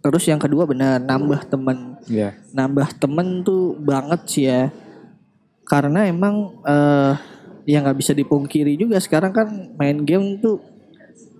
Terus 0.00 0.24
yang 0.24 0.40
kedua 0.40 0.64
benar 0.64 0.96
nambah 0.98 1.44
temen, 1.46 2.00
Iya. 2.08 2.32
nambah 2.50 2.96
temen 2.96 3.44
tuh 3.44 3.76
banget 3.76 4.20
sih 4.24 4.48
ya. 4.48 4.72
Karena 5.68 6.08
emang 6.08 6.56
eh 6.64 7.12
ya 7.68 7.84
nggak 7.84 7.98
bisa 8.00 8.16
dipungkiri 8.16 8.80
juga 8.80 8.96
sekarang 8.96 9.32
kan 9.36 9.48
main 9.76 10.00
game 10.08 10.40
tuh 10.40 10.56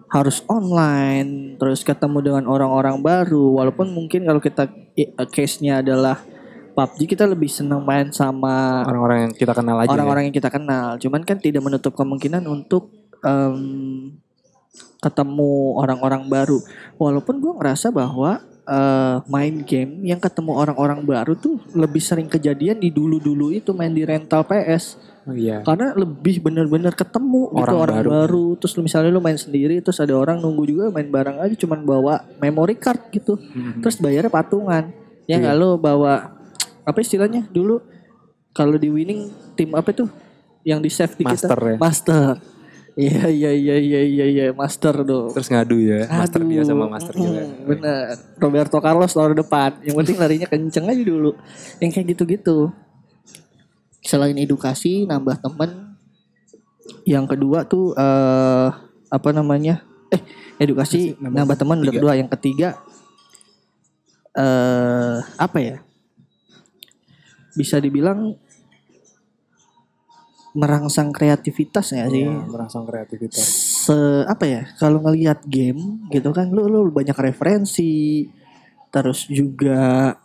harus 0.08 0.40
online, 0.48 1.60
terus 1.60 1.84
ketemu 1.84 2.24
dengan 2.24 2.44
orang-orang 2.48 3.00
baru. 3.04 3.60
Walaupun 3.60 3.92
mungkin 3.92 4.24
kalau 4.24 4.40
kita 4.40 4.64
case-nya 5.28 5.84
adalah 5.84 6.24
PUBG 6.72 7.16
kita 7.16 7.28
lebih 7.28 7.50
senang 7.50 7.84
main 7.84 8.08
sama 8.08 8.86
Orang-orang 8.88 9.28
yang 9.28 9.34
kita 9.36 9.52
kenal 9.52 9.76
aja. 9.82 9.90
ya. 9.90 9.94
orang-orang 10.00 10.22
yang 10.30 10.36
kita 10.36 10.48
kenal. 10.48 10.96
Cuman 10.96 11.22
kan 11.28 11.36
tidak 11.42 11.60
menutup 11.60 11.92
kemungkinan 11.92 12.46
untuk 12.48 12.88
em, 13.20 14.16
ketemu 15.04 15.76
orang-orang 15.76 16.24
baru. 16.24 16.58
Walaupun 16.96 17.42
gue 17.44 17.52
ngerasa 17.60 17.92
bahwa 17.92 18.40
eh, 18.64 19.16
main 19.28 19.60
game 19.66 20.06
yang 20.08 20.22
ketemu 20.22 20.56
orang-orang 20.56 21.04
baru 21.04 21.36
tuh 21.36 21.60
lebih 21.76 22.00
sering 22.00 22.30
kejadian 22.30 22.80
di 22.80 22.88
dulu-dulu 22.88 23.52
itu 23.52 23.76
main 23.76 23.92
di 23.92 24.08
rental 24.08 24.46
PS. 24.48 24.96
Oh, 25.28 25.36
iya. 25.36 25.60
Karena 25.60 25.92
lebih 25.92 26.40
bener-bener 26.40 26.96
ketemu 26.96 27.52
gitu 27.52 27.60
Orang 27.60 27.76
orang 27.84 27.96
baru. 28.00 28.10
baru. 28.24 28.46
Terus 28.56 28.72
lu 28.74 28.82
misalnya 28.82 29.10
lu 29.12 29.20
main 29.20 29.36
sendiri 29.36 29.76
terus 29.78 30.00
ada 30.00 30.16
orang 30.16 30.40
nunggu 30.40 30.64
juga 30.64 30.84
main 30.88 31.04
bareng 31.04 31.36
aja 31.36 31.52
cuman 31.52 31.84
bawa 31.84 32.14
memory 32.40 32.80
card 32.80 33.12
gitu. 33.12 33.36
Mhm. 33.36 33.84
Terus 33.84 34.00
bayarnya 34.00 34.32
patungan. 34.32 34.88
Ya 35.28 35.36
Iya. 35.36 35.44
nggak 35.44 35.54
lu 35.54 35.76
bawa 35.76 36.32
apa 36.82 36.98
istilahnya 36.98 37.44
dulu 37.46 37.84
kalau 38.50 38.74
di 38.74 38.88
winning 38.88 39.28
tim 39.52 39.76
apa 39.76 39.92
tuh 39.92 40.08
yang 40.64 40.80
di 40.80 40.88
save 40.88 41.12
di 41.12 41.28
Master 41.28 41.52
kita 41.52 41.68
ya. 41.68 41.76
master. 41.76 42.32
Iya 42.98 43.30
iya 43.30 43.50
iya 43.54 43.76
iya 43.78 44.00
iya 44.02 44.24
iya 44.26 44.44
master 44.50 45.06
dong. 45.06 45.30
Terus 45.30 45.46
ngadu 45.46 45.78
ya. 45.78 46.08
Master 46.10 46.42
Aduh, 46.42 46.50
dia 46.50 46.62
sama 46.66 46.90
master 46.90 47.14
mm, 47.14 47.22
juga. 47.22 47.42
Bener. 47.62 48.02
Roberto 48.42 48.78
Carlos 48.82 49.12
taruh 49.12 49.36
depan. 49.36 49.70
Yang 49.86 49.96
penting 50.02 50.16
larinya 50.18 50.48
kenceng 50.50 50.88
aja 50.88 51.02
dulu. 51.06 51.30
Yang 51.78 51.90
kayak 51.94 52.06
gitu-gitu. 52.10 52.74
Selain 54.02 54.36
edukasi, 54.38 55.04
nambah 55.04 55.42
temen. 55.42 55.96
Yang 57.04 57.36
kedua 57.36 57.64
tuh 57.68 57.92
eh 57.96 58.68
apa 59.08 59.28
namanya? 59.32 59.84
Eh, 60.08 60.22
edukasi 60.60 61.12
Nambah 61.20 61.36
nambah 61.36 61.56
teman 61.56 61.78
udah 61.84 61.94
kedua. 61.94 62.12
Yang 62.16 62.30
ketiga 62.38 62.78
eh 64.36 65.18
apa 65.36 65.58
ya? 65.60 65.76
Bisa 67.58 67.82
dibilang 67.82 68.38
merangsang 70.56 71.14
kreativitas 71.14 71.94
ya 71.94 72.08
sih. 72.10 72.24
Iya, 72.24 72.48
merangsang 72.48 72.88
kreativitas. 72.88 73.46
Se 73.86 74.24
apa 74.26 74.44
ya? 74.48 74.62
Kalau 74.80 74.98
ngelihat 75.04 75.44
game 75.46 76.08
gitu 76.10 76.34
kan 76.34 76.50
lu 76.50 76.66
lu 76.66 76.90
banyak 76.90 77.14
referensi 77.14 78.26
terus 78.88 79.28
juga 79.28 80.16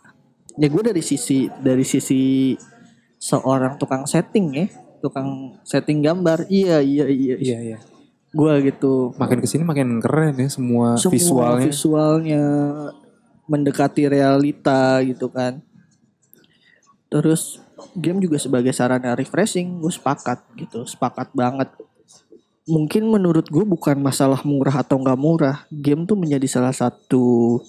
ya 0.56 0.68
gue 0.72 0.82
dari 0.82 1.02
sisi 1.04 1.46
dari 1.60 1.84
sisi 1.84 2.56
seorang 3.24 3.80
tukang 3.80 4.04
setting 4.04 4.52
ya 4.52 4.68
tukang 5.04 5.60
setting 5.64 6.00
gambar. 6.00 6.48
Iya 6.48 6.80
iya 6.80 7.04
iya, 7.08 7.36
Iya 7.36 7.58
iya. 7.60 7.78
gue 8.34 8.52
gitu. 8.66 9.14
Makin 9.20 9.38
ke 9.44 9.46
sini 9.46 9.62
makin 9.62 10.00
keren 10.00 10.34
ya 10.34 10.48
semua, 10.50 10.98
semua 10.98 11.12
visualnya. 11.14 11.64
visualnya 11.68 12.44
mendekati 13.46 14.08
realita 14.08 14.98
gitu 15.04 15.28
kan. 15.28 15.60
Terus 17.12 17.62
game 17.94 18.18
juga 18.24 18.40
sebagai 18.40 18.72
sarana 18.74 19.14
refreshing 19.14 19.78
gue 19.78 19.92
sepakat 19.92 20.40
gitu 20.56 20.82
sepakat 20.88 21.30
banget. 21.36 21.68
Mungkin 22.64 23.06
menurut 23.06 23.46
gue 23.46 23.62
bukan 23.62 24.00
masalah 24.00 24.40
murah 24.42 24.82
atau 24.82 24.96
nggak 24.98 25.20
murah 25.20 25.62
game 25.68 26.08
tuh 26.08 26.16
menjadi 26.16 26.48
salah 26.48 26.72
satu 26.74 27.60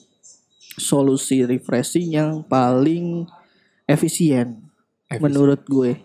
solusi 0.79 1.45
refreshing 1.45 2.15
yang 2.15 2.41
paling 2.41 3.27
efisien 3.85 4.64
Efisien. 5.05 5.21
menurut 5.21 5.61
gue 5.69 6.01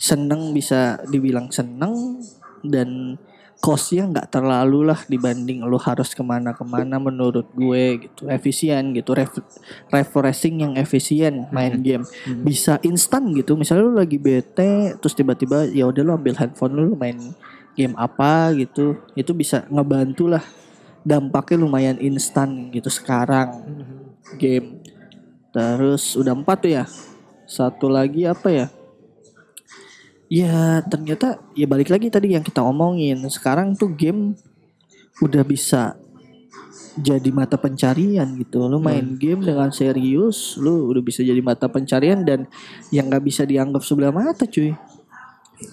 seneng 0.00 0.56
bisa 0.56 0.96
dibilang 1.12 1.52
seneng 1.52 2.24
dan 2.64 3.20
costnya 3.60 4.08
nggak 4.08 4.32
terlalu 4.32 4.88
lah 4.88 5.04
dibanding 5.04 5.60
lo 5.68 5.76
harus 5.76 6.16
ke 6.16 6.24
mana-kemana 6.24 6.96
menurut 6.96 7.44
gue 7.52 8.08
gitu. 8.08 8.24
Efisien 8.32 8.96
gitu 8.96 9.12
Ref- 9.12 9.44
refreshing 9.92 10.64
yang 10.64 10.72
efisien 10.80 11.44
main 11.52 11.76
game. 11.84 12.08
Bisa 12.40 12.80
instan 12.80 13.28
gitu 13.36 13.60
misalnya 13.60 13.84
lo 13.84 14.00
lagi 14.00 14.16
bete 14.16 14.96
terus 14.96 15.12
tiba-tiba 15.12 15.68
ya 15.68 15.84
udah 15.84 16.00
lo 16.00 16.16
ambil 16.16 16.40
handphone 16.40 16.72
lo, 16.72 16.82
lo 16.88 16.96
main 16.96 17.36
game 17.76 17.92
apa 18.00 18.56
gitu 18.56 18.96
itu 19.12 19.36
bisa 19.36 19.68
ngebantu 19.68 20.32
lah. 20.32 20.44
Dampaknya 21.04 21.60
lumayan 21.60 22.00
instan 22.00 22.72
gitu 22.72 22.88
sekarang 22.88 23.68
game. 24.40 24.80
Terus 25.52 26.16
udah 26.16 26.32
empat 26.32 26.64
tuh 26.64 26.72
ya 26.80 26.84
satu 27.50 27.90
lagi 27.90 28.22
apa 28.30 28.46
ya? 28.46 28.66
Ya 30.30 30.78
ternyata 30.86 31.42
ya 31.58 31.66
balik 31.66 31.90
lagi 31.90 32.06
tadi 32.06 32.38
yang 32.38 32.46
kita 32.46 32.62
omongin. 32.62 33.18
Sekarang 33.26 33.74
tuh 33.74 33.90
game 33.90 34.38
udah 35.18 35.42
bisa 35.42 35.98
jadi 36.94 37.34
mata 37.34 37.58
pencarian 37.58 38.38
gitu. 38.38 38.70
Lu 38.70 38.78
main 38.78 39.18
game 39.18 39.42
dengan 39.42 39.74
serius 39.74 40.54
lu 40.54 40.94
udah 40.94 41.02
bisa 41.02 41.26
jadi 41.26 41.42
mata 41.42 41.66
pencarian 41.66 42.22
dan 42.22 42.46
yang 42.94 43.10
nggak 43.10 43.26
bisa 43.26 43.42
dianggap 43.42 43.82
sebelah 43.82 44.14
mata 44.14 44.46
cuy. 44.46 44.70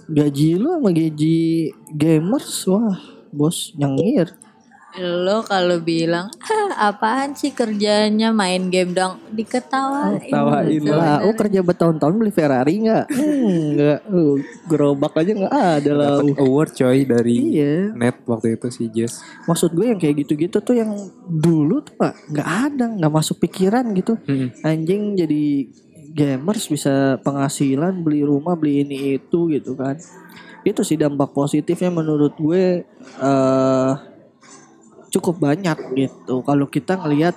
Gaji 0.09 0.57
lu 0.57 0.73
sama 0.81 0.89
gaji 0.89 1.71
gamers 1.93 2.65
wah 2.65 2.97
bos 3.29 3.77
nyengir 3.77 4.33
Lo 4.97 5.45
kalau 5.45 5.77
bilang 5.77 6.33
"Hah, 6.41 6.89
apaan 6.89 7.37
sih 7.37 7.53
kerjanya? 7.53 8.33
Main 8.33 8.73
game 8.73 8.97
dong. 8.97 9.21
Diketawain. 9.29 10.29
Tawain 10.29 10.65
gitu. 10.73 10.89
lah 10.89 11.21
oh 11.21 11.33
kerja 11.37 11.61
bertahun-tahun 11.61 12.15
beli 12.17 12.33
Ferrari 12.33 12.81
nggak? 12.81 13.05
Hmm, 13.13 13.55
nggak 13.77 13.99
uh, 14.09 14.35
gerobak 14.65 15.13
aja 15.21 15.31
nggak 15.37 15.53
ada 15.53 15.91
lah 15.93 16.09
Dapat 16.21 16.41
award 16.41 16.71
coy 16.73 16.99
dari 17.05 17.37
iya. 17.53 17.93
Net 17.93 18.17
waktu 18.25 18.57
itu 18.57 18.67
si 18.73 18.89
Jess. 18.89 19.21
maksud 19.45 19.71
gue 19.73 19.93
yang 19.93 19.99
kayak 20.01 20.25
gitu-gitu 20.25 20.59
tuh 20.59 20.75
yang 20.75 20.91
dulu 21.29 21.85
tuh 21.85 21.93
nggak 21.97 22.15
nggak 22.33 22.47
ada 22.47 22.85
nggak 22.97 23.13
masuk 23.13 23.37
pikiran 23.43 23.85
gitu. 23.93 24.17
Mm-mm. 24.25 24.49
anjing 24.65 25.13
jadi 25.13 25.43
gamers 26.17 26.65
bisa 26.65 27.21
penghasilan 27.21 28.01
beli 28.01 28.25
rumah 28.25 28.57
beli 28.57 28.81
ini 28.81 29.21
itu 29.21 29.53
gitu 29.53 29.77
kan. 29.77 30.01
Itu 30.65 30.81
sih 30.81 30.97
dampak 30.97 31.31
positifnya 31.31 31.93
menurut 31.93 32.33
gue 32.35 32.81
eh 33.21 33.93
cukup 35.11 35.39
banyak 35.39 35.77
gitu. 35.95 36.43
Kalau 36.43 36.65
kita 36.67 36.99
ngelihat 36.99 37.35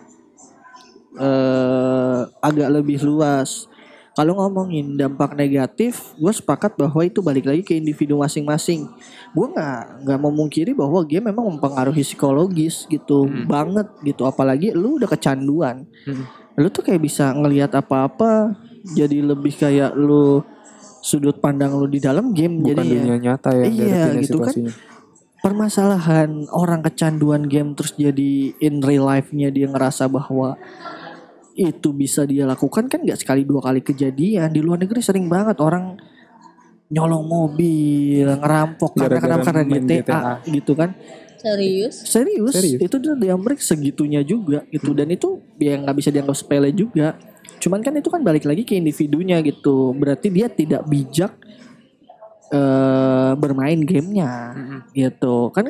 eh 1.18 2.20
agak 2.42 2.68
lebih 2.70 3.02
luas. 3.02 3.66
Kalau 4.10 4.36
ngomongin 4.36 4.98
dampak 4.98 5.32
negatif 5.38 6.12
gue 6.18 6.28
sepakat 6.34 6.74
bahwa 6.76 7.00
itu 7.06 7.22
balik 7.22 7.46
lagi 7.46 7.62
ke 7.62 7.78
individu 7.78 8.18
masing-masing. 8.18 8.90
Gue 9.32 9.46
nggak 9.48 10.04
nggak 10.04 10.20
memungkiri 10.20 10.72
bahwa 10.74 11.00
game 11.06 11.30
memang 11.30 11.56
mempengaruhi 11.56 12.02
psikologis 12.02 12.84
gitu 12.90 13.30
banget 13.46 13.86
gitu. 14.02 14.26
Apalagi 14.26 14.74
lu 14.74 14.98
udah 14.98 15.08
kecanduan. 15.08 15.86
Hmm. 16.04 16.26
lu 16.58 16.68
tuh 16.68 16.84
kayak 16.84 17.00
bisa 17.00 17.32
ngelihat 17.32 17.72
apa-apa 17.72 18.52
jadi 18.92 19.24
lebih 19.24 19.54
kayak 19.56 19.96
lu 19.96 20.44
sudut 21.00 21.40
pandang 21.40 21.72
lu 21.72 21.88
di 21.88 22.02
dalam 22.02 22.36
game 22.36 22.60
Bukan 22.60 22.68
jadi 22.68 22.82
ya 22.84 22.92
dunia 23.00 23.16
nyata 23.16 23.50
ya 23.56 23.64
Iya, 23.64 24.02
gitu 24.20 24.38
kan. 24.44 24.54
Permasalahan 25.40 26.46
orang 26.52 26.84
kecanduan 26.84 27.48
game 27.48 27.72
terus 27.72 27.96
jadi 27.96 28.52
in 28.60 28.84
real 28.84 29.08
life-nya 29.08 29.48
dia 29.48 29.66
ngerasa 29.68 30.06
bahwa 30.06 30.56
itu 31.56 31.92
bisa 31.92 32.24
dia 32.24 32.44
lakukan 32.48 32.88
kan 32.88 33.00
nggak 33.04 33.20
sekali 33.20 33.44
dua 33.44 33.60
kali 33.60 33.80
kejadian 33.84 34.52
di 34.52 34.60
luar 34.60 34.80
negeri 34.80 35.00
sering 35.04 35.28
banget 35.28 35.60
orang 35.60 35.96
nyolong 36.90 37.24
mobil 37.24 38.26
ngerampok 38.26 38.98
karena 38.98 39.20
Gara-gara 39.20 39.24
kenapa 39.40 39.48
karena 39.48 39.62
main 39.64 39.84
GTA, 39.86 40.00
GTA. 40.02 40.34
gitu 40.50 40.72
kan 40.74 40.90
Serius? 41.40 41.94
serius, 42.04 42.52
Serius? 42.52 42.80
itu 42.84 42.96
tuh 43.00 43.16
di 43.16 43.28
Amerika 43.32 43.64
segitunya 43.64 44.20
juga 44.20 44.60
gitu 44.68 44.92
dan 44.92 45.08
itu 45.08 45.40
ya 45.56 45.80
nggak 45.80 45.96
bisa 45.96 46.10
dianggap 46.12 46.36
sepele 46.36 46.68
juga 46.74 47.16
cuman 47.60 47.80
kan 47.80 47.92
itu 47.96 48.08
kan 48.12 48.20
balik 48.20 48.44
lagi 48.44 48.64
ke 48.64 48.76
individunya 48.76 49.40
gitu 49.40 49.96
berarti 49.96 50.28
dia 50.28 50.52
tidak 50.52 50.84
bijak 50.84 51.32
eh 52.50 53.30
bermain 53.38 53.78
gamenya 53.78 54.30
gitu 54.90 55.54
kan 55.54 55.66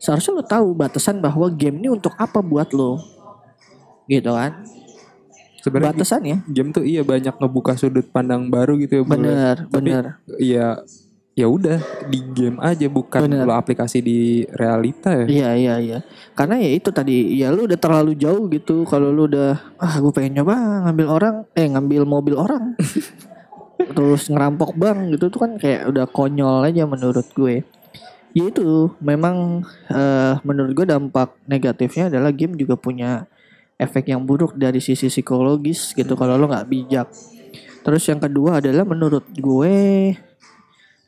seharusnya 0.00 0.32
lo 0.40 0.44
tahu 0.44 0.72
batasan 0.72 1.20
bahwa 1.20 1.46
game 1.52 1.78
ini 1.84 1.88
untuk 1.92 2.16
apa 2.16 2.40
buat 2.40 2.72
lo 2.72 2.98
gitu 4.08 4.32
kan 4.32 4.64
Sebenarnya 5.62 5.94
batasannya 5.94 6.36
game 6.50 6.74
tuh 6.74 6.82
iya 6.82 7.06
banyak 7.06 7.38
ngebuka 7.38 7.78
sudut 7.78 8.10
pandang 8.10 8.50
baru 8.50 8.74
gitu 8.82 8.98
ya. 8.98 9.02
Bro. 9.06 9.14
bener 9.14 9.54
Tapi 9.62 9.70
bener 9.78 10.04
Iya 10.42 10.82
ya 11.32 11.46
udah 11.48 11.80
di 12.12 12.18
game 12.34 12.60
aja 12.60 12.90
bukan 12.92 13.24
Bener. 13.24 13.48
lo 13.48 13.54
aplikasi 13.56 14.04
di 14.04 14.44
realita 14.52 15.14
ya. 15.22 15.26
Iya 15.30 15.50
iya 15.54 15.74
iya. 15.78 15.98
Karena 16.34 16.58
ya 16.60 16.70
itu 16.76 16.90
tadi 16.90 17.38
ya 17.38 17.54
lu 17.54 17.64
udah 17.70 17.78
terlalu 17.78 18.12
jauh 18.18 18.50
gitu 18.52 18.84
kalau 18.84 19.08
lu 19.14 19.30
udah 19.30 19.56
ah 19.80 19.94
gue 20.02 20.12
pengen 20.12 20.42
nyoba 20.42 20.90
ngambil 20.90 21.06
orang 21.08 21.34
eh 21.54 21.66
ngambil 21.70 22.02
mobil 22.04 22.34
orang. 22.36 22.74
Terus 23.90 24.30
ngerampok 24.30 24.78
bank 24.78 25.18
gitu 25.18 25.32
tuh 25.32 25.40
kan 25.42 25.52
kayak 25.58 25.90
udah 25.90 26.06
konyol 26.06 26.62
aja 26.62 26.86
menurut 26.86 27.26
gue. 27.34 27.66
Ya 28.32 28.44
itu 28.48 28.94
memang 29.02 29.66
eh, 29.90 30.34
menurut 30.46 30.72
gue 30.72 30.86
dampak 30.88 31.36
negatifnya 31.44 32.08
adalah 32.08 32.30
game 32.32 32.56
juga 32.56 32.78
punya 32.78 33.26
efek 33.76 34.14
yang 34.14 34.22
buruk 34.22 34.54
dari 34.54 34.78
sisi 34.78 35.10
psikologis 35.10 35.92
gitu 35.92 36.14
kalau 36.14 36.38
lo 36.38 36.46
nggak 36.46 36.68
bijak. 36.70 37.08
Terus 37.82 38.02
yang 38.06 38.22
kedua 38.22 38.62
adalah 38.62 38.86
menurut 38.86 39.26
gue 39.34 39.76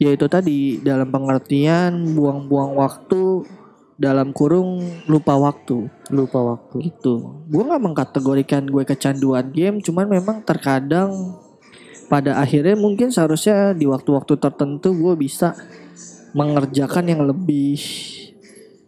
yaitu 0.03 0.27
tadi 0.27 0.83
dalam 0.83 1.07
pengertian 1.07 2.19
buang-buang 2.19 2.75
waktu 2.75 3.47
dalam 3.95 4.35
kurung 4.35 4.83
lupa 5.07 5.39
waktu 5.39 5.87
Lupa 6.11 6.43
waktu. 6.43 6.91
gitu. 6.91 7.47
Gue 7.47 7.63
nggak 7.63 7.83
mengkategorikan 7.83 8.67
gue 8.67 8.83
kecanduan 8.83 9.55
game, 9.55 9.79
cuman 9.79 10.07
memang 10.11 10.43
terkadang 10.43 11.39
pada 12.15 12.39
akhirnya 12.39 12.79
mungkin 12.79 13.11
seharusnya 13.11 13.75
di 13.75 13.91
waktu-waktu 13.91 14.39
tertentu 14.39 14.95
gue 14.95 15.19
bisa 15.19 15.59
mengerjakan 16.31 17.11
yang 17.11 17.27
lebih 17.27 17.83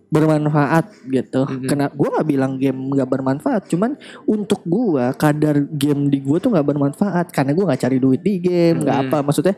bermanfaat 0.06 0.94
gitu. 1.10 1.42
Mhm. 1.42 1.66
Kena 1.66 1.90
gue 1.90 2.06
nggak 2.06 2.28
bilang 2.30 2.54
game 2.54 2.94
nggak 2.94 3.10
bermanfaat, 3.10 3.66
cuman 3.66 3.98
untuk 4.30 4.62
gue 4.62 5.10
kadar 5.18 5.58
game 5.66 6.06
di 6.06 6.22
gue 6.22 6.38
tuh 6.38 6.54
nggak 6.54 6.66
bermanfaat 6.70 7.26
karena 7.34 7.50
gue 7.50 7.64
nggak 7.66 7.82
cari 7.82 7.98
duit 7.98 8.22
di 8.22 8.38
game, 8.38 8.86
nggak 8.86 8.94
Mhm. 8.94 9.06
apa 9.10 9.18
maksudnya 9.26 9.56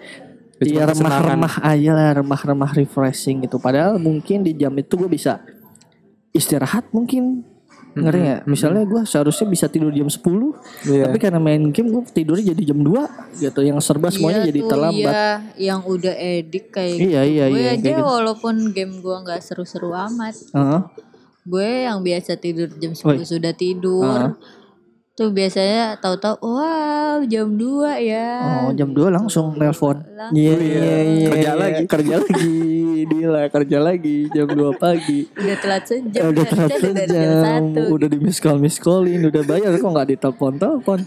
Ya, 0.58 0.82
Iya 0.82 0.90
remah-remah 0.90 1.62
aja 1.62 1.90
lah 1.94 2.10
remah-remah 2.18 2.74
refreshing 2.74 3.46
gitu 3.46 3.62
padahal 3.62 3.94
mungkin 4.02 4.42
di 4.42 4.58
jam 4.58 4.74
itu 4.74 4.98
gue 4.98 5.06
bisa 5.06 5.38
istirahat 6.34 6.90
mungkin 6.90 7.46
ngerti 7.90 8.18
nggak 8.20 8.40
misalnya 8.44 8.82
gue 8.84 9.00
seharusnya 9.02 9.46
bisa 9.46 9.66
tidur 9.66 9.90
jam 9.90 10.06
10 10.06 10.20
Iya. 10.84 11.04
tapi 11.08 11.16
karena 11.16 11.38
main 11.38 11.62
game 11.68 11.88
gue 11.88 12.02
tidurnya 12.06 12.52
jadi 12.52 12.62
jam 12.68 12.80
2 12.80 13.38
gitu 13.38 13.60
yang 13.60 13.78
serba 13.78 14.08
semuanya 14.08 14.42
Iya 14.42 14.48
jadi 14.48 14.60
tuh, 14.60 14.68
terlambat 14.68 15.12
Iya, 15.12 15.28
yang 15.58 15.80
udah 15.82 16.14
edik 16.14 16.64
kayak 16.70 16.94
Iya, 16.94 17.00
gitu. 17.00 17.32
iya, 17.32 17.44
gue 17.46 17.58
iya, 17.58 17.70
aja 17.70 17.80
kayak 17.80 17.96
gitu. 17.96 18.04
walaupun 18.04 18.54
game 18.70 18.94
gue 18.98 19.16
nggak 19.18 19.40
seru-seru 19.40 19.90
amat. 19.90 20.34
Heeh. 20.52 20.80
Gue 21.42 21.68
yang 21.84 21.98
biasa 22.02 22.36
tidur 22.36 22.68
jam 22.72 22.92
10 22.92 23.08
Woi. 23.08 23.24
sudah 23.24 23.52
tidur. 23.52 24.04
Heeh. 24.04 24.32
Tuh 25.18 25.34
biasanya 25.34 25.98
tahu-tahu 25.98 26.38
wow 26.46 27.18
jam 27.26 27.58
2 27.58 28.06
ya. 28.06 28.30
Oh 28.38 28.70
jam 28.70 28.94
2 28.94 29.10
langsung 29.10 29.58
nelpon. 29.58 29.98
Langsung. 30.14 30.38
Iya 30.38 30.54
iya 30.62 30.78
iya. 31.02 31.26
Kerja 31.26 31.42
iya. 31.42 31.52
lagi. 31.58 31.82
Kerja 31.90 32.14
lagi. 32.22 32.58
Dila 33.10 33.42
kerja 33.50 33.78
lagi 33.82 34.18
jam 34.30 34.46
2 34.46 34.78
pagi. 34.78 35.26
Udah 35.34 35.56
telat 35.58 35.82
sejam. 35.90 36.22
udah 36.30 36.44
telat 36.46 36.70
sejam, 36.78 37.62
udah 37.90 38.06
di 38.06 38.18
miss 38.22 38.38
call 38.38 38.62
miss 38.62 38.78
callin, 38.78 39.26
udah 39.26 39.42
bayar 39.42 39.74
kok 39.74 39.90
nggak 39.90 40.08
ditelepon 40.14 40.54
telepon. 40.54 41.00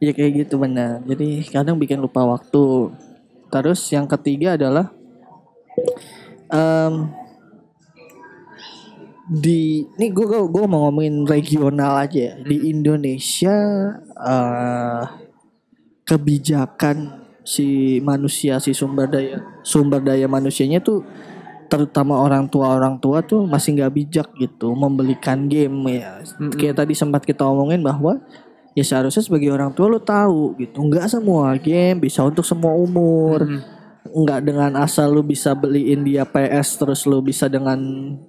Ya 0.00 0.16
kayak 0.16 0.32
gitu 0.48 0.56
benar. 0.56 1.04
Jadi 1.04 1.44
kadang 1.52 1.76
bikin 1.76 2.00
lupa 2.00 2.24
waktu. 2.24 2.96
Terus 3.52 3.84
yang 3.92 4.08
ketiga 4.08 4.56
adalah 4.56 4.88
em, 6.48 7.12
di 9.26 9.82
ini 9.98 10.06
gue 10.14 10.26
gue 10.26 10.64
mau 10.70 10.86
ngomongin 10.86 11.26
regional 11.26 11.98
aja 11.98 12.30
ya. 12.30 12.34
di 12.46 12.70
Indonesia 12.70 13.56
eh 14.14 15.02
kebijakan 16.06 17.26
si 17.42 17.98
manusia 17.98 18.62
si 18.62 18.70
sumber 18.70 19.10
daya 19.10 19.42
sumber 19.66 19.98
daya 19.98 20.30
manusianya 20.30 20.78
tuh 20.78 21.02
terutama 21.66 22.22
orang 22.22 22.46
tua 22.46 22.78
orang 22.78 23.02
tua 23.02 23.26
tuh 23.26 23.42
masih 23.42 23.74
nggak 23.74 23.92
bijak 23.92 24.28
gitu 24.38 24.70
membelikan 24.72 25.50
game 25.50 25.98
ya. 25.98 26.22
Kayak 26.54 26.86
tadi 26.86 26.94
sempat 26.94 27.26
kita 27.26 27.42
omongin 27.42 27.82
bahwa 27.82 28.22
ya 28.78 28.86
seharusnya 28.86 29.26
sebagai 29.26 29.50
orang 29.50 29.74
tua 29.74 29.90
lo 29.90 29.98
tahu 29.98 30.54
gitu. 30.62 30.78
Nggak 30.78 31.10
semua 31.10 31.58
game 31.58 32.06
bisa 32.06 32.22
untuk 32.22 32.46
semua 32.46 32.70
umur 32.78 33.42
nggak 34.12 34.40
dengan 34.46 34.72
asal 34.78 35.10
lu 35.10 35.22
bisa 35.22 35.54
beliin 35.56 36.04
dia 36.06 36.22
PS 36.26 36.78
terus 36.78 37.02
lu 37.06 37.18
bisa 37.22 37.46
dengan 37.50 37.78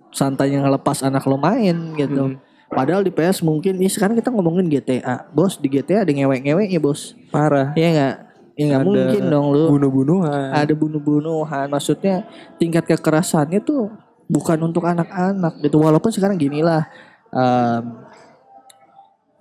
santainya 0.09 0.63
ngelepas 0.65 1.03
anak 1.05 1.25
lo 1.25 1.38
main 1.38 1.93
gitu. 1.97 2.38
Padahal 2.67 2.99
di 2.99 3.15
PS 3.15 3.47
mungkin 3.47 3.80
ini 3.80 3.88
sekarang 3.88 4.19
kita 4.19 4.28
ngomongin 4.28 4.67
GTA. 4.67 5.32
Bos 5.32 5.55
di 5.55 5.71
GTA 5.71 6.03
ada 6.03 6.11
ngewek-ngewek 6.11 6.67
ya 6.67 6.80
bos. 6.84 7.15
Parah. 7.32 7.71
Iya 7.80 7.88
nggak? 7.95 8.15
Ya 8.57 8.63
nggak 8.73 8.84
mungkin 8.84 9.23
dong 9.32 9.47
lu. 9.55 9.63
Bunuh-bunuhan. 9.78 10.51
Ada 10.51 10.73
bunuh-bunuhan. 10.75 11.71
Maksudnya 11.71 12.28
tingkat 12.59 12.84
kekerasannya 12.89 13.63
tuh 13.63 13.93
bukan 14.28 14.59
untuk 14.67 14.84
anak-anak 14.84 15.63
gitu. 15.63 15.80
Walaupun 15.80 16.11
sekarang 16.11 16.36
gini 16.36 16.59
lah. 16.59 16.84
em, 17.32 17.84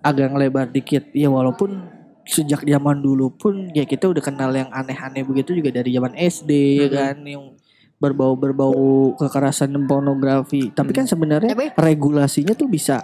agak 0.06 0.30
ngelebar 0.30 0.70
dikit. 0.70 1.10
Ya 1.10 1.26
walaupun 1.26 1.95
sejak 2.26 2.60
zaman 2.60 2.98
dulu 2.98 3.30
pun 3.30 3.70
ya 3.70 3.82
kita 3.82 4.06
udah 4.06 4.20
kenal 4.20 4.50
yang 4.50 4.66
aneh-aneh 4.68 5.22
begitu 5.22 5.54
juga 5.54 5.70
dari 5.72 5.90
zaman 5.90 6.12
SD 6.12 6.50
ya 6.76 6.88
kan 6.88 7.22
yang 7.22 7.54
berbau-berbau 7.96 9.14
kekerasan 9.16 9.72
dan 9.72 9.84
pornografi. 9.84 10.68
Tapi 10.68 10.92
kan 10.92 11.04
sebenarnya 11.04 11.54
Tapi- 11.54 11.72
regulasinya 11.76 12.52
tuh 12.52 12.68
bisa 12.68 13.00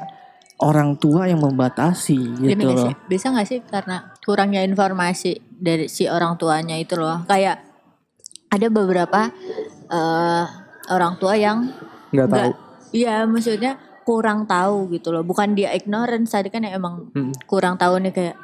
orang 0.59 0.95
tua 0.95 1.27
yang 1.27 1.41
membatasi 1.41 2.18
Gini 2.39 2.53
gitu 2.53 2.66
gak 2.66 2.77
loh. 2.77 2.87
sih? 2.87 2.95
Bisa 3.09 3.27
gak 3.31 3.47
sih 3.47 3.59
karena 3.62 4.12
kurangnya 4.20 4.61
informasi 4.61 5.41
dari 5.51 5.89
si 5.89 6.07
orang 6.07 6.37
tuanya 6.37 6.77
itu 6.77 6.95
loh. 6.95 7.25
Kayak 7.25 7.64
ada 8.49 8.66
beberapa 8.68 9.33
eh, 9.89 10.45
orang 10.89 11.14
tua 11.16 11.37
yang 11.37 11.68
Nggak 12.11 12.27
tahu. 12.27 12.37
nggak- 12.49 12.61
Iya, 12.93 13.25
maksudnya 13.25 13.73
kurang 14.03 14.45
tahu 14.45 14.89
gitu 14.91 15.09
loh. 15.09 15.20
Bukan 15.20 15.53
dia 15.53 15.73
ignorance 15.73 16.29
tadi 16.31 16.49
kan 16.49 16.61
yang 16.61 16.77
emang 16.77 17.09
Mm. 17.11 17.33
kurang 17.45 17.77
tahu 17.77 17.97
nih 17.99 18.12
kayak 18.12 18.37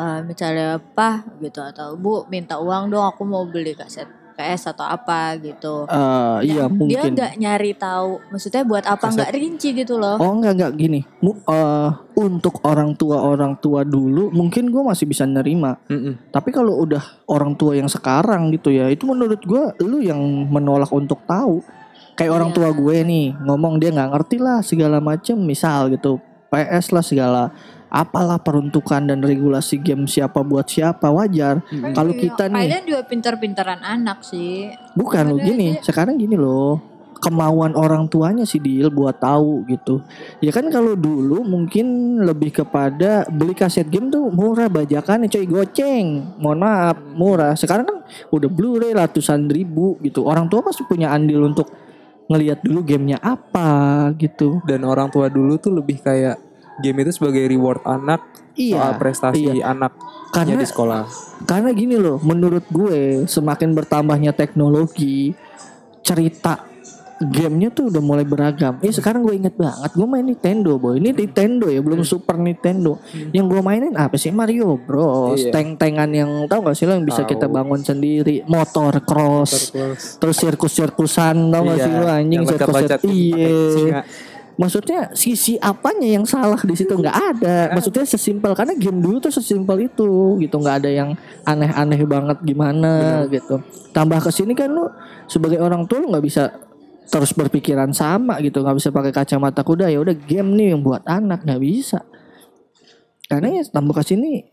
eh, 0.00 0.18
misalnya 0.24 0.80
apa 0.80 1.10
gitu 1.38 1.60
atau 1.60 1.92
Bu 1.94 2.24
minta 2.26 2.56
uang 2.56 2.88
dong 2.88 3.04
aku 3.04 3.22
mau 3.22 3.44
beli 3.44 3.74
kaset 3.74 4.08
PS 4.32 4.72
atau 4.72 4.88
apa 4.88 5.36
gitu. 5.36 5.84
Eh, 5.84 6.36
iya 6.48 6.64
Dia 6.64 6.72
mungkin. 6.72 7.12
nggak 7.12 7.32
nyari 7.36 7.76
tahu, 7.76 8.24
maksudnya 8.32 8.64
buat 8.64 8.88
apa 8.88 9.12
nggak 9.12 9.36
rinci 9.36 9.76
gitu 9.76 10.00
loh. 10.00 10.16
Oh 10.16 10.32
enggak 10.32 10.56
enggak 10.56 10.72
gini. 10.74 11.00
Mu- 11.20 11.36
eh, 11.38 11.90
untuk 12.16 12.64
orang 12.64 12.96
tua 12.96 13.20
orang 13.20 13.60
tua 13.60 13.84
dulu 13.84 14.32
mungkin 14.32 14.72
gue 14.72 14.80
masih 14.80 15.04
bisa 15.04 15.28
nerima. 15.28 15.76
Mm-mm. 15.86 16.32
Tapi 16.32 16.48
kalau 16.50 16.80
udah 16.80 17.04
orang 17.28 17.52
tua 17.52 17.76
yang 17.76 17.84
sekarang 17.86 18.48
gitu 18.50 18.72
ya, 18.72 18.88
itu 18.88 19.04
menurut 19.04 19.44
gue 19.44 19.62
lu 19.84 20.00
yang 20.00 20.16
menolak 20.48 20.88
untuk 20.88 21.20
tahu. 21.24 21.60
Kayak 22.16 22.32
orang 22.34 22.50
Iya. 22.52 22.56
tua 22.56 22.68
gue 22.74 22.96
nih 23.02 23.26
ngomong 23.44 23.76
dia 23.76 23.92
nggak 23.92 24.10
ngerti 24.10 24.36
lah 24.40 24.60
segala 24.60 25.04
macem 25.04 25.36
misal 25.36 25.92
gitu. 25.92 26.16
PS 26.48 26.90
lah 26.90 27.04
segala 27.04 27.42
apalah 27.90 28.38
peruntukan 28.38 29.02
dan 29.02 29.18
regulasi 29.18 29.82
game 29.82 30.06
siapa 30.06 30.40
buat 30.46 30.64
siapa 30.70 31.10
wajar. 31.10 31.58
Kalau 31.68 32.14
kita 32.14 32.46
nih 32.46 32.70
Kalian 32.70 32.84
juga 32.86 33.02
pinter-pinteran 33.04 33.82
anak 33.82 34.22
sih. 34.22 34.70
Bukan 34.94 35.34
lo 35.34 35.36
gini, 35.42 35.76
sekarang 35.82 36.16
gini 36.16 36.38
loh. 36.38 36.78
Kemauan 37.20 37.76
orang 37.76 38.08
tuanya 38.08 38.48
sih 38.48 38.56
deal 38.56 38.88
buat 38.88 39.20
tahu 39.20 39.68
gitu. 39.68 40.00
Ya 40.40 40.48
kan 40.56 40.72
kalau 40.72 40.96
dulu 40.96 41.44
mungkin 41.44 42.16
lebih 42.24 42.64
kepada 42.64 43.28
beli 43.28 43.52
kaset 43.52 43.84
game 43.92 44.08
tuh 44.08 44.32
murah 44.32 44.72
bajakan 44.72 45.28
coy 45.28 45.44
goceng. 45.44 46.24
Mohon 46.40 46.58
maaf, 46.64 46.96
murah. 47.12 47.52
Sekarang 47.60 47.84
kan 47.84 47.98
udah 48.32 48.48
Blu-ray 48.48 48.96
ratusan 48.96 49.52
ribu 49.52 50.00
gitu. 50.00 50.24
Orang 50.24 50.48
tua 50.48 50.64
pasti 50.64 50.80
punya 50.88 51.12
andil 51.12 51.44
untuk 51.44 51.68
ngelihat 52.32 52.64
dulu 52.64 52.80
gamenya 52.88 53.20
apa 53.20 54.08
gitu. 54.16 54.64
Dan 54.64 54.88
orang 54.88 55.12
tua 55.12 55.28
dulu 55.28 55.60
tuh 55.60 55.76
lebih 55.76 56.00
kayak 56.00 56.40
game 56.82 57.04
itu 57.06 57.12
sebagai 57.14 57.44
reward 57.46 57.84
anak 57.84 58.20
Iya, 58.58 58.76
soal 58.76 58.92
prestasi 58.98 59.62
anak 59.62 59.92
Karena 60.34 60.60
di 60.60 60.66
sekolah. 60.68 61.02
Karena 61.46 61.70
gini 61.72 61.96
loh, 61.96 62.20
menurut 62.20 62.66
gue 62.68 63.24
semakin 63.24 63.72
bertambahnya 63.72 64.30
teknologi, 64.36 65.32
cerita 66.04 66.70
gamenya 67.20 67.68
tuh 67.68 67.92
udah 67.92 68.00
mulai 68.00 68.24
beragam. 68.24 68.80
Eh 68.80 68.88
sekarang 68.88 69.20
gue 69.20 69.36
inget 69.36 69.52
banget, 69.52 69.92
gue 69.92 70.08
main 70.08 70.24
Nintendo 70.24 70.80
boy. 70.80 70.96
Ini 70.96 71.12
Nintendo 71.12 71.68
ya, 71.68 71.84
belum 71.84 72.00
Super 72.00 72.40
Nintendo. 72.40 72.96
Yang 73.12 73.46
gue 73.52 73.60
mainin 73.60 73.92
apa 73.92 74.16
sih 74.16 74.32
Mario 74.32 74.80
Bros. 74.80 75.36
Iya. 75.36 75.52
Tank-tankan 75.52 76.08
yang 76.16 76.30
tahu 76.48 76.64
gak 76.64 76.76
sih 76.80 76.88
lo 76.88 76.96
yang 76.96 77.04
bisa 77.04 77.28
Tahu. 77.28 77.30
kita 77.36 77.46
bangun 77.52 77.84
sendiri, 77.84 78.40
motor 78.48 79.04
cross, 79.04 79.68
Terus 79.68 80.16
terus 80.16 80.36
sirkus-sirkusan 80.40 81.52
tau 81.52 81.62
gak 81.68 81.76
Iya, 81.76 81.84
sih 81.84 81.92
lo 81.92 82.06
anjing 82.08 82.42
sirkus 82.48 82.78
Iya. 83.04 84.00
Maksudnya 84.60 85.08
sisi 85.16 85.56
apanya 85.56 86.20
yang 86.20 86.28
salah 86.28 86.60
di 86.60 86.76
situ 86.76 86.92
nggak 86.92 87.16
ada. 87.16 87.72
Maksudnya 87.72 88.04
sesimpel 88.04 88.52
karena 88.52 88.76
game 88.76 89.00
dulu 89.00 89.16
tuh 89.16 89.32
sesimpel 89.32 89.88
itu 89.88 90.36
gitu 90.36 90.56
nggak 90.60 90.84
ada 90.84 90.90
yang 90.92 91.16
aneh-aneh 91.48 92.04
banget 92.04 92.38
gimana 92.44 93.24
gitu. 93.32 93.64
Tambah 93.96 94.20
ke 94.20 94.28
sini 94.28 94.52
kan 94.52 94.68
lu 94.68 94.84
sebagai 95.24 95.56
orang 95.64 95.88
tua 95.88 96.04
lu 96.04 96.12
nggak 96.12 96.24
bisa 96.28 96.52
terus 97.08 97.32
berpikiran 97.32 97.88
sama 97.96 98.36
gitu 98.44 98.60
nggak 98.60 98.76
bisa 98.76 98.92
pakai 98.92 99.16
kacamata 99.16 99.64
kuda 99.64 99.88
ya 99.88 99.96
udah 99.96 100.12
game 100.12 100.52
nih 100.52 100.76
yang 100.76 100.84
buat 100.84 101.08
anak 101.08 101.40
nggak 101.40 101.62
bisa. 101.64 102.04
Karena 103.32 103.56
ya 103.56 103.62
tambah 103.64 103.96
ke 103.96 104.04
sini 104.12 104.44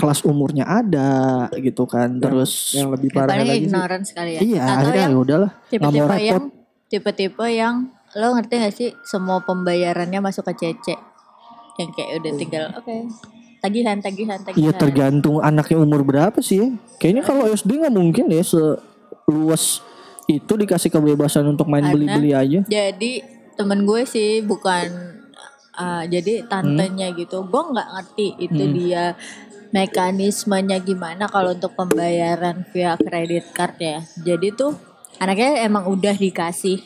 kelas 0.00 0.24
umurnya 0.24 0.64
ada 0.64 1.46
gitu 1.60 1.84
kan 1.84 2.08
terus 2.18 2.72
yang 2.72 2.88
lebih 2.88 3.12
parah 3.12 3.38
lagi 3.38 3.68
sih. 3.68 4.14
kali 4.16 4.30
ya. 4.34 4.40
iya 4.40 4.62
Atau 4.64 4.74
akhirnya 4.80 5.02
yang 5.04 5.12
ya 5.12 5.20
udahlah 5.20 5.50
tipe-tipe 5.68 6.16
yang 6.18 6.44
tipe-tipe 6.88 7.46
yang 7.52 7.76
lo 8.14 8.32
ngerti 8.32 8.54
gak 8.58 8.74
sih 8.74 8.88
semua 9.02 9.40
pembayarannya 9.40 10.20
masuk 10.20 10.44
ke 10.50 10.74
CC 10.74 10.96
yang 11.74 11.88
kayak 11.90 12.20
udah 12.20 12.32
tinggal 12.34 12.64
oke 12.74 12.96
tagihan 13.58 13.96
tagihan 13.96 14.38
tagihan 14.38 14.58
Iya 14.58 14.72
tergantung 14.72 15.38
anaknya 15.38 15.78
umur 15.78 16.02
berapa 16.02 16.34
sih. 16.38 16.58
ya. 16.58 16.66
Kayaknya 16.98 17.22
kalau 17.22 17.46
SD 17.46 17.78
nggak 17.78 17.94
mungkin 17.94 18.26
deh 18.26 18.42
seluas 18.42 19.80
itu 20.24 20.52
dikasih 20.52 20.88
kebebasan 20.88 21.46
untuk 21.46 21.66
main 21.66 21.86
beli-beli 21.86 22.30
aja. 22.32 22.60
jadi 22.64 23.12
temen 23.52 23.82
gue 23.82 24.02
sih 24.02 24.40
bukan 24.40 24.86
uh, 25.74 26.02
jadi 26.04 26.46
tantenya 26.46 27.10
Hmm. 27.10 27.16
gitu 27.16 27.42
gue 27.42 27.62
nggak 27.68 27.88
ngerti 27.90 28.26
itu 28.40 28.62
dia 28.72 29.14
mekanismenya 29.72 30.78
gimana 30.78 31.26
kalau 31.26 31.52
untuk 31.52 31.72
pembayaran 31.72 32.62
via 32.68 32.94
kredit 32.94 33.50
card 33.50 33.76
ya 33.78 33.98
jadi 34.16 34.52
tuh 34.52 34.76
anaknya 35.16 35.62
emang 35.62 35.86
udah 35.86 36.14
dikasih 36.14 36.80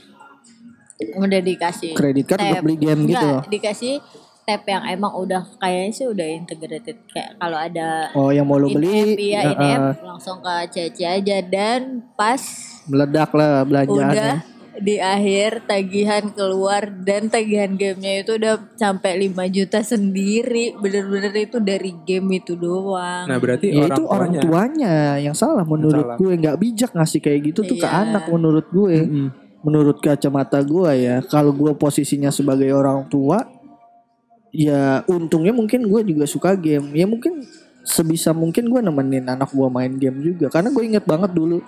udah 0.99 1.41
dikasih 1.41 1.93
Kredit 1.93 2.25
card 2.27 2.41
untuk 2.41 2.55
tab. 2.55 2.63
beli 2.63 2.77
game 2.79 3.01
gitu 3.05 3.27
loh. 3.27 3.43
dikasih 3.45 3.95
tab 4.43 4.63
yang 4.65 4.85
emang 4.87 5.13
udah 5.13 5.43
kayaknya 5.57 5.93
sih 5.93 6.07
udah 6.07 6.23
integrated 6.25 6.97
kayak 7.07 7.35
kalau 7.35 7.59
ada 7.59 8.09
Oh 8.13 8.31
yang 8.31 8.45
mau 8.45 8.57
lo 8.57 8.67
beli 8.67 9.19
iya 9.19 9.43
ya, 9.43 9.53
in-app, 9.53 9.83
eh, 9.93 10.07
langsung 10.07 10.39
ke 10.39 10.55
CC 10.71 10.99
aja 11.03 11.37
dan 11.43 11.81
pas 12.13 12.41
meledak 12.85 13.29
lah 13.31 13.61
udah 13.61 13.65
belanjaannya. 13.67 14.37
di 14.79 14.97
akhir 14.97 15.65
tagihan 15.65 16.31
keluar 16.31 16.85
dan 16.87 17.27
tagihan 17.27 17.73
gamenya 17.73 18.23
itu 18.23 18.37
udah 18.37 18.55
sampai 18.73 19.19
5 19.27 19.35
juta 19.51 19.81
sendiri 19.81 20.73
bener-bener 20.75 21.33
itu 21.35 21.59
dari 21.59 21.97
game 22.03 22.29
itu 22.37 22.55
doang 22.55 23.25
Nah 23.25 23.37
berarti 23.37 23.69
Ya 23.69 23.83
orang 23.83 23.89
itu 23.91 24.03
orang 24.07 24.29
tuanya. 24.31 24.41
tuanya 24.43 24.95
yang 25.19 25.33
salah 25.33 25.65
menurut 25.65 26.05
salah. 26.07 26.17
gue 26.17 26.33
nggak 26.35 26.57
bijak 26.57 26.91
ngasih 26.93 27.21
kayak 27.21 27.41
gitu 27.47 27.61
tuh 27.65 27.77
ke 27.77 27.85
Iya. 27.85 28.05
anak 28.07 28.29
menurut 28.29 28.69
gue. 28.71 28.97
Mm-mm. 29.03 29.29
Menurut 29.65 29.99
kacamata 29.99 30.61
gue 30.63 30.91
ya, 30.97 31.17
kalau 31.27 31.51
gue 31.51 31.73
posisinya 31.75 32.31
sebagai 32.31 32.71
orang 32.71 33.09
tua, 33.09 33.45
ya 34.55 35.03
untungnya 35.11 35.53
mungkin 35.53 35.85
gue 35.85 36.01
juga 36.07 36.25
suka 36.29 36.55
game. 36.55 36.93
Ya 36.97 37.05
mungkin 37.09 37.45
sebisa 37.87 38.35
mungkin 38.35 38.67
gue 38.67 38.81
nemenin 38.83 39.27
anak 39.27 39.51
gue 39.55 39.69
main 39.71 39.93
game 39.97 40.19
juga. 40.23 40.51
Karena 40.51 40.71
gue 40.75 40.83
inget 40.83 41.05
banget 41.07 41.31
dulu 41.33 41.63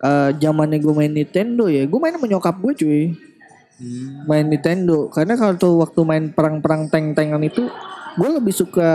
eh 0.00 0.32
zamannya 0.40 0.80
gue 0.80 0.94
main 0.96 1.12
Nintendo 1.12 1.68
ya, 1.68 1.84
gue 1.84 1.98
main 2.00 2.16
sama 2.16 2.24
nyokap 2.24 2.56
gue 2.56 2.72
cuy. 2.72 3.04
Hmm. 3.80 4.24
Main 4.28 4.46
Nintendo. 4.48 5.08
Karena 5.12 5.36
kalau 5.36 5.54
tuh 5.56 5.74
waktu 5.80 6.00
main 6.04 6.24
perang-perang 6.32 6.88
tank-tankan 6.88 7.42
itu 7.44 7.68
gue 8.16 8.28
lebih 8.28 8.52
suka 8.52 8.90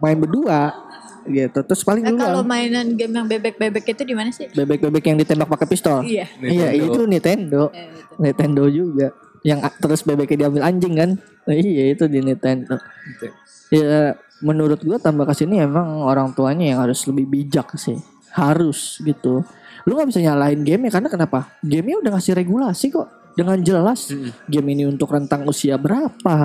main 0.00 0.18
berdua 0.18 0.87
gitu. 1.28 1.58
Terus 1.64 1.82
paling 1.84 2.04
dulu 2.04 2.18
kalau 2.18 2.42
mainan 2.42 2.96
game 2.96 3.14
yang 3.14 3.26
bebek-bebek 3.28 3.84
itu 3.94 4.02
di 4.02 4.14
mana 4.16 4.30
sih? 4.32 4.48
bebek-bebek 4.50 5.04
yang 5.12 5.18
ditembak 5.20 5.48
pakai 5.48 5.68
pistol. 5.68 6.02
Iya. 6.02 6.26
Iya 6.40 6.68
itu 6.74 7.04
Nintendo. 7.04 7.70
Eh, 7.70 7.92
itu. 7.92 8.14
Nintendo 8.18 8.62
juga. 8.66 9.08
Yang 9.46 9.60
terus 9.78 10.00
bebeknya 10.02 10.46
diambil 10.46 10.62
anjing 10.66 10.94
kan? 10.96 11.10
Nah, 11.46 11.54
iya 11.62 11.84
itu 11.94 12.04
di 12.10 12.18
Nintendo. 12.24 12.76
Gitu. 13.06 13.26
Ya 13.68 14.16
menurut 14.40 14.80
gua 14.80 14.96
tambah 14.96 15.26
ke 15.28 15.34
sini 15.34 15.60
emang 15.60 16.02
orang 16.02 16.32
tuanya 16.32 16.74
yang 16.74 16.80
harus 16.82 17.04
lebih 17.06 17.28
bijak 17.28 17.74
sih. 17.76 17.98
Harus 18.32 18.98
gitu. 19.04 19.44
Lu 19.88 19.96
nggak 19.96 20.08
bisa 20.12 20.20
nyalain 20.20 20.60
game 20.60 20.88
ya 20.88 21.00
karena 21.00 21.08
kenapa? 21.08 21.56
Gamenya 21.64 22.04
udah 22.04 22.10
ngasih 22.18 22.36
regulasi 22.36 22.92
kok 22.92 23.08
dengan 23.38 23.56
jelas. 23.62 24.12
Game 24.50 24.68
ini 24.74 24.84
untuk 24.84 25.14
rentang 25.14 25.46
usia 25.48 25.78
berapa, 25.78 26.36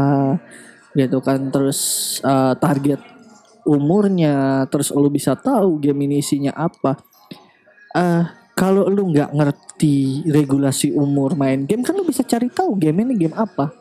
gitu 0.96 1.20
kan. 1.20 1.50
Terus 1.50 1.80
eh, 2.24 2.54
target 2.62 3.13
umurnya, 3.64 4.66
terus 4.68 4.92
lu 4.92 5.08
bisa 5.12 5.36
tahu 5.36 5.80
game 5.80 6.08
ini 6.08 6.20
isinya 6.24 6.52
apa. 6.56 7.00
eh 7.94 8.26
kalau 8.54 8.86
lu 8.90 9.10
nggak 9.14 9.34
ngerti 9.34 10.26
regulasi 10.30 10.94
umur 10.94 11.34
main 11.34 11.66
game 11.66 11.82
kan 11.82 11.98
lu 11.98 12.06
bisa 12.06 12.22
cari 12.22 12.50
tahu 12.54 12.78
game 12.78 13.02
ini 13.02 13.14
game 13.18 13.36
apa. 13.38 13.74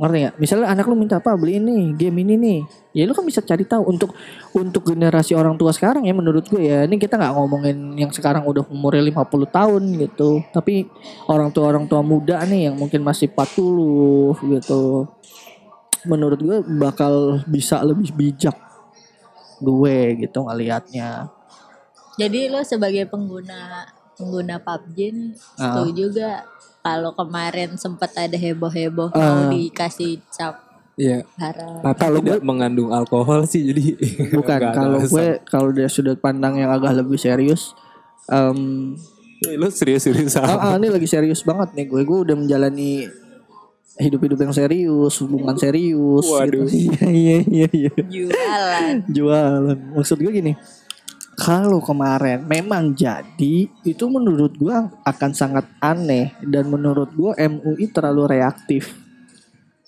Ngerti 0.00 0.16
nggak? 0.16 0.36
Misalnya 0.40 0.66
anak 0.72 0.88
lu 0.88 0.96
minta 0.96 1.20
apa 1.20 1.36
beli 1.36 1.60
ini 1.60 1.92
game 1.94 2.24
ini 2.24 2.34
nih. 2.40 2.60
Ya 2.96 3.04
lu 3.06 3.12
kan 3.14 3.22
bisa 3.22 3.44
cari 3.44 3.62
tahu. 3.68 3.86
Untuk 3.86 4.10
untuk 4.56 4.82
generasi 4.88 5.36
orang 5.36 5.60
tua 5.60 5.70
sekarang 5.70 6.08
ya 6.08 6.14
menurut 6.16 6.48
gue 6.48 6.58
ya 6.58 6.88
ini 6.88 6.96
kita 6.98 7.20
nggak 7.20 7.34
ngomongin 7.36 8.00
yang 8.00 8.10
sekarang 8.10 8.48
udah 8.48 8.66
umurnya 8.66 9.04
50 9.04 9.28
tahun 9.52 9.82
gitu. 10.00 10.42
Tapi 10.50 10.88
orang 11.28 11.52
tua 11.54 11.70
orang 11.70 11.84
tua 11.86 12.00
muda 12.02 12.42
nih 12.48 12.72
yang 12.72 12.80
mungkin 12.80 13.04
masih 13.04 13.30
40 13.30 14.58
gitu. 14.58 15.06
Menurut 16.08 16.40
gue 16.40 16.58
bakal 16.80 17.44
bisa 17.44 17.78
lebih 17.84 18.10
bijak 18.16 18.69
gue 19.60 19.96
gitu 20.18 20.38
ngelihatnya 20.42 21.28
Jadi 22.16 22.48
lo 22.48 22.60
sebagai 22.60 23.06
pengguna 23.06 23.86
pengguna 24.12 24.58
PUBG 24.58 24.98
nih 25.08 25.32
setuju 25.54 25.92
juga 26.08 26.30
kalau 26.80 27.12
kemarin 27.12 27.76
sempat 27.76 28.12
ada 28.14 28.34
heboh-heboh 28.34 29.08
Ah. 29.10 29.20
mau 29.38 29.44
dikasih 29.48 30.20
cap 30.28 30.56
Iya. 30.94 31.24
haram. 31.34 31.80
Tapi 31.80 31.96
Kalau 31.96 32.18
tidak 32.20 32.42
mengandung 32.42 32.90
alkohol 32.90 33.44
sih 33.44 33.64
jadi 33.64 33.96
Bukan 34.36 34.60
kalau 34.70 35.00
gue 35.00 35.26
kalau 35.44 35.70
dari 35.70 35.88
sudut 35.88 36.16
pandang 36.16 36.56
yang 36.56 36.68
agak 36.68 36.92
lebih 36.94 37.16
serius 37.16 37.72
em 38.26 38.92
Eh, 39.40 39.56
lu 39.56 39.72
serius-serius 39.72 40.36
ah, 40.36 40.52
ah, 40.52 40.76
ini 40.76 40.92
lagi 40.92 41.08
serius 41.08 41.40
banget 41.40 41.72
nih 41.72 41.88
gue 41.88 42.04
gue 42.04 42.18
udah 42.20 42.36
menjalani 42.36 43.08
hidup-hidup 44.00 44.38
yang 44.40 44.54
serius 44.56 45.14
hubungan 45.20 45.54
serius 45.60 46.24
Waduh. 46.26 46.66
gitu. 46.66 47.04
iya 47.12 47.44
iya 47.44 47.68
iya 47.70 47.92
Jualan. 47.92 48.94
jualan 49.06 49.78
maksud 49.94 50.18
gue 50.18 50.32
gini 50.32 50.52
kalau 51.36 51.80
kemarin 51.80 52.44
memang 52.44 52.92
jadi 52.92 53.68
itu 53.68 54.04
menurut 54.08 54.52
gue 54.56 54.76
akan 55.04 55.30
sangat 55.32 55.64
aneh 55.80 56.36
dan 56.44 56.68
menurut 56.68 57.12
gue 57.16 57.32
MUI 57.36 57.88
terlalu 57.92 58.36
reaktif 58.36 58.92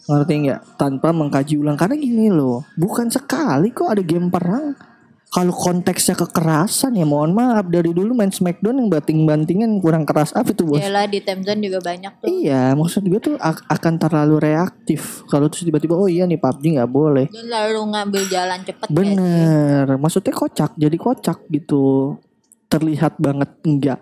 ngerti 0.03 0.35
nggak 0.49 0.61
tanpa 0.81 1.15
mengkaji 1.15 1.61
ulang 1.61 1.79
karena 1.79 1.95
gini 1.95 2.27
loh 2.33 2.67
bukan 2.75 3.07
sekali 3.07 3.71
kok 3.71 3.87
ada 3.93 4.03
game 4.03 4.29
perang 4.33 4.75
kalau 5.33 5.49
konteksnya 5.57 6.13
kekerasan 6.13 6.93
ya 6.93 7.09
mohon 7.09 7.33
maaf 7.33 7.65
dari 7.65 7.89
dulu 7.89 8.13
main 8.13 8.29
Smackdown 8.29 8.85
yang 8.85 8.93
banting-bantingan 8.93 9.81
kurang 9.81 10.05
keras 10.05 10.29
apa 10.37 10.53
itu 10.53 10.69
bos 10.69 10.77
Yalah 10.77 11.09
di 11.09 11.25
Temzon 11.25 11.57
juga 11.65 11.81
banyak 11.81 12.21
tuh. 12.21 12.29
Iya, 12.29 12.77
maksud 12.77 13.01
gue 13.09 13.17
tuh 13.17 13.35
ak- 13.41 13.65
akan 13.65 13.97
terlalu 13.97 14.37
reaktif. 14.45 15.25
Kalau 15.33 15.49
terus 15.49 15.65
tiba-tiba, 15.65 15.97
oh 15.97 16.05
iya 16.05 16.29
nih 16.29 16.37
PUBG 16.37 16.77
nggak 16.77 16.93
boleh. 16.93 17.33
Dia 17.33 17.49
lalu 17.49 17.81
ngambil 17.97 18.23
jalan 18.29 18.61
cepet 18.61 18.87
Bener, 18.93 19.87
maksudnya 19.97 20.37
kocak, 20.37 20.77
jadi 20.77 20.97
kocak 21.01 21.49
gitu. 21.49 22.21
Terlihat 22.69 23.17
banget 23.17 23.49
enggak 23.65 24.01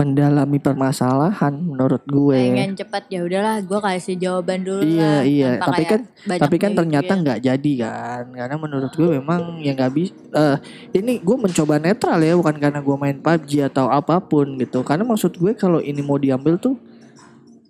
mendalami 0.00 0.56
permasalahan 0.56 1.52
menurut 1.60 2.00
gue. 2.08 2.40
pengen 2.40 2.72
cepet 2.72 3.04
ya 3.12 3.20
udahlah 3.20 3.60
gue 3.60 3.78
kasih 3.84 4.16
jawaban 4.16 4.64
dulu 4.64 4.80
Iya 4.80 5.04
lah 5.04 5.20
iya, 5.28 5.50
tanpa 5.60 5.76
tapi 5.76 5.82
kan 5.84 6.00
tapi 6.40 6.56
kan 6.56 6.70
gitu 6.72 6.78
ternyata 6.80 7.12
ya. 7.12 7.20
nggak 7.20 7.38
jadi 7.44 7.72
kan, 7.84 8.24
karena 8.32 8.56
menurut 8.56 8.92
gue 8.96 9.08
memang 9.20 9.60
ya 9.60 9.76
nggak 9.76 9.92
bisa. 9.92 10.12
eh 10.32 10.56
ini 10.96 11.20
gue 11.20 11.36
mencoba 11.36 11.76
netral 11.76 12.16
ya, 12.24 12.32
bukan 12.32 12.56
karena 12.56 12.80
gue 12.80 12.96
main 12.96 13.18
PUBG 13.20 13.68
atau 13.68 13.92
apa 13.92 14.16
pun 14.24 14.56
gitu. 14.56 14.80
Karena 14.80 15.04
maksud 15.04 15.36
gue 15.36 15.52
kalau 15.52 15.84
ini 15.84 16.00
mau 16.00 16.16
diambil 16.16 16.56
tuh 16.56 16.80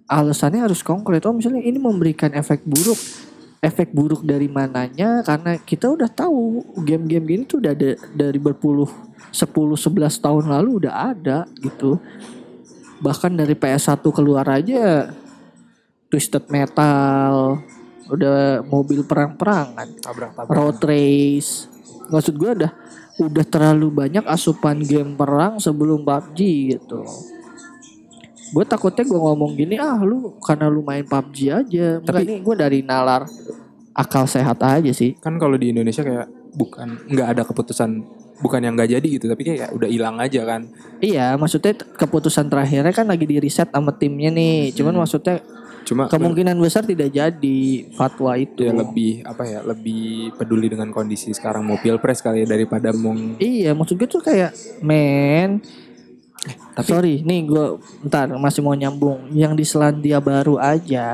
alasannya 0.07 0.63
harus 0.63 0.87
konkret. 0.87 1.23
Oh 1.27 1.35
misalnya 1.35 1.63
ini 1.67 1.79
memberikan 1.83 2.31
efek 2.31 2.63
buruk, 2.63 2.99
efek 3.61 3.93
buruk 3.93 4.25
dari 4.25 4.49
mananya? 4.49 5.21
Karena 5.21 5.61
kita 5.61 5.93
udah 5.93 6.09
tahu 6.09 6.65
game-game 6.81 7.25
gini 7.29 7.43
tuh 7.45 7.61
udah 7.61 7.73
ada 7.77 7.93
dari 8.17 8.41
berpuluh 8.41 8.89
10 9.31 9.53
11 9.53 10.25
tahun 10.25 10.45
lalu 10.49 10.85
udah 10.85 11.15
ada 11.15 11.45
gitu. 11.61 12.01
Bahkan 13.01 13.37
dari 13.37 13.57
PS1 13.57 14.05
keluar 14.13 14.45
aja 14.49 15.09
Twisted 16.11 16.51
Metal, 16.51 17.63
udah 18.11 18.67
mobil 18.67 19.07
perang-perangan, 19.07 19.89
road 20.51 20.83
race. 20.83 21.71
Maksud 22.11 22.35
gue 22.35 22.51
udah 22.65 22.73
udah 23.21 23.45
terlalu 23.47 23.89
banyak 23.93 24.25
asupan 24.27 24.83
game 24.83 25.15
perang 25.15 25.63
sebelum 25.63 26.03
PUBG 26.03 26.39
gitu. 26.77 27.07
Gue 28.51 28.65
takutnya 28.65 29.03
gue 29.03 29.15
ngomong 29.17 29.53
gini, 29.55 29.75
ah 29.77 29.99
lu 29.99 30.35
karena 30.39 30.67
lu 30.67 30.83
main 30.83 31.03
PUBG 31.03 31.39
aja. 31.49 31.87
Tapi 31.99 32.07
Tapi- 32.07 32.25
ini 32.27 32.35
gue 32.39 32.55
dari 32.55 32.79
nalar 32.81 33.27
akal 33.93 34.25
sehat 34.25 34.59
aja 34.61 34.91
sih. 34.91 35.15
Kan 35.17 35.37
kalau 35.37 35.55
di 35.55 35.71
Indonesia 35.71 36.03
kayak 36.03 36.27
bukan 36.51 36.99
nggak 37.07 37.29
ada 37.31 37.43
keputusan 37.45 38.03
bukan 38.41 38.59
yang 38.59 38.73
nggak 38.73 38.91
jadi 38.91 39.07
gitu 39.07 39.29
tapi 39.29 39.45
kayak 39.45 39.71
udah 39.71 39.87
hilang 39.87 40.17
aja 40.17 40.43
kan. 40.43 40.67
Iya, 40.99 41.37
maksudnya 41.37 41.77
keputusan 41.77 42.49
terakhirnya 42.49 42.91
kan 42.91 43.07
lagi 43.07 43.23
di 43.23 43.37
riset 43.37 43.69
sama 43.69 43.93
timnya 43.93 44.33
nih. 44.33 44.73
Cuman 44.73 44.97
maksudnya 44.97 45.45
Cuma 45.81 46.07
kemungkinan 46.07 46.57
besar 46.57 46.85
tidak 46.85 47.09
jadi 47.11 47.61
fatwa 47.93 48.37
itu. 48.37 48.63
ya 48.63 48.73
lebih 48.73 49.25
apa 49.25 49.43
ya 49.45 49.61
lebih 49.61 50.33
peduli 50.35 50.69
dengan 50.69 50.89
kondisi 50.89 51.33
sekarang 51.33 51.65
mau 51.65 51.77
pilpres 51.77 52.21
kali 52.21 52.45
ya 52.45 52.49
daripada 52.49 52.93
mau 52.93 53.13
Iya, 53.37 53.77
maksud 53.77 53.97
gue 53.97 54.09
tuh 54.09 54.21
kayak 54.21 54.53
men. 54.81 55.61
Tapi- 56.73 56.89
sorry, 56.89 57.15
nih 57.21 57.45
gue 57.45 57.65
ntar 58.03 58.33
masih 58.33 58.61
mau 58.61 58.73
nyambung. 58.73 59.29
Yang 59.31 59.53
di 59.55 59.65
Selandia 59.65 60.19
Baru 60.19 60.57
aja. 60.57 61.09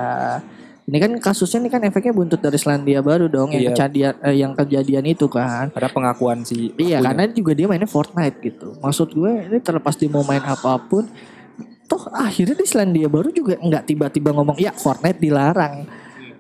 Ini 0.83 0.97
kan 0.97 1.11
kasusnya 1.19 1.59
ini 1.59 1.67
kan 1.67 1.83
efeknya 1.83 2.15
buntut 2.15 2.39
dari 2.39 2.55
Selandia 2.55 3.03
Baru 3.03 3.27
dong 3.27 3.51
yang 3.51 3.59
Iya. 3.61 3.71
kejadian 3.75 4.15
eh, 4.23 4.37
yang 4.39 4.55
kejadian 4.55 5.05
itu 5.05 5.27
kan. 5.27 5.75
ada 5.75 5.89
pengakuan 5.89 6.47
si 6.47 6.71
Iya, 6.77 7.03
karena 7.03 7.27
juga 7.27 7.53
dia 7.53 7.67
mainnya 7.67 7.91
Fortnite 7.91 8.39
gitu. 8.39 8.79
Maksud 8.79 9.11
gue 9.11 9.51
ini 9.51 9.59
terlepas 9.59 9.93
dia 9.93 10.07
mau 10.07 10.23
main 10.23 10.39
apa 10.41 10.79
pun, 10.81 11.11
toh 11.85 12.07
akhirnya 12.09 12.55
di 12.55 12.63
Selandia 12.65 13.07
Baru 13.07 13.31
juga 13.31 13.59
nggak 13.59 13.83
tiba-tiba 13.85 14.31
ngomong 14.31 14.55
ya 14.57 14.71
Fortnite 14.71 15.19
dilarang. 15.19 15.91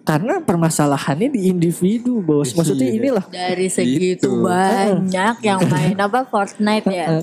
Karena 0.06 0.38
permasalahannya 0.38 1.26
di 1.26 1.50
individu, 1.50 2.22
bos. 2.22 2.54
Maksudnya 2.54 2.86
Iya. 2.86 2.94
inilah 2.96 3.24
dari 3.26 3.66
segitu 3.66 4.30
Gitu. 4.30 4.46
banyak 4.46 5.36
yang 5.42 5.58
main 5.66 5.98
apa 5.98 6.22
Fortnite 6.22 6.86
ya 6.86 7.06
Eh, 7.18 7.22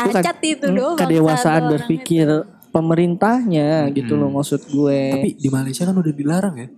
cacat 0.00 0.36
itu 0.40 0.64
Hmm, 0.64 0.76
doang 0.76 0.96
kedewasaan 0.96 1.62
berpikir 1.68 2.26
pemerintahnya 2.68 3.90
gitu 3.90 4.14
loh 4.14 4.30
maksud 4.30 4.64
gue. 4.64 5.00
tapi 5.12 5.28
di 5.34 5.48
Malaysia 5.48 5.82
kan 5.82 5.94
udah 5.94 6.12
dilarang 6.12 6.54
ya 6.56 6.68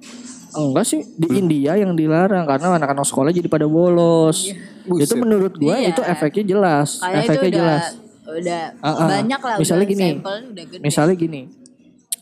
enggak 0.53 0.83
sih 0.85 1.01
di 1.15 1.29
India 1.33 1.75
yang 1.75 1.95
dilarang 1.95 2.43
karena 2.43 2.75
anak-anak 2.75 3.05
sekolah 3.05 3.31
jadi 3.31 3.47
pada 3.47 3.65
bolos. 3.65 4.51
Itu 4.51 4.91
Buset. 5.07 5.15
menurut 5.15 5.55
gue 5.55 5.71
Iya. 5.71 5.91
itu 5.91 6.03
efeknya 6.03 6.45
jelas, 6.49 6.99
itu 6.99 7.07
efeknya 7.07 7.39
udah 7.41 7.55
jelas. 7.55 7.85
udah 8.27 8.63
Ah, 8.79 8.91
ah. 8.91 9.09
banyak 9.13 9.41
lah 9.41 9.55
Misalnya 9.57 9.85
udah 9.85 9.93
gini, 9.93 10.09
udah 10.19 10.65
gede. 10.65 10.83
Misalnya 10.83 11.15
gini, 11.15 11.41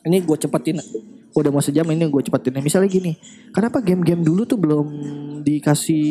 ini 0.02 0.16
gue 0.20 0.36
cepetin, 0.36 0.76
udah 1.30 1.50
mau 1.50 1.60
sejam 1.60 1.84
ini 1.86 2.04
gue 2.04 2.22
cepetin. 2.22 2.52
Misalnya 2.58 2.88
gini, 2.90 3.12
kenapa 3.48 3.80
game-game 3.80 4.20
dulu 4.20 4.44
tuh 4.44 4.56
belum 4.56 4.86
dikasih 5.40 6.08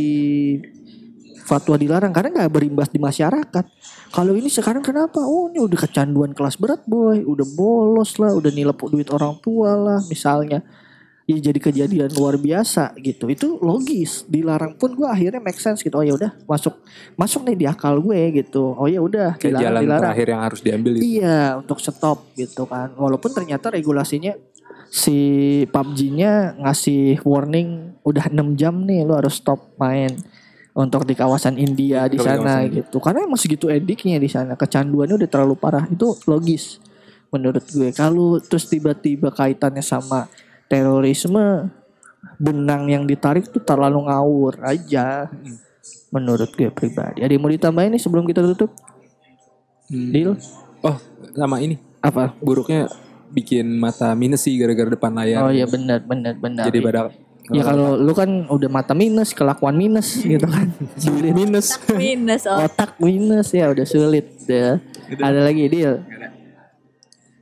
fatwa 1.47 1.79
dilarang 1.79 2.11
karena 2.11 2.43
nggak 2.43 2.51
berimbas 2.51 2.91
di 2.91 2.99
masyarakat. 2.99 3.65
Kalau 4.11 4.35
ini 4.35 4.51
sekarang 4.51 4.83
kenapa? 4.83 5.23
Oh 5.23 5.47
ini 5.47 5.63
udah 5.63 5.79
kecanduan 5.79 6.35
kelas 6.35 6.59
berat 6.59 6.83
boy, 6.83 7.23
udah 7.23 7.47
bolos 7.55 8.19
lah, 8.19 8.35
udah 8.35 8.51
nilep 8.51 8.75
duit 8.91 9.07
orang 9.15 9.39
tua 9.39 9.71
lah 9.79 9.99
misalnya. 10.11 10.59
Ya 11.27 11.35
jadi 11.51 11.59
kejadian 11.59 12.15
luar 12.15 12.39
biasa 12.39 12.95
gitu. 13.03 13.27
Itu 13.27 13.59
logis. 13.59 14.23
Dilarang 14.31 14.79
pun 14.79 14.95
gue 14.95 15.07
akhirnya 15.07 15.43
make 15.43 15.59
sense 15.59 15.83
gitu. 15.83 15.99
Oh 15.99 16.03
ya 16.03 16.15
udah 16.15 16.31
masuk 16.47 16.79
masuk 17.19 17.43
nih 17.47 17.55
di 17.55 17.65
akal 17.67 17.99
gue 17.99 18.43
gitu. 18.43 18.75
Oh 18.75 18.87
ya 18.87 19.03
udah 19.03 19.35
dilarang 19.35 19.63
jalan 19.63 19.81
dilarang. 19.83 20.03
terakhir 20.07 20.27
yang 20.31 20.41
harus 20.43 20.59
diambil 20.63 20.91
itu 20.95 21.03
Iya, 21.19 21.59
untuk 21.59 21.83
stop 21.83 22.31
gitu 22.31 22.63
kan. 22.63 22.95
Walaupun 22.95 23.31
ternyata 23.35 23.75
regulasinya 23.75 24.39
si 24.87 25.19
PUBG-nya 25.67 26.63
ngasih 26.63 27.19
warning 27.27 27.99
udah 28.07 28.31
6 28.31 28.55
jam 28.55 28.87
nih 28.87 29.03
lu 29.03 29.19
harus 29.19 29.35
stop 29.35 29.75
main 29.75 30.15
untuk 30.77 31.09
di 31.09 31.17
kawasan 31.17 31.57
India 31.57 32.05
di 32.05 32.21
sana 32.21 32.61
India. 32.61 32.85
gitu. 32.85 33.01
Karena 33.01 33.25
emang 33.25 33.41
segitu 33.41 33.65
ediknya 33.65 34.21
di 34.21 34.29
sana, 34.29 34.53
kecanduannya 34.53 35.17
udah 35.17 35.29
terlalu 35.29 35.57
parah. 35.57 35.89
Itu 35.89 36.13
logis 36.29 36.77
menurut 37.33 37.65
gue. 37.65 37.89
Kalau 37.97 38.37
terus 38.37 38.69
tiba-tiba 38.69 39.33
kaitannya 39.33 39.81
sama 39.81 40.29
terorisme 40.69 41.73
benang 42.37 42.85
yang 42.93 43.09
ditarik 43.09 43.49
tuh 43.49 43.65
terlalu 43.65 44.05
ngawur 44.05 44.61
aja. 44.61 45.25
Menurut 46.13 46.53
gue 46.53 46.69
pribadi. 46.69 47.25
Ada 47.25 47.33
yang 47.33 47.41
mau 47.41 47.49
ditambahin 47.49 47.97
nih 47.97 48.01
sebelum 48.01 48.29
kita 48.29 48.45
tutup? 48.45 48.69
Hmm. 49.89 50.13
Deal? 50.13 50.37
Oh, 50.85 51.01
sama 51.33 51.57
ini. 51.57 51.81
Apa? 52.05 52.37
Buruknya 52.37 52.85
bikin 53.33 53.65
mata 53.75 54.13
minus 54.15 54.45
sih 54.45 54.55
gara-gara 54.55 54.93
depan 54.93 55.11
layar. 55.11 55.49
Oh 55.49 55.51
iya 55.51 55.65
benar 55.67 56.05
benar 56.05 56.37
benar. 56.37 56.69
Jadi 56.69 56.79
pada 56.79 57.11
Ya 57.47 57.63
kalau 57.63 57.95
lu 57.95 58.11
kan 58.11 58.27
udah 58.51 58.67
mata 58.67 58.91
minus, 58.91 59.31
kelakuan 59.31 59.79
minus 59.79 60.19
gitu 60.35 60.43
kan. 60.43 60.67
Sulit 60.99 61.31
minus. 61.31 61.79
Minus 61.95 62.43
oh. 62.43 62.67
Otak 62.67 62.99
minus 62.99 63.55
ya 63.55 63.71
udah 63.71 63.87
sulit 63.87 64.27
deh. 64.43 64.75
Ada 65.15 65.47
lagi 65.47 65.71
deal. 65.71 66.03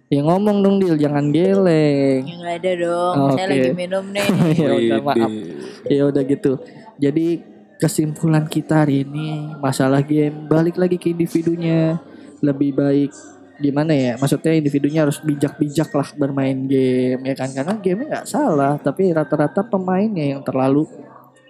Ya 0.05 0.21
ngomong 0.21 0.61
dong 0.61 0.77
deal, 0.77 0.93
jangan 1.01 1.33
geleng. 1.33 2.21
Ya 2.21 2.35
nggak 2.37 2.55
ada 2.61 2.71
dong. 2.77 3.15
Oke. 3.17 3.33
Saya 3.41 3.47
lagi 3.49 3.71
minum 3.73 4.05
nih. 4.13 4.27
ya 4.61 4.69
udah 4.77 4.99
maaf. 5.01 5.31
Ya 5.89 6.01
udah 6.05 6.23
gitu. 6.23 6.51
Jadi 7.01 7.27
kesimpulan 7.81 8.45
kita 8.45 8.85
hari 8.85 9.03
ini 9.03 9.57
masalah 9.59 9.99
game 9.99 10.47
balik 10.47 10.79
lagi 10.79 10.95
ke 10.95 11.11
individunya 11.11 11.99
lebih 12.39 12.71
baik 12.71 13.11
gimana 13.55 13.95
ya 13.95 14.13
maksudnya 14.19 14.51
individunya 14.51 15.07
harus 15.07 15.23
bijak-bijak 15.23 15.87
lah 15.95 16.09
bermain 16.19 16.67
game 16.67 17.23
ya 17.23 17.35
kan 17.39 17.49
karena 17.55 17.73
game 17.79 18.03
nggak 18.11 18.27
salah 18.27 18.75
tapi 18.75 19.15
rata-rata 19.15 19.63
pemainnya 19.63 20.35
yang 20.35 20.41
terlalu 20.43 20.83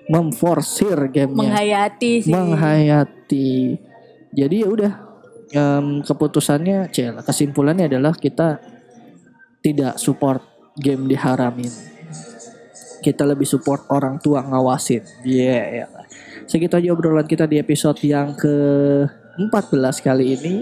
memforsir 0.05 1.09
gamenya 1.09 1.49
Menghayati 1.49 2.11
sih. 2.21 2.31
menghayati. 2.31 3.49
Jadi 4.35 4.55
ya 4.61 4.67
udah 4.69 4.93
em, 5.49 5.87
keputusannya, 6.05 6.89
cel, 6.93 7.17
kesimpulannya 7.25 7.89
adalah 7.89 8.13
kita 8.13 8.61
tidak 9.65 9.97
support 9.97 10.43
game 10.77 11.09
diharamin. 11.09 11.71
Kita 13.01 13.25
lebih 13.25 13.45
support 13.45 13.85
orang 13.93 14.17
tua 14.17 14.41
ngawasin. 14.45 15.25
Iya, 15.25 15.85
yeah, 15.85 15.89
Segitu 16.45 16.77
aja 16.77 16.93
obrolan 16.93 17.25
kita 17.25 17.49
di 17.49 17.57
episode 17.57 17.97
yang 18.05 18.37
ke 18.37 18.53
14 19.37 20.05
kali 20.05 20.37
ini. 20.37 20.55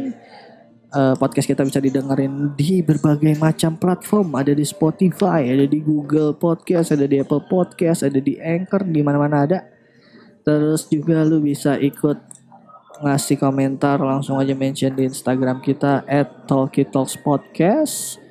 Eh, 0.93 1.15
podcast 1.17 1.49
kita 1.49 1.65
bisa 1.65 1.81
didengerin 1.81 2.53
di 2.53 2.85
berbagai 2.85 3.33
macam 3.41 3.73
platform. 3.81 4.37
Ada 4.37 4.53
di 4.53 4.61
Spotify, 4.61 5.41
ada 5.41 5.65
di 5.65 5.81
Google 5.81 6.37
Podcast, 6.37 6.93
ada 6.93 7.09
di 7.09 7.17
Apple 7.17 7.49
Podcast, 7.49 8.05
ada 8.05 8.21
di 8.21 8.37
Anchor, 8.37 8.85
di 8.85 9.01
mana-mana 9.01 9.41
ada. 9.41 9.65
Terus 10.45 10.85
juga 10.93 11.25
lu 11.25 11.41
bisa 11.41 11.81
ikut 11.81 12.13
ngasih 13.01 13.41
komentar 13.41 13.97
langsung 14.05 14.37
aja 14.37 14.53
mention 14.53 14.93
di 14.93 15.09
Instagram 15.09 15.65
kita 15.65 16.05
@talkitalkspodcast. 16.45 18.21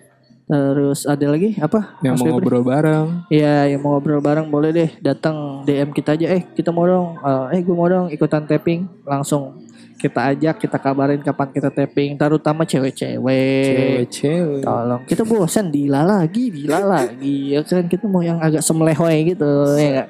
Terus 0.46 1.02
ada 1.02 1.26
lagi 1.34 1.58
apa? 1.58 1.98
Yang 1.98 2.14
Mas 2.14 2.20
mau 2.22 2.26
Febri? 2.30 2.46
ngobrol 2.46 2.62
bareng. 2.62 3.06
Iya, 3.26 3.74
yang 3.74 3.80
mau 3.82 3.98
ngobrol 3.98 4.22
bareng 4.22 4.46
boleh 4.46 4.70
deh 4.70 4.90
datang 5.02 5.66
DM 5.66 5.90
kita 5.90 6.14
aja. 6.14 6.30
Eh, 6.30 6.46
kita 6.54 6.70
mau 6.70 6.86
dong. 6.86 7.18
eh, 7.26 7.58
eh, 7.58 7.60
gue 7.66 7.74
mau 7.74 7.90
dong 7.90 8.06
ikutan 8.06 8.46
tapping. 8.46 8.86
Langsung 9.02 9.61
kita 10.02 10.34
ajak, 10.34 10.58
kita 10.58 10.76
kabarin 10.82 11.22
kapan 11.22 11.48
kita 11.54 11.70
tapping. 11.70 12.18
Terutama 12.18 12.66
cewek-cewek. 12.66 13.62
Cewek-cewek. 13.70 14.66
Tolong. 14.66 15.02
Kita 15.06 15.22
bosan 15.22 15.70
dila 15.70 16.02
lagi, 16.02 16.50
dila 16.50 16.82
lagi. 16.82 17.54
Ya 17.54 17.62
kan 17.62 17.86
kita 17.86 18.10
mau 18.10 18.18
yang 18.18 18.42
agak 18.42 18.66
semelehoy 18.66 19.30
gitu, 19.30 19.78
ya 19.78 19.86
enggak? 19.86 20.08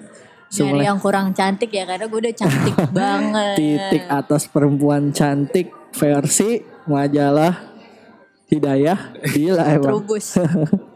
Nyari 0.53 0.85
yang 0.85 1.01
kurang 1.01 1.33
cantik 1.33 1.73
ya 1.73 1.89
karena 1.89 2.05
gue 2.05 2.21
udah 2.29 2.35
cantik 2.37 2.77
banget. 2.93 3.57
titik 3.57 4.05
atas 4.05 4.45
perempuan 4.45 5.09
cantik 5.09 5.73
versi 5.97 6.61
majalah 6.85 7.57
Hidayah 8.53 9.17
Dila 9.33 9.65
emang 9.65 10.05
Trubus. 10.05 10.37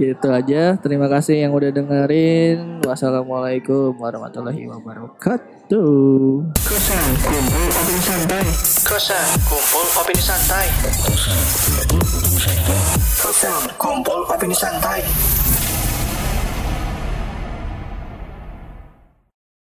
gitu 0.00 0.28
aja 0.32 0.80
terima 0.80 1.06
kasih 1.06 1.44
yang 1.44 1.52
udah 1.52 1.70
dengerin 1.70 2.80
wassalamualaikum 2.84 3.92
warahmatullahi 4.00 4.64
wabarakatuh 4.68 5.60
Kosan 5.70 7.06
kumpul 7.22 7.62
opini 7.78 8.02
santai. 8.02 8.42
Kosan 8.82 9.26
kumpul 9.46 9.86
opini 10.02 10.18
santai. 10.18 10.66
Kosan 13.22 13.60
kumpul 13.78 14.20
opini 14.26 14.56
santai. 14.58 15.00